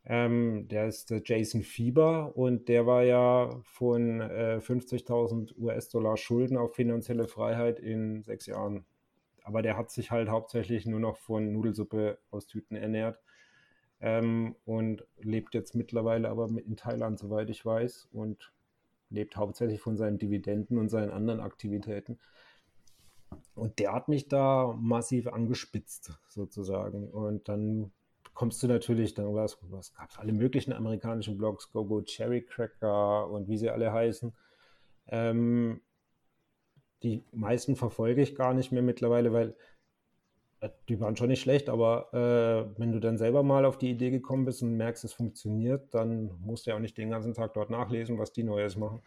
[0.05, 6.57] Ähm, der ist der Jason Fieber und der war ja von äh, 50.000 US-Dollar Schulden
[6.57, 8.85] auf finanzielle Freiheit in sechs Jahren.
[9.43, 13.19] Aber der hat sich halt hauptsächlich nur noch von Nudelsuppe aus Tüten ernährt
[14.01, 18.51] ähm, und lebt jetzt mittlerweile aber in Thailand, soweit ich weiß, und
[19.09, 22.19] lebt hauptsächlich von seinen Dividenden und seinen anderen Aktivitäten.
[23.55, 27.09] Und der hat mich da massiv angespitzt, sozusagen.
[27.09, 27.91] Und dann
[28.33, 33.29] kommst du natürlich, dann was, was gab es alle möglichen amerikanischen Blogs, GoGo Cherry Cracker
[33.29, 34.33] und wie sie alle heißen.
[35.07, 35.81] Ähm,
[37.03, 39.55] die meisten verfolge ich gar nicht mehr mittlerweile, weil
[40.89, 44.09] die waren schon nicht schlecht, aber äh, wenn du dann selber mal auf die Idee
[44.09, 47.53] gekommen bist und merkst, es funktioniert, dann musst du ja auch nicht den ganzen Tag
[47.53, 49.01] dort nachlesen, was die Neues machen.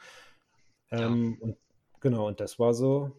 [0.91, 1.47] Ähm, ja.
[1.47, 1.57] Und
[2.01, 3.13] genau, und das war so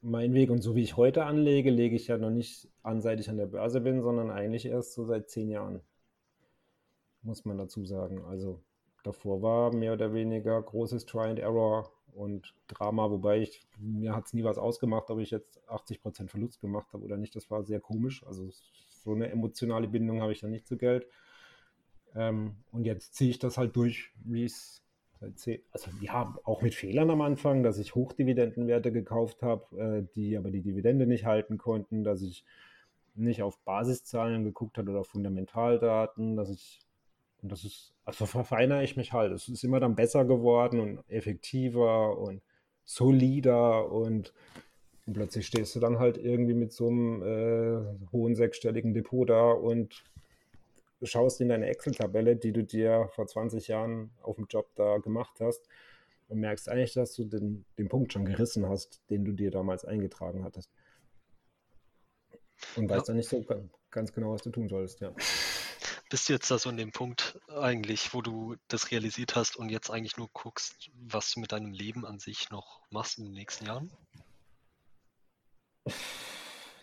[0.00, 0.50] mein Weg.
[0.50, 3.36] Und so wie ich heute anlege, lege ich ja noch nicht an, seit ich an
[3.36, 5.80] der Börse bin, sondern eigentlich erst so seit zehn Jahren.
[7.22, 8.22] Muss man dazu sagen.
[8.24, 8.60] Also
[9.02, 14.26] davor war mehr oder weniger großes Try and Error und Drama, wobei ich, mir hat
[14.26, 17.34] es nie was ausgemacht, ob ich jetzt 80% Verlust gemacht habe oder nicht.
[17.36, 18.24] Das war sehr komisch.
[18.26, 21.06] Also so eine emotionale Bindung habe ich dann nicht zu Geld.
[22.14, 24.80] Ähm, und jetzt ziehe ich das halt durch, wie es
[25.72, 30.50] also ja, auch mit Fehlern am Anfang, dass ich Hochdividendenwerte gekauft habe, äh, die aber
[30.50, 32.44] die Dividende nicht halten konnten, dass ich
[33.14, 36.80] nicht auf Basiszahlen geguckt habe oder auf Fundamentaldaten, dass ich
[37.44, 39.32] und das ist, also verfeinere ich mich halt.
[39.32, 42.42] Es ist immer dann besser geworden und effektiver und
[42.84, 44.32] solider und,
[45.06, 49.52] und plötzlich stehst du dann halt irgendwie mit so einem äh, hohen sechsstelligen Depot da
[49.52, 50.04] und
[51.02, 55.38] schaust in deine Excel-Tabelle, die du dir vor 20 Jahren auf dem Job da gemacht
[55.40, 55.66] hast
[56.28, 59.84] und merkst eigentlich, dass du den, den Punkt schon gerissen hast, den du dir damals
[59.84, 60.70] eingetragen hattest.
[62.76, 63.12] Und weißt ja.
[63.12, 63.44] dann nicht so
[63.90, 65.12] ganz genau, was du tun sollst, ja
[66.14, 69.68] bist du jetzt da so in dem Punkt eigentlich, wo du das realisiert hast und
[69.68, 73.32] jetzt eigentlich nur guckst, was du mit deinem Leben an sich noch machst in den
[73.32, 73.90] nächsten Jahren?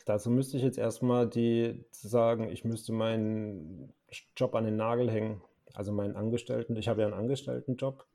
[0.06, 3.94] Dazu müsste ich jetzt erstmal die sagen, ich müsste meinen
[4.36, 5.42] Job an den Nagel hängen.
[5.74, 6.76] Also meinen Angestellten.
[6.76, 8.06] Ich habe ja einen Angestelltenjob.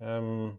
[0.00, 0.58] Ähm,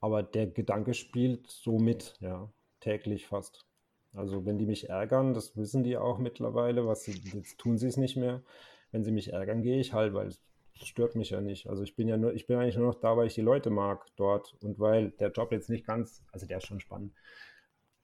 [0.00, 2.48] aber der Gedanke spielt so mit, ja,
[2.80, 3.66] täglich fast.
[4.14, 7.88] Also wenn die mich ärgern, das wissen die auch mittlerweile, was sie, jetzt tun sie
[7.88, 8.42] es nicht mehr.
[8.92, 10.40] Wenn sie mich ärgern, gehe ich halt, weil es
[10.74, 11.68] stört mich ja nicht.
[11.68, 13.70] Also ich bin ja nur, ich bin eigentlich nur noch da, weil ich die Leute
[13.70, 17.12] mag dort und weil der Job jetzt nicht ganz, also der ist schon spannend.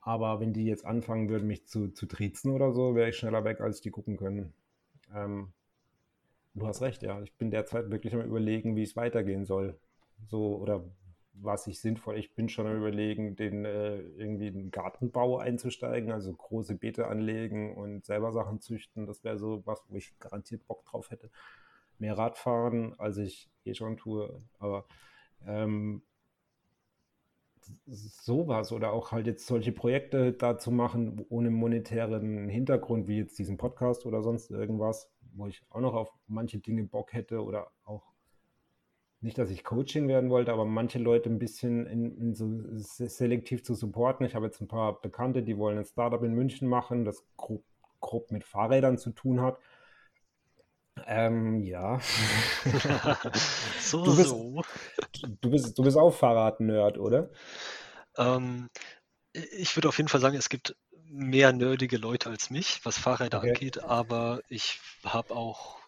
[0.01, 3.45] Aber wenn die jetzt anfangen würden, mich zu, zu triezen oder so, wäre ich schneller
[3.45, 4.53] weg, als die gucken können.
[5.15, 5.53] Ähm,
[6.55, 7.23] du hast recht, ja.
[7.23, 9.79] Ich bin derzeit wirklich am überlegen, wie es weitergehen soll.
[10.27, 10.85] So, oder
[11.35, 16.33] was ich sinnvoll, ich bin schon am überlegen, den äh, irgendwie einen Gartenbau einzusteigen, also
[16.33, 19.07] große Beete anlegen und selber Sachen züchten.
[19.07, 21.31] Das wäre so was, wo ich garantiert Bock drauf hätte.
[21.99, 24.43] Mehr Radfahren, als ich eh schon tue.
[24.59, 24.87] Aber
[25.47, 26.03] ähm,
[27.87, 33.39] sowas oder auch halt jetzt solche Projekte da zu machen, ohne monetären Hintergrund, wie jetzt
[33.39, 37.71] diesen Podcast oder sonst irgendwas, wo ich auch noch auf manche Dinge Bock hätte oder
[37.85, 38.13] auch
[39.23, 43.65] nicht, dass ich Coaching werden wollte, aber manche Leute ein bisschen in, in so selektiv
[43.65, 44.27] zu supporten.
[44.27, 47.63] Ich habe jetzt ein paar Bekannte, die wollen ein Startup in München machen, das grob,
[48.01, 49.59] grob mit Fahrrädern zu tun hat.
[51.07, 52.01] Ähm, ja.
[53.81, 54.63] so, du bist, so.
[55.41, 57.31] Du bist, du bist auch Fahrrad-Nerd, oder?
[58.17, 58.69] Ähm,
[59.33, 60.77] ich würde auf jeden Fall sagen, es gibt
[61.13, 63.43] mehr nerdige Leute als mich, was Fahrräder Okay.
[63.43, 65.79] angeht, aber ich habe auch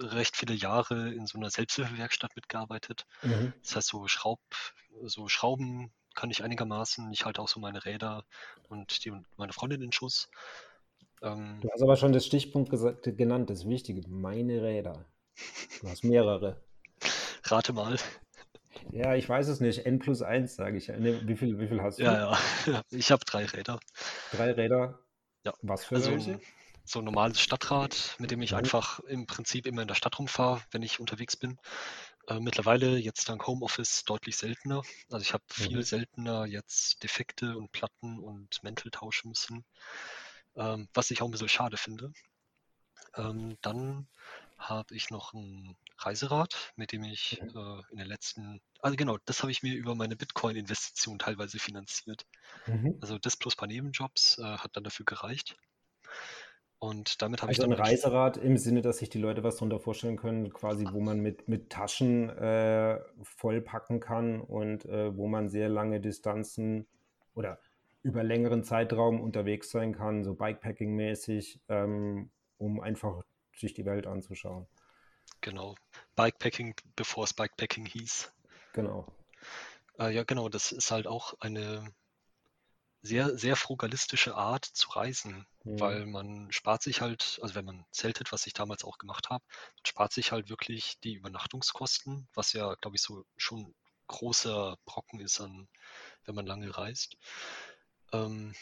[0.00, 3.06] recht viele Jahre in so einer Selbsthilfewerkstatt mitgearbeitet.
[3.22, 3.52] Mhm.
[3.62, 4.40] Das heißt, so Schraub,
[5.02, 7.12] so Schrauben kann ich einigermaßen.
[7.12, 8.24] Ich halte auch so meine Räder
[8.68, 10.28] und die meine Freundin in Schuss.
[11.22, 15.06] Ähm, Du hast aber schon das Stichpunkt gesagt, genannt, das Wichtige, meine Räder.
[15.80, 16.64] Du hast mehrere.
[17.50, 17.96] rate mal.
[18.90, 19.86] Ja, ich weiß es nicht.
[19.86, 20.88] N plus 1, sage ich.
[20.88, 22.04] Ne, wie viel, wie viel hast du?
[22.04, 22.32] Ja,
[22.66, 22.82] ja.
[22.90, 23.80] Ich habe drei Räder.
[24.30, 24.98] Drei Räder.
[25.44, 25.52] Ja.
[25.62, 26.40] Was für Also welche?
[26.84, 28.56] so ein normales Stadtrad, mit dem ich Mhm.
[28.56, 31.58] einfach im Prinzip immer in der Stadt rumfahre, wenn ich unterwegs bin.
[32.28, 34.82] Äh, mittlerweile jetzt dank Homeoffice deutlich seltener.
[35.10, 35.84] Also ich habe viel Mhm.
[35.84, 39.64] seltener jetzt Defekte und Platten und Mäntel tauschen müssen,
[40.56, 42.12] ähm, was ich auch ein bisschen schade finde.
[43.16, 44.06] Ähm, dann
[44.58, 47.48] habe ich noch ein Reiserad, mit dem ich Mhm.
[47.54, 52.26] äh, in den letzten, also genau, das habe ich mir über meine Bitcoin-Investition teilweise finanziert.
[52.66, 52.98] Mhm.
[53.00, 55.56] Also das plus paar Nebenjobs äh, hat dann dafür gereicht.
[56.78, 59.56] Und damit habe ich Also dann ein Reiserad im Sinne, dass sich die Leute was
[59.56, 65.28] darunter vorstellen können, quasi, wo man mit, mit Taschen äh, vollpacken kann und äh, wo
[65.28, 66.86] man sehr lange Distanzen
[67.34, 67.60] oder
[68.02, 73.22] über längeren Zeitraum unterwegs sein kann, so Bikepacking-mäßig, ähm, um einfach
[73.54, 74.66] sich die Welt anzuschauen.
[75.42, 75.74] Genau.
[76.16, 78.32] Bikepacking, bevor es Bikepacking hieß.
[78.72, 79.06] Genau.
[79.98, 81.92] Äh, ja, genau, das ist halt auch eine
[83.02, 85.80] sehr, sehr frugalistische Art zu reisen, Mhm.
[85.80, 89.44] weil man spart sich halt, also wenn man zeltet, was ich damals auch gemacht habe,
[89.76, 93.74] man spart sich halt wirklich die Übernachtungskosten, was ja, glaube ich, so schon ein
[94.06, 95.68] großer Brocken ist an,
[96.24, 97.16] wenn man lange reist.
[98.12, 98.54] Ähm,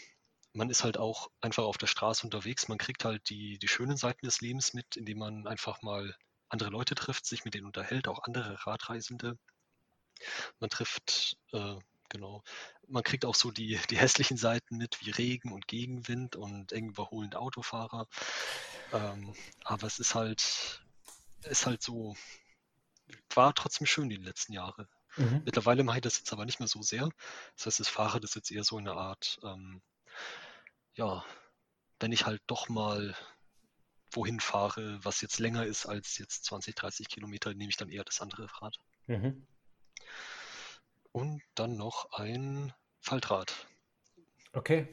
[0.53, 2.69] man ist halt auch einfach auf der Straße unterwegs.
[2.69, 6.17] Man kriegt halt die, die schönen Seiten des Lebens mit, indem man einfach mal
[6.51, 9.39] andere Leute trifft, sich mit denen unterhält, auch andere Radreisende.
[10.59, 11.77] Man trifft, äh,
[12.09, 12.43] genau,
[12.87, 16.91] man kriegt auch so die, die hässlichen Seiten mit, wie Regen und Gegenwind und eng
[16.91, 18.07] überholende Autofahrer.
[18.93, 20.83] Ähm, aber es ist halt,
[21.45, 22.17] ist halt so,
[23.35, 24.89] war trotzdem schön die letzten Jahre.
[25.17, 25.43] Mhm.
[25.45, 27.09] Mittlerweile mache ich das jetzt aber nicht mehr so sehr.
[27.57, 29.81] Das heißt, ich fahre das jetzt eher so in eine Art, ähm,
[30.95, 31.25] ja,
[32.01, 33.17] wenn ich halt doch mal
[34.13, 38.05] wohin fahre, was jetzt länger ist als jetzt 20, 30 Kilometer, nehme ich dann eher
[38.05, 38.79] das andere Rad.
[39.07, 39.47] Mhm.
[41.13, 43.67] Und dann noch ein Faltrad.
[44.55, 44.87] Okay.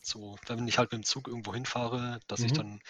[0.00, 2.56] So, wenn ich halt mit dem Zug irgendwo hinfahre, dass ich Mhm.
[2.56, 2.80] dann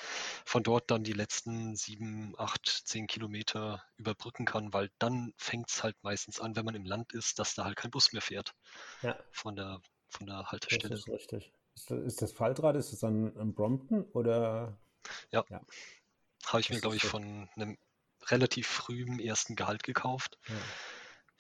[0.45, 5.83] von dort dann die letzten sieben, acht, zehn Kilometer überbrücken kann, weil dann fängt es
[5.83, 8.55] halt meistens an, wenn man im Land ist, dass da halt kein Bus mehr fährt
[9.03, 10.95] Ja, von der, von der das Haltestelle.
[11.01, 11.53] ist richtig.
[11.75, 14.79] Ist das, ist das Faltrad, ist das dann ein Brompton oder?
[16.49, 17.19] Habe ich mir, Das glaube ist ich, so.
[17.19, 17.77] von einem
[18.27, 20.39] relativ frühen ersten Gehalt gekauft.
[20.49, 20.55] Ja.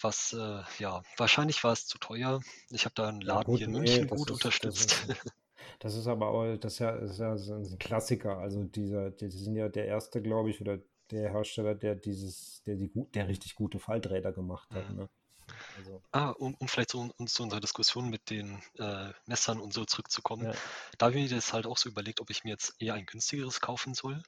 [0.00, 2.40] Was, äh, ja, wahrscheinlich war es zu teuer.
[2.70, 4.44] Ich habe da einen Ja, Laden gut, hier in nee, München das gut ist- das
[4.44, 4.92] unterstützt.
[4.92, 5.32] ist-
[5.80, 8.38] Das ist aber auch, das ist ja, das ist ja ein Klassiker.
[8.38, 10.78] Also dieser, die sind ja der erste, glaube ich, oder
[11.10, 14.88] der Hersteller, der dieses, der die gut, der richtig gute Falträder gemacht hat.
[14.90, 14.96] Mhm.
[14.96, 15.08] Ne?
[15.74, 19.74] Also, Ah, um, um vielleicht so uns zu unserer Diskussion mit den äh, Messern und
[19.74, 20.48] so zurückzukommen.
[20.48, 20.58] ja.
[20.98, 23.04] Da habe ich mir das halt auch so überlegt, ob ich mir jetzt eher ein
[23.06, 24.22] günstigeres kaufen soll,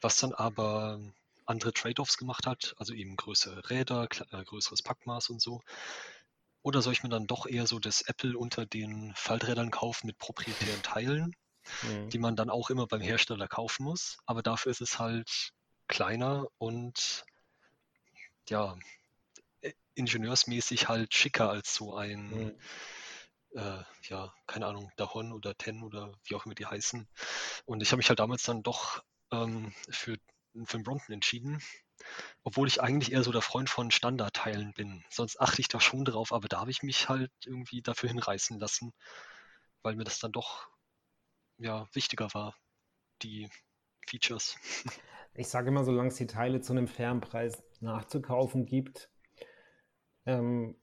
[0.00, 1.00] was dann aber
[1.46, 5.62] andere Trade-offs gemacht hat, also eben größere Räder, äh, größeres Packmaß und so.
[6.62, 10.18] Oder soll ich mir dann doch eher so das Apple unter den Falträdern kaufen mit
[10.18, 11.34] proprietären Teilen,
[11.82, 12.12] Mhm.
[12.12, 15.52] die man dann auch immer beim Hersteller kaufen muss, aber dafür ist es halt
[15.88, 17.24] kleiner und
[18.48, 18.76] ja,
[19.96, 22.56] ingenieursmäßig halt schicker als so ein Mhm.
[23.54, 27.08] äh, ja, keine Ahnung, Dahon oder Ten oder wie auch immer die heißen.
[27.64, 29.02] Und ich habe mich halt damals dann doch
[29.32, 30.16] ähm, für,
[30.64, 31.62] für den Brompton entschieden,
[32.44, 35.04] obwohl ich eigentlich eher so der Freund von Standardteilen bin.
[35.10, 38.58] Sonst achte ich da schon drauf, aber da habe ich mich halt irgendwie dafür hinreißen
[38.60, 38.92] lassen,
[39.82, 40.68] weil mir das dann doch
[41.58, 42.56] ja, wichtiger war,
[43.22, 43.48] die
[44.08, 44.56] Features.
[45.34, 49.08] Ich sage immer, solange es die Teile zu einem fairen Preis nachzukaufen gibt,
[50.26, 50.76] ähm,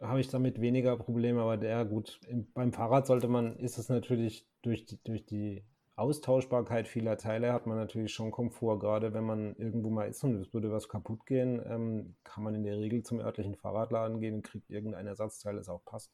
[0.00, 1.42] habe ich damit weniger Probleme.
[1.42, 2.20] Aber der, gut,
[2.54, 5.64] beim Fahrrad sollte man, ist es natürlich durch die, durch die
[5.96, 10.34] Austauschbarkeit vieler Teile hat man natürlich schon Komfort, gerade wenn man irgendwo mal ist und
[10.36, 14.36] es würde was kaputt gehen, ähm, kann man in der Regel zum örtlichen Fahrradladen gehen
[14.36, 16.10] und kriegt irgendein Ersatzteil, das auch passt,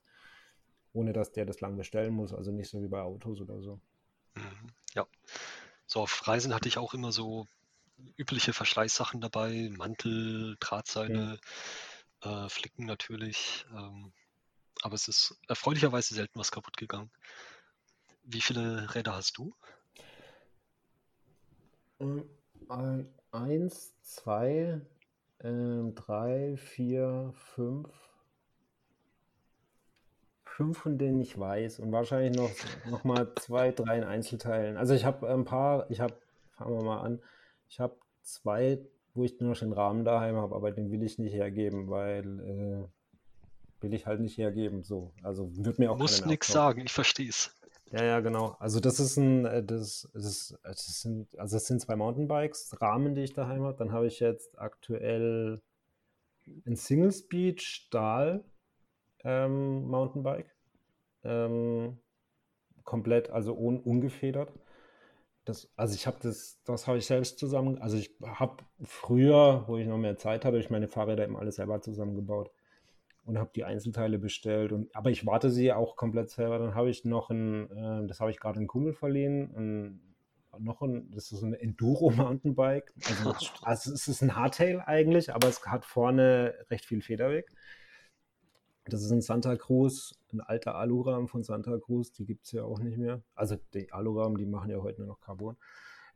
[0.92, 3.78] ohne dass der das lang bestellen muss, also nicht so wie bei Autos oder so.
[4.34, 5.06] Mhm, ja,
[5.86, 7.46] so auf Reisen hatte ich auch immer so
[8.16, 11.36] übliche Verschleißsachen dabei, Mantel, Drahtseile, ja.
[12.26, 14.12] Äh, Flicken natürlich, ähm,
[14.82, 17.10] aber es ist erfreulicherweise selten was kaputt gegangen.
[18.24, 19.54] Wie viele Räder hast du?
[22.00, 22.24] Ähm,
[23.30, 24.80] eins, zwei,
[25.40, 27.88] ähm, drei, vier, fünf.
[30.44, 31.80] Fünf, von denen ich weiß.
[31.80, 32.50] Und wahrscheinlich noch,
[32.90, 34.76] noch mal zwei, drei in Einzelteilen.
[34.76, 36.14] Also ich habe ein paar, ich habe,
[36.56, 37.22] fangen wir mal an,
[37.68, 38.78] ich habe zwei,
[39.16, 42.40] wo ich nur noch den Rahmen daheim habe, aber den will ich nicht hergeben, weil
[42.40, 44.82] äh, will ich halt nicht hergeben.
[44.82, 45.96] So, also wird mir auch.
[45.96, 47.56] Du musst nichts sagen, ich verstehe es.
[47.92, 48.56] Ja, ja, genau.
[48.58, 53.14] Also das ist ein, äh, das, das, das sind, also das sind zwei Mountainbikes, Rahmen,
[53.14, 53.76] die ich daheim habe.
[53.76, 55.62] Dann habe ich jetzt aktuell
[56.66, 58.44] ein Single Speed Stahl
[59.24, 60.54] ähm, Mountainbike.
[61.22, 61.98] Ähm,
[62.84, 64.52] komplett, also un, ungefedert.
[65.46, 69.78] Das, also ich habe das, das habe ich selbst zusammen, also ich habe früher, wo
[69.78, 72.50] ich noch mehr Zeit hatte, ich meine Fahrräder immer alles selber zusammengebaut
[73.26, 74.72] und habe die Einzelteile bestellt.
[74.72, 76.58] Und, aber ich warte sie auch komplett selber.
[76.58, 80.14] Dann habe ich noch ein, äh, das habe ich gerade in Kummel verliehen, ein,
[80.58, 82.92] noch ein, das ist ein Enduro Mountainbike.
[83.08, 87.46] Also, also es ist ein Hardtail eigentlich, aber es hat vorne recht viel Federweg.
[88.88, 92.64] Das ist ein Santa Cruz, ein alter Alurahmen von Santa Cruz, die gibt es ja
[92.64, 93.22] auch nicht mehr.
[93.34, 95.56] Also die Alurahmen, die machen ja heute nur noch Carbon.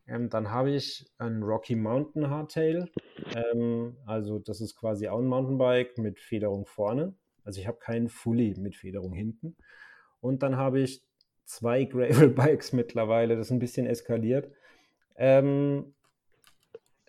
[0.07, 2.89] Ähm, dann habe ich ein Rocky Mountain Hardtail.
[3.35, 7.15] Ähm, also das ist quasi auch ein Mountainbike mit Federung vorne.
[7.45, 9.57] Also ich habe keinen Fully mit Federung hinten.
[10.21, 11.03] Und dann habe ich
[11.45, 13.37] zwei Gravel-Bikes mittlerweile.
[13.37, 14.51] Das ist ein bisschen eskaliert.
[15.17, 15.95] Ähm,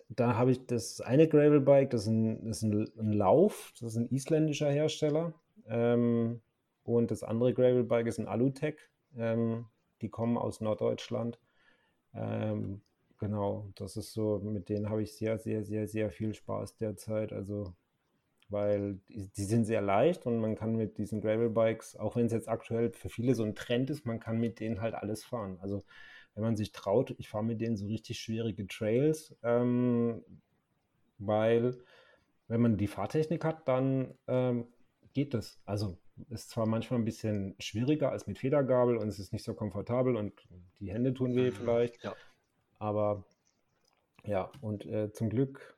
[0.08, 4.70] da habe ich das eine Gravel-Bike, das das ist ein, Lauf, das ist ein isländischer
[4.70, 5.34] Hersteller.
[5.68, 6.40] Ähm,
[6.84, 8.76] und das andere Gravel-Bike ist ein Alutech.
[9.16, 9.66] Ähm,
[10.00, 11.38] die kommen aus Norddeutschland.
[12.14, 12.82] Ähm,
[13.22, 17.32] Genau, das ist so, mit denen habe ich sehr, sehr, sehr, sehr viel Spaß derzeit.
[17.32, 17.72] Also,
[18.48, 22.32] weil die, die sind sehr leicht und man kann mit diesen Gravel-Bikes, auch wenn es
[22.32, 25.56] jetzt aktuell für viele so ein Trend ist, man kann mit denen halt alles fahren.
[25.60, 25.84] Also,
[26.34, 30.24] wenn man sich traut, ich fahre mit denen so richtig schwierige Trails, ähm,
[31.18, 31.78] weil
[32.48, 34.66] wenn man die Fahrtechnik hat, dann ähm,
[35.14, 35.60] geht das.
[35.64, 35.98] Also
[36.28, 40.16] ist zwar manchmal ein bisschen schwieriger als mit Federgabel und es ist nicht so komfortabel
[40.16, 40.46] und
[40.78, 42.02] die Hände tun weh mhm, vielleicht.
[42.04, 42.14] Ja.
[42.78, 43.24] Aber
[44.24, 45.76] ja, und äh, zum Glück,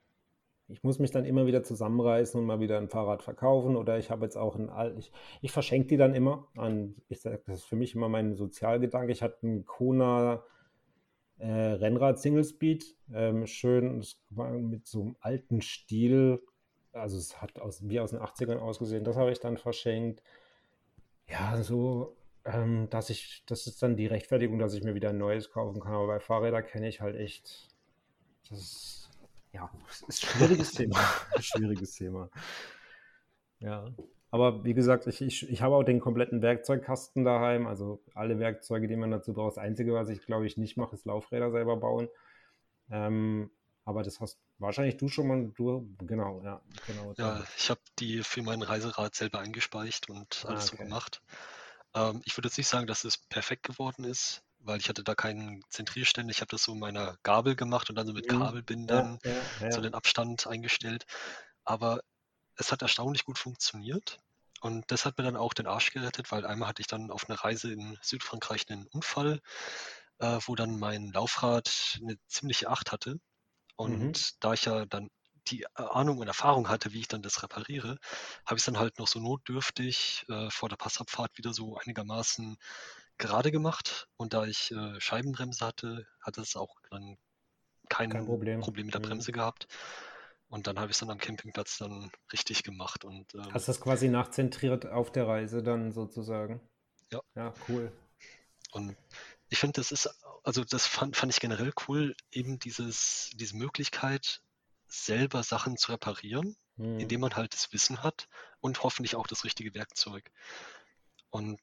[0.68, 4.10] ich muss mich dann immer wieder zusammenreißen und mal wieder ein Fahrrad verkaufen oder ich
[4.10, 5.12] habe jetzt auch ein alt, ich,
[5.42, 9.12] ich verschenke die dann immer an, ich sage, das ist für mich immer mein Sozialgedanke.
[9.12, 10.42] Ich hatte einen Kona
[11.38, 16.40] äh, Rennrad Single Speed, ähm, schön, das war mit so einem alten Stil,
[16.94, 20.22] also es hat aus, wie aus den 80ern ausgesehen, das habe ich dann verschenkt.
[21.28, 25.18] Ja, so ähm, dass ich, das ist dann die Rechtfertigung, dass ich mir wieder ein
[25.18, 25.94] neues kaufen kann.
[25.94, 27.68] Aber bei Fahrrädern kenne ich halt echt,
[28.48, 29.10] das ist,
[29.52, 30.98] ja, ist ein schwieriges Thema.
[31.40, 32.30] Schwieriges Thema.
[33.60, 33.86] Ja.
[34.30, 38.88] Aber wie gesagt, ich, ich, ich habe auch den kompletten Werkzeugkasten daheim, also alle Werkzeuge,
[38.88, 39.56] die man dazu braucht.
[39.56, 42.08] Das Einzige, was ich glaube ich nicht mache, ist Laufräder selber bauen.
[42.90, 43.50] Ähm,
[43.84, 46.60] aber das hast wahrscheinlich du schon mal, du, genau, ja.
[46.86, 50.76] Genau, ja, ich habe die für mein Reiserad selber eingespeicht und alles ah, okay.
[50.76, 51.22] so gemacht.
[51.94, 55.14] Ähm, ich würde jetzt nicht sagen, dass es perfekt geworden ist, weil ich hatte da
[55.14, 56.30] keinen Zentrierständer.
[56.30, 58.38] Ich habe das so in meiner Gabel gemacht und dann so mit mhm.
[58.38, 59.72] Kabelbindern ja, ja, ja.
[59.72, 61.04] so den Abstand eingestellt.
[61.64, 62.00] Aber
[62.56, 64.20] es hat erstaunlich gut funktioniert.
[64.60, 67.28] Und das hat mir dann auch den Arsch gerettet, weil einmal hatte ich dann auf
[67.28, 69.42] einer Reise in Südfrankreich einen Unfall,
[70.18, 73.20] äh, wo dann mein Laufrad eine ziemliche Acht hatte.
[73.76, 74.12] Und mhm.
[74.40, 75.10] da ich ja dann
[75.48, 77.98] die Ahnung und Erfahrung hatte, wie ich dann das repariere,
[78.46, 82.56] habe ich es dann halt noch so notdürftig äh, vor der Passabfahrt wieder so einigermaßen
[83.18, 84.08] gerade gemacht.
[84.16, 87.18] Und da ich äh, Scheibenbremse hatte, hatte es auch dann
[87.88, 88.60] kein, kein Problem.
[88.60, 88.86] Problem.
[88.86, 89.06] mit der mhm.
[89.06, 89.34] Bremse mhm.
[89.34, 89.68] gehabt.
[90.48, 93.04] Und dann habe ich es dann am Campingplatz dann richtig gemacht.
[93.04, 96.60] Und, ähm, Hast du das quasi nachzentriert auf der Reise dann sozusagen?
[97.10, 97.92] Ja, ja cool.
[98.72, 98.96] Und
[99.48, 100.08] ich finde, das ist,
[100.44, 104.42] also das fand, fand ich generell cool, eben dieses, diese Möglichkeit,
[104.86, 107.00] selber Sachen zu reparieren, mhm.
[107.00, 108.28] indem man halt das Wissen hat
[108.60, 110.30] und hoffentlich auch das richtige Werkzeug.
[111.30, 111.58] Und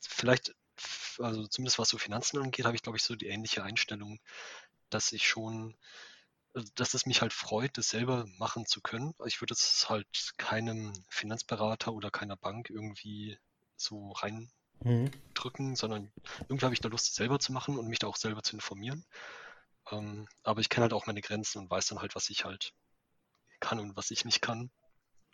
[0.00, 0.54] vielleicht,
[1.18, 4.20] also zumindest was so Finanzen angeht, habe ich, glaube ich, so die ähnliche Einstellung,
[4.90, 5.76] dass ich schon,
[6.54, 9.12] also dass es mich halt freut, das selber machen zu können.
[9.26, 10.06] Ich würde es halt
[10.38, 13.38] keinem Finanzberater oder keiner Bank irgendwie
[13.76, 15.10] so reindrücken, mhm.
[15.74, 16.10] sondern
[16.48, 19.04] irgendwie habe ich da Lust, selber zu machen und mich da auch selber zu informieren.
[19.90, 22.74] Ähm, aber ich kenne halt auch meine Grenzen und weiß dann halt, was ich halt
[23.60, 24.70] kann und was ich nicht kann.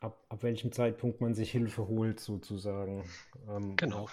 [0.01, 3.09] Ab, ab welchem Zeitpunkt man sich Hilfe holt, sozusagen.
[3.49, 4.09] Ähm, genau.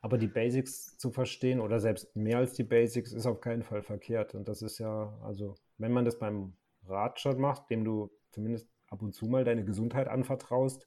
[0.00, 3.82] Aber die Basics zu verstehen oder selbst mehr als die Basics ist auf keinen Fall
[3.82, 4.34] verkehrt.
[4.34, 6.56] Und das ist ja, also, wenn man das beim
[6.86, 10.86] Radschott macht, dem du zumindest ab und zu mal deine Gesundheit anvertraust,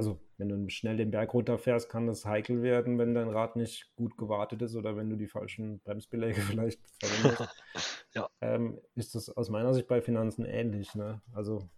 [0.00, 3.94] also wenn du schnell den Berg runterfährst, kann das heikel werden, wenn dein Rad nicht
[3.96, 7.62] gut gewartet ist oder wenn du die falschen Bremsbeläge vielleicht verwendest.
[8.14, 8.30] ja.
[8.40, 10.94] ähm, ist das aus meiner Sicht bei Finanzen ähnlich.
[10.94, 11.20] Ne?
[11.34, 11.68] Also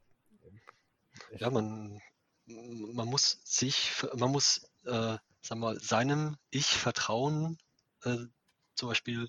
[1.37, 2.01] ja, man,
[2.47, 7.59] man muss sich, man muss, äh, sag mal, seinem Ich vertrauen.
[8.05, 8.19] Äh,
[8.77, 9.29] zum Beispiel,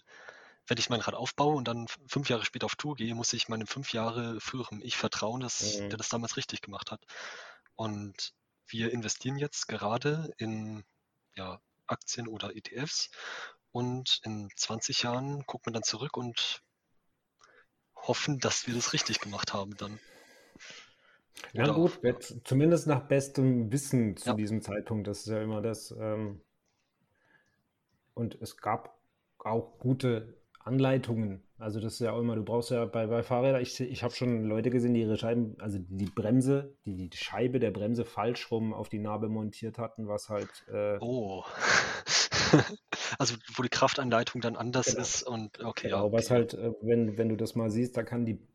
[0.67, 3.49] wenn ich mein Rad aufbaue und dann fünf Jahre später auf Tour gehe, muss ich
[3.49, 5.89] meinem fünf Jahre früherem Ich vertrauen, dass mhm.
[5.89, 7.03] der das damals richtig gemacht hat.
[7.75, 8.35] Und
[8.67, 10.83] wir investieren jetzt gerade in
[11.35, 13.09] ja, Aktien oder ETFs
[13.71, 16.61] und in 20 Jahren guckt man dann zurück und
[17.95, 19.99] hoffen, dass wir das richtig gemacht haben dann.
[21.53, 24.35] Ja oder gut, auch, zumindest nach bestem Wissen zu ja.
[24.35, 25.91] diesem Zeitpunkt, das ist ja immer das.
[25.91, 26.41] Ähm,
[28.13, 28.99] und es gab
[29.39, 31.43] auch gute Anleitungen.
[31.63, 34.13] Also das ist ja auch immer, du brauchst ja bei, bei Fahrrädern, ich, ich habe
[34.13, 38.51] schon Leute gesehen, die ihre Scheiben, also die Bremse, die, die Scheibe der Bremse falsch
[38.51, 40.49] rum auf die Narbe montiert hatten, was halt...
[40.67, 41.45] Äh, oh.
[43.17, 45.01] also wo die Kraftanleitung dann anders genau.
[45.01, 45.87] ist und okay.
[45.87, 46.17] Genau, okay.
[46.17, 48.45] was halt, äh, wenn, wenn du das mal siehst, da kann die,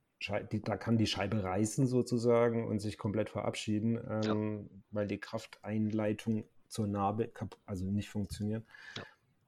[0.53, 4.79] die, da kann die Scheibe reißen sozusagen und sich komplett verabschieden, ähm, ja.
[4.91, 7.33] weil die Krafteinleitung zur Narbe
[7.65, 8.67] also nicht funktioniert.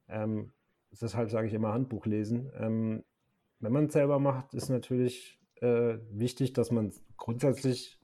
[0.08, 0.22] Ja.
[0.22, 0.54] Ähm,
[0.90, 2.50] deshalb sage ich immer Handbuch lesen.
[2.58, 3.04] Ähm,
[3.60, 7.98] wenn man es selber macht, ist natürlich äh, wichtig, dass man grundsätzlich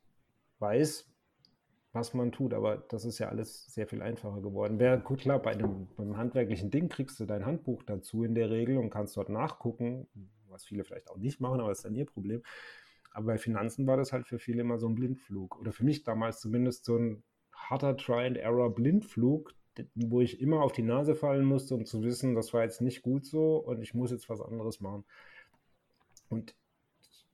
[0.58, 1.10] weiß,
[1.92, 2.54] was man tut.
[2.54, 4.78] Aber das ist ja alles sehr viel einfacher geworden.
[4.78, 8.50] Wäre gut klar, bei einem, beim handwerklichen Ding kriegst du dein Handbuch dazu in der
[8.50, 10.06] Regel und kannst dort nachgucken,
[10.48, 12.42] was viele vielleicht auch nicht machen, aber das ist dann ihr Problem.
[13.12, 15.58] Aber bei Finanzen war das halt für viele immer so ein Blindflug.
[15.58, 19.54] Oder für mich damals zumindest so ein harter Try-and-Error-Blindflug,
[19.94, 23.02] wo ich immer auf die Nase fallen musste, um zu wissen, das war jetzt nicht
[23.02, 25.04] gut so und ich muss jetzt was anderes machen.
[26.28, 26.54] Und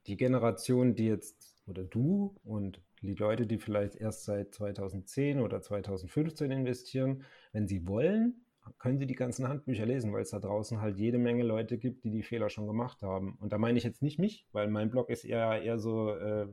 [0.06, 5.60] die Generation, die jetzt, oder du und die Leute, die vielleicht erst seit 2010 oder
[5.60, 8.44] 2015 investieren, wenn sie wollen,
[8.78, 12.04] können sie die ganzen Handbücher lesen, weil es da draußen halt jede Menge Leute gibt,
[12.04, 13.36] die die Fehler schon gemacht haben.
[13.40, 16.46] Und da meine ich jetzt nicht mich, weil mein Blog ist eher, eher so, äh,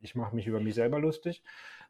[0.00, 1.42] ich mache mich über mich selber lustig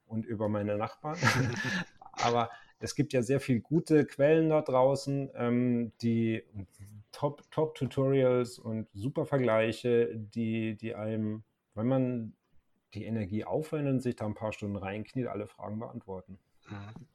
[0.06, 1.18] und über meine Nachbarn.
[2.12, 6.44] Aber es gibt ja sehr viele gute Quellen da draußen, ähm, die
[7.16, 11.44] Top-Tutorials Top und super Vergleiche, die, die einem,
[11.74, 12.34] wenn man
[12.92, 16.38] die Energie aufwendet und sich da ein paar Stunden reinkniet, alle Fragen beantworten.
[16.68, 17.06] Mhm.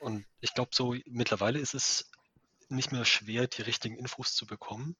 [0.00, 2.10] Und ich glaube, so mittlerweile ist es
[2.68, 4.96] nicht mehr schwer, die richtigen Infos zu bekommen,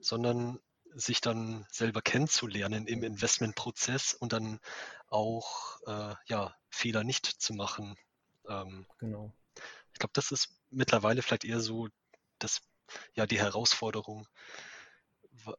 [0.00, 0.58] sondern
[0.94, 4.60] sich dann selber kennenzulernen im Investmentprozess und dann
[5.08, 7.96] auch äh, ja, Fehler nicht zu machen.
[8.48, 9.32] Ähm, genau.
[9.92, 11.88] Ich glaube, das ist mittlerweile vielleicht eher so
[12.38, 12.62] das,
[13.14, 14.26] ja, die Herausforderung.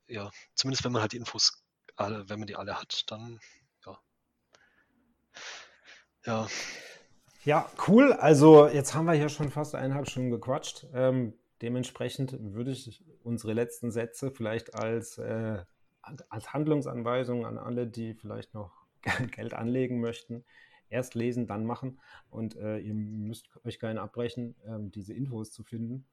[0.07, 1.63] Ja, zumindest wenn man halt die Infos
[1.95, 3.39] alle, wenn man die alle hat, dann
[3.85, 3.99] ja.
[6.25, 6.47] Ja.
[7.43, 8.11] Ja, cool.
[8.11, 10.85] Also jetzt haben wir hier schon fast eineinhalb Stunden gequatscht.
[10.93, 15.63] Ähm, dementsprechend würde ich unsere letzten Sätze vielleicht als, äh,
[16.01, 18.85] als Handlungsanweisung an alle, die vielleicht noch
[19.31, 20.43] Geld anlegen möchten,
[20.89, 21.99] erst lesen, dann machen.
[22.29, 26.05] Und äh, ihr müsst euch gerne abbrechen, ähm, diese Infos zu finden.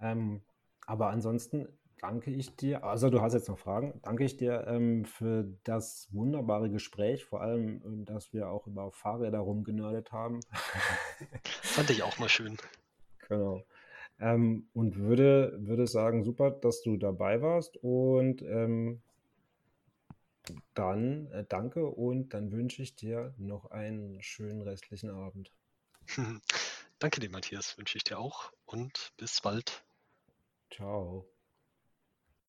[0.00, 0.42] Ähm,
[0.90, 1.68] aber ansonsten
[2.00, 6.08] danke ich dir, also du hast jetzt noch Fragen, danke ich dir ähm, für das
[6.10, 10.40] wunderbare Gespräch, vor allem, äh, dass wir auch über Fahrräder rumgenördet haben.
[11.62, 12.56] Fand ich auch mal schön.
[13.28, 13.62] Genau.
[14.18, 19.00] Ähm, und würde, würde sagen, super, dass du dabei warst und ähm,
[20.74, 25.52] dann äh, danke und dann wünsche ich dir noch einen schönen restlichen Abend.
[26.98, 29.84] Danke dir, Matthias, wünsche ich dir auch und bis bald.
[30.70, 31.26] Ciao.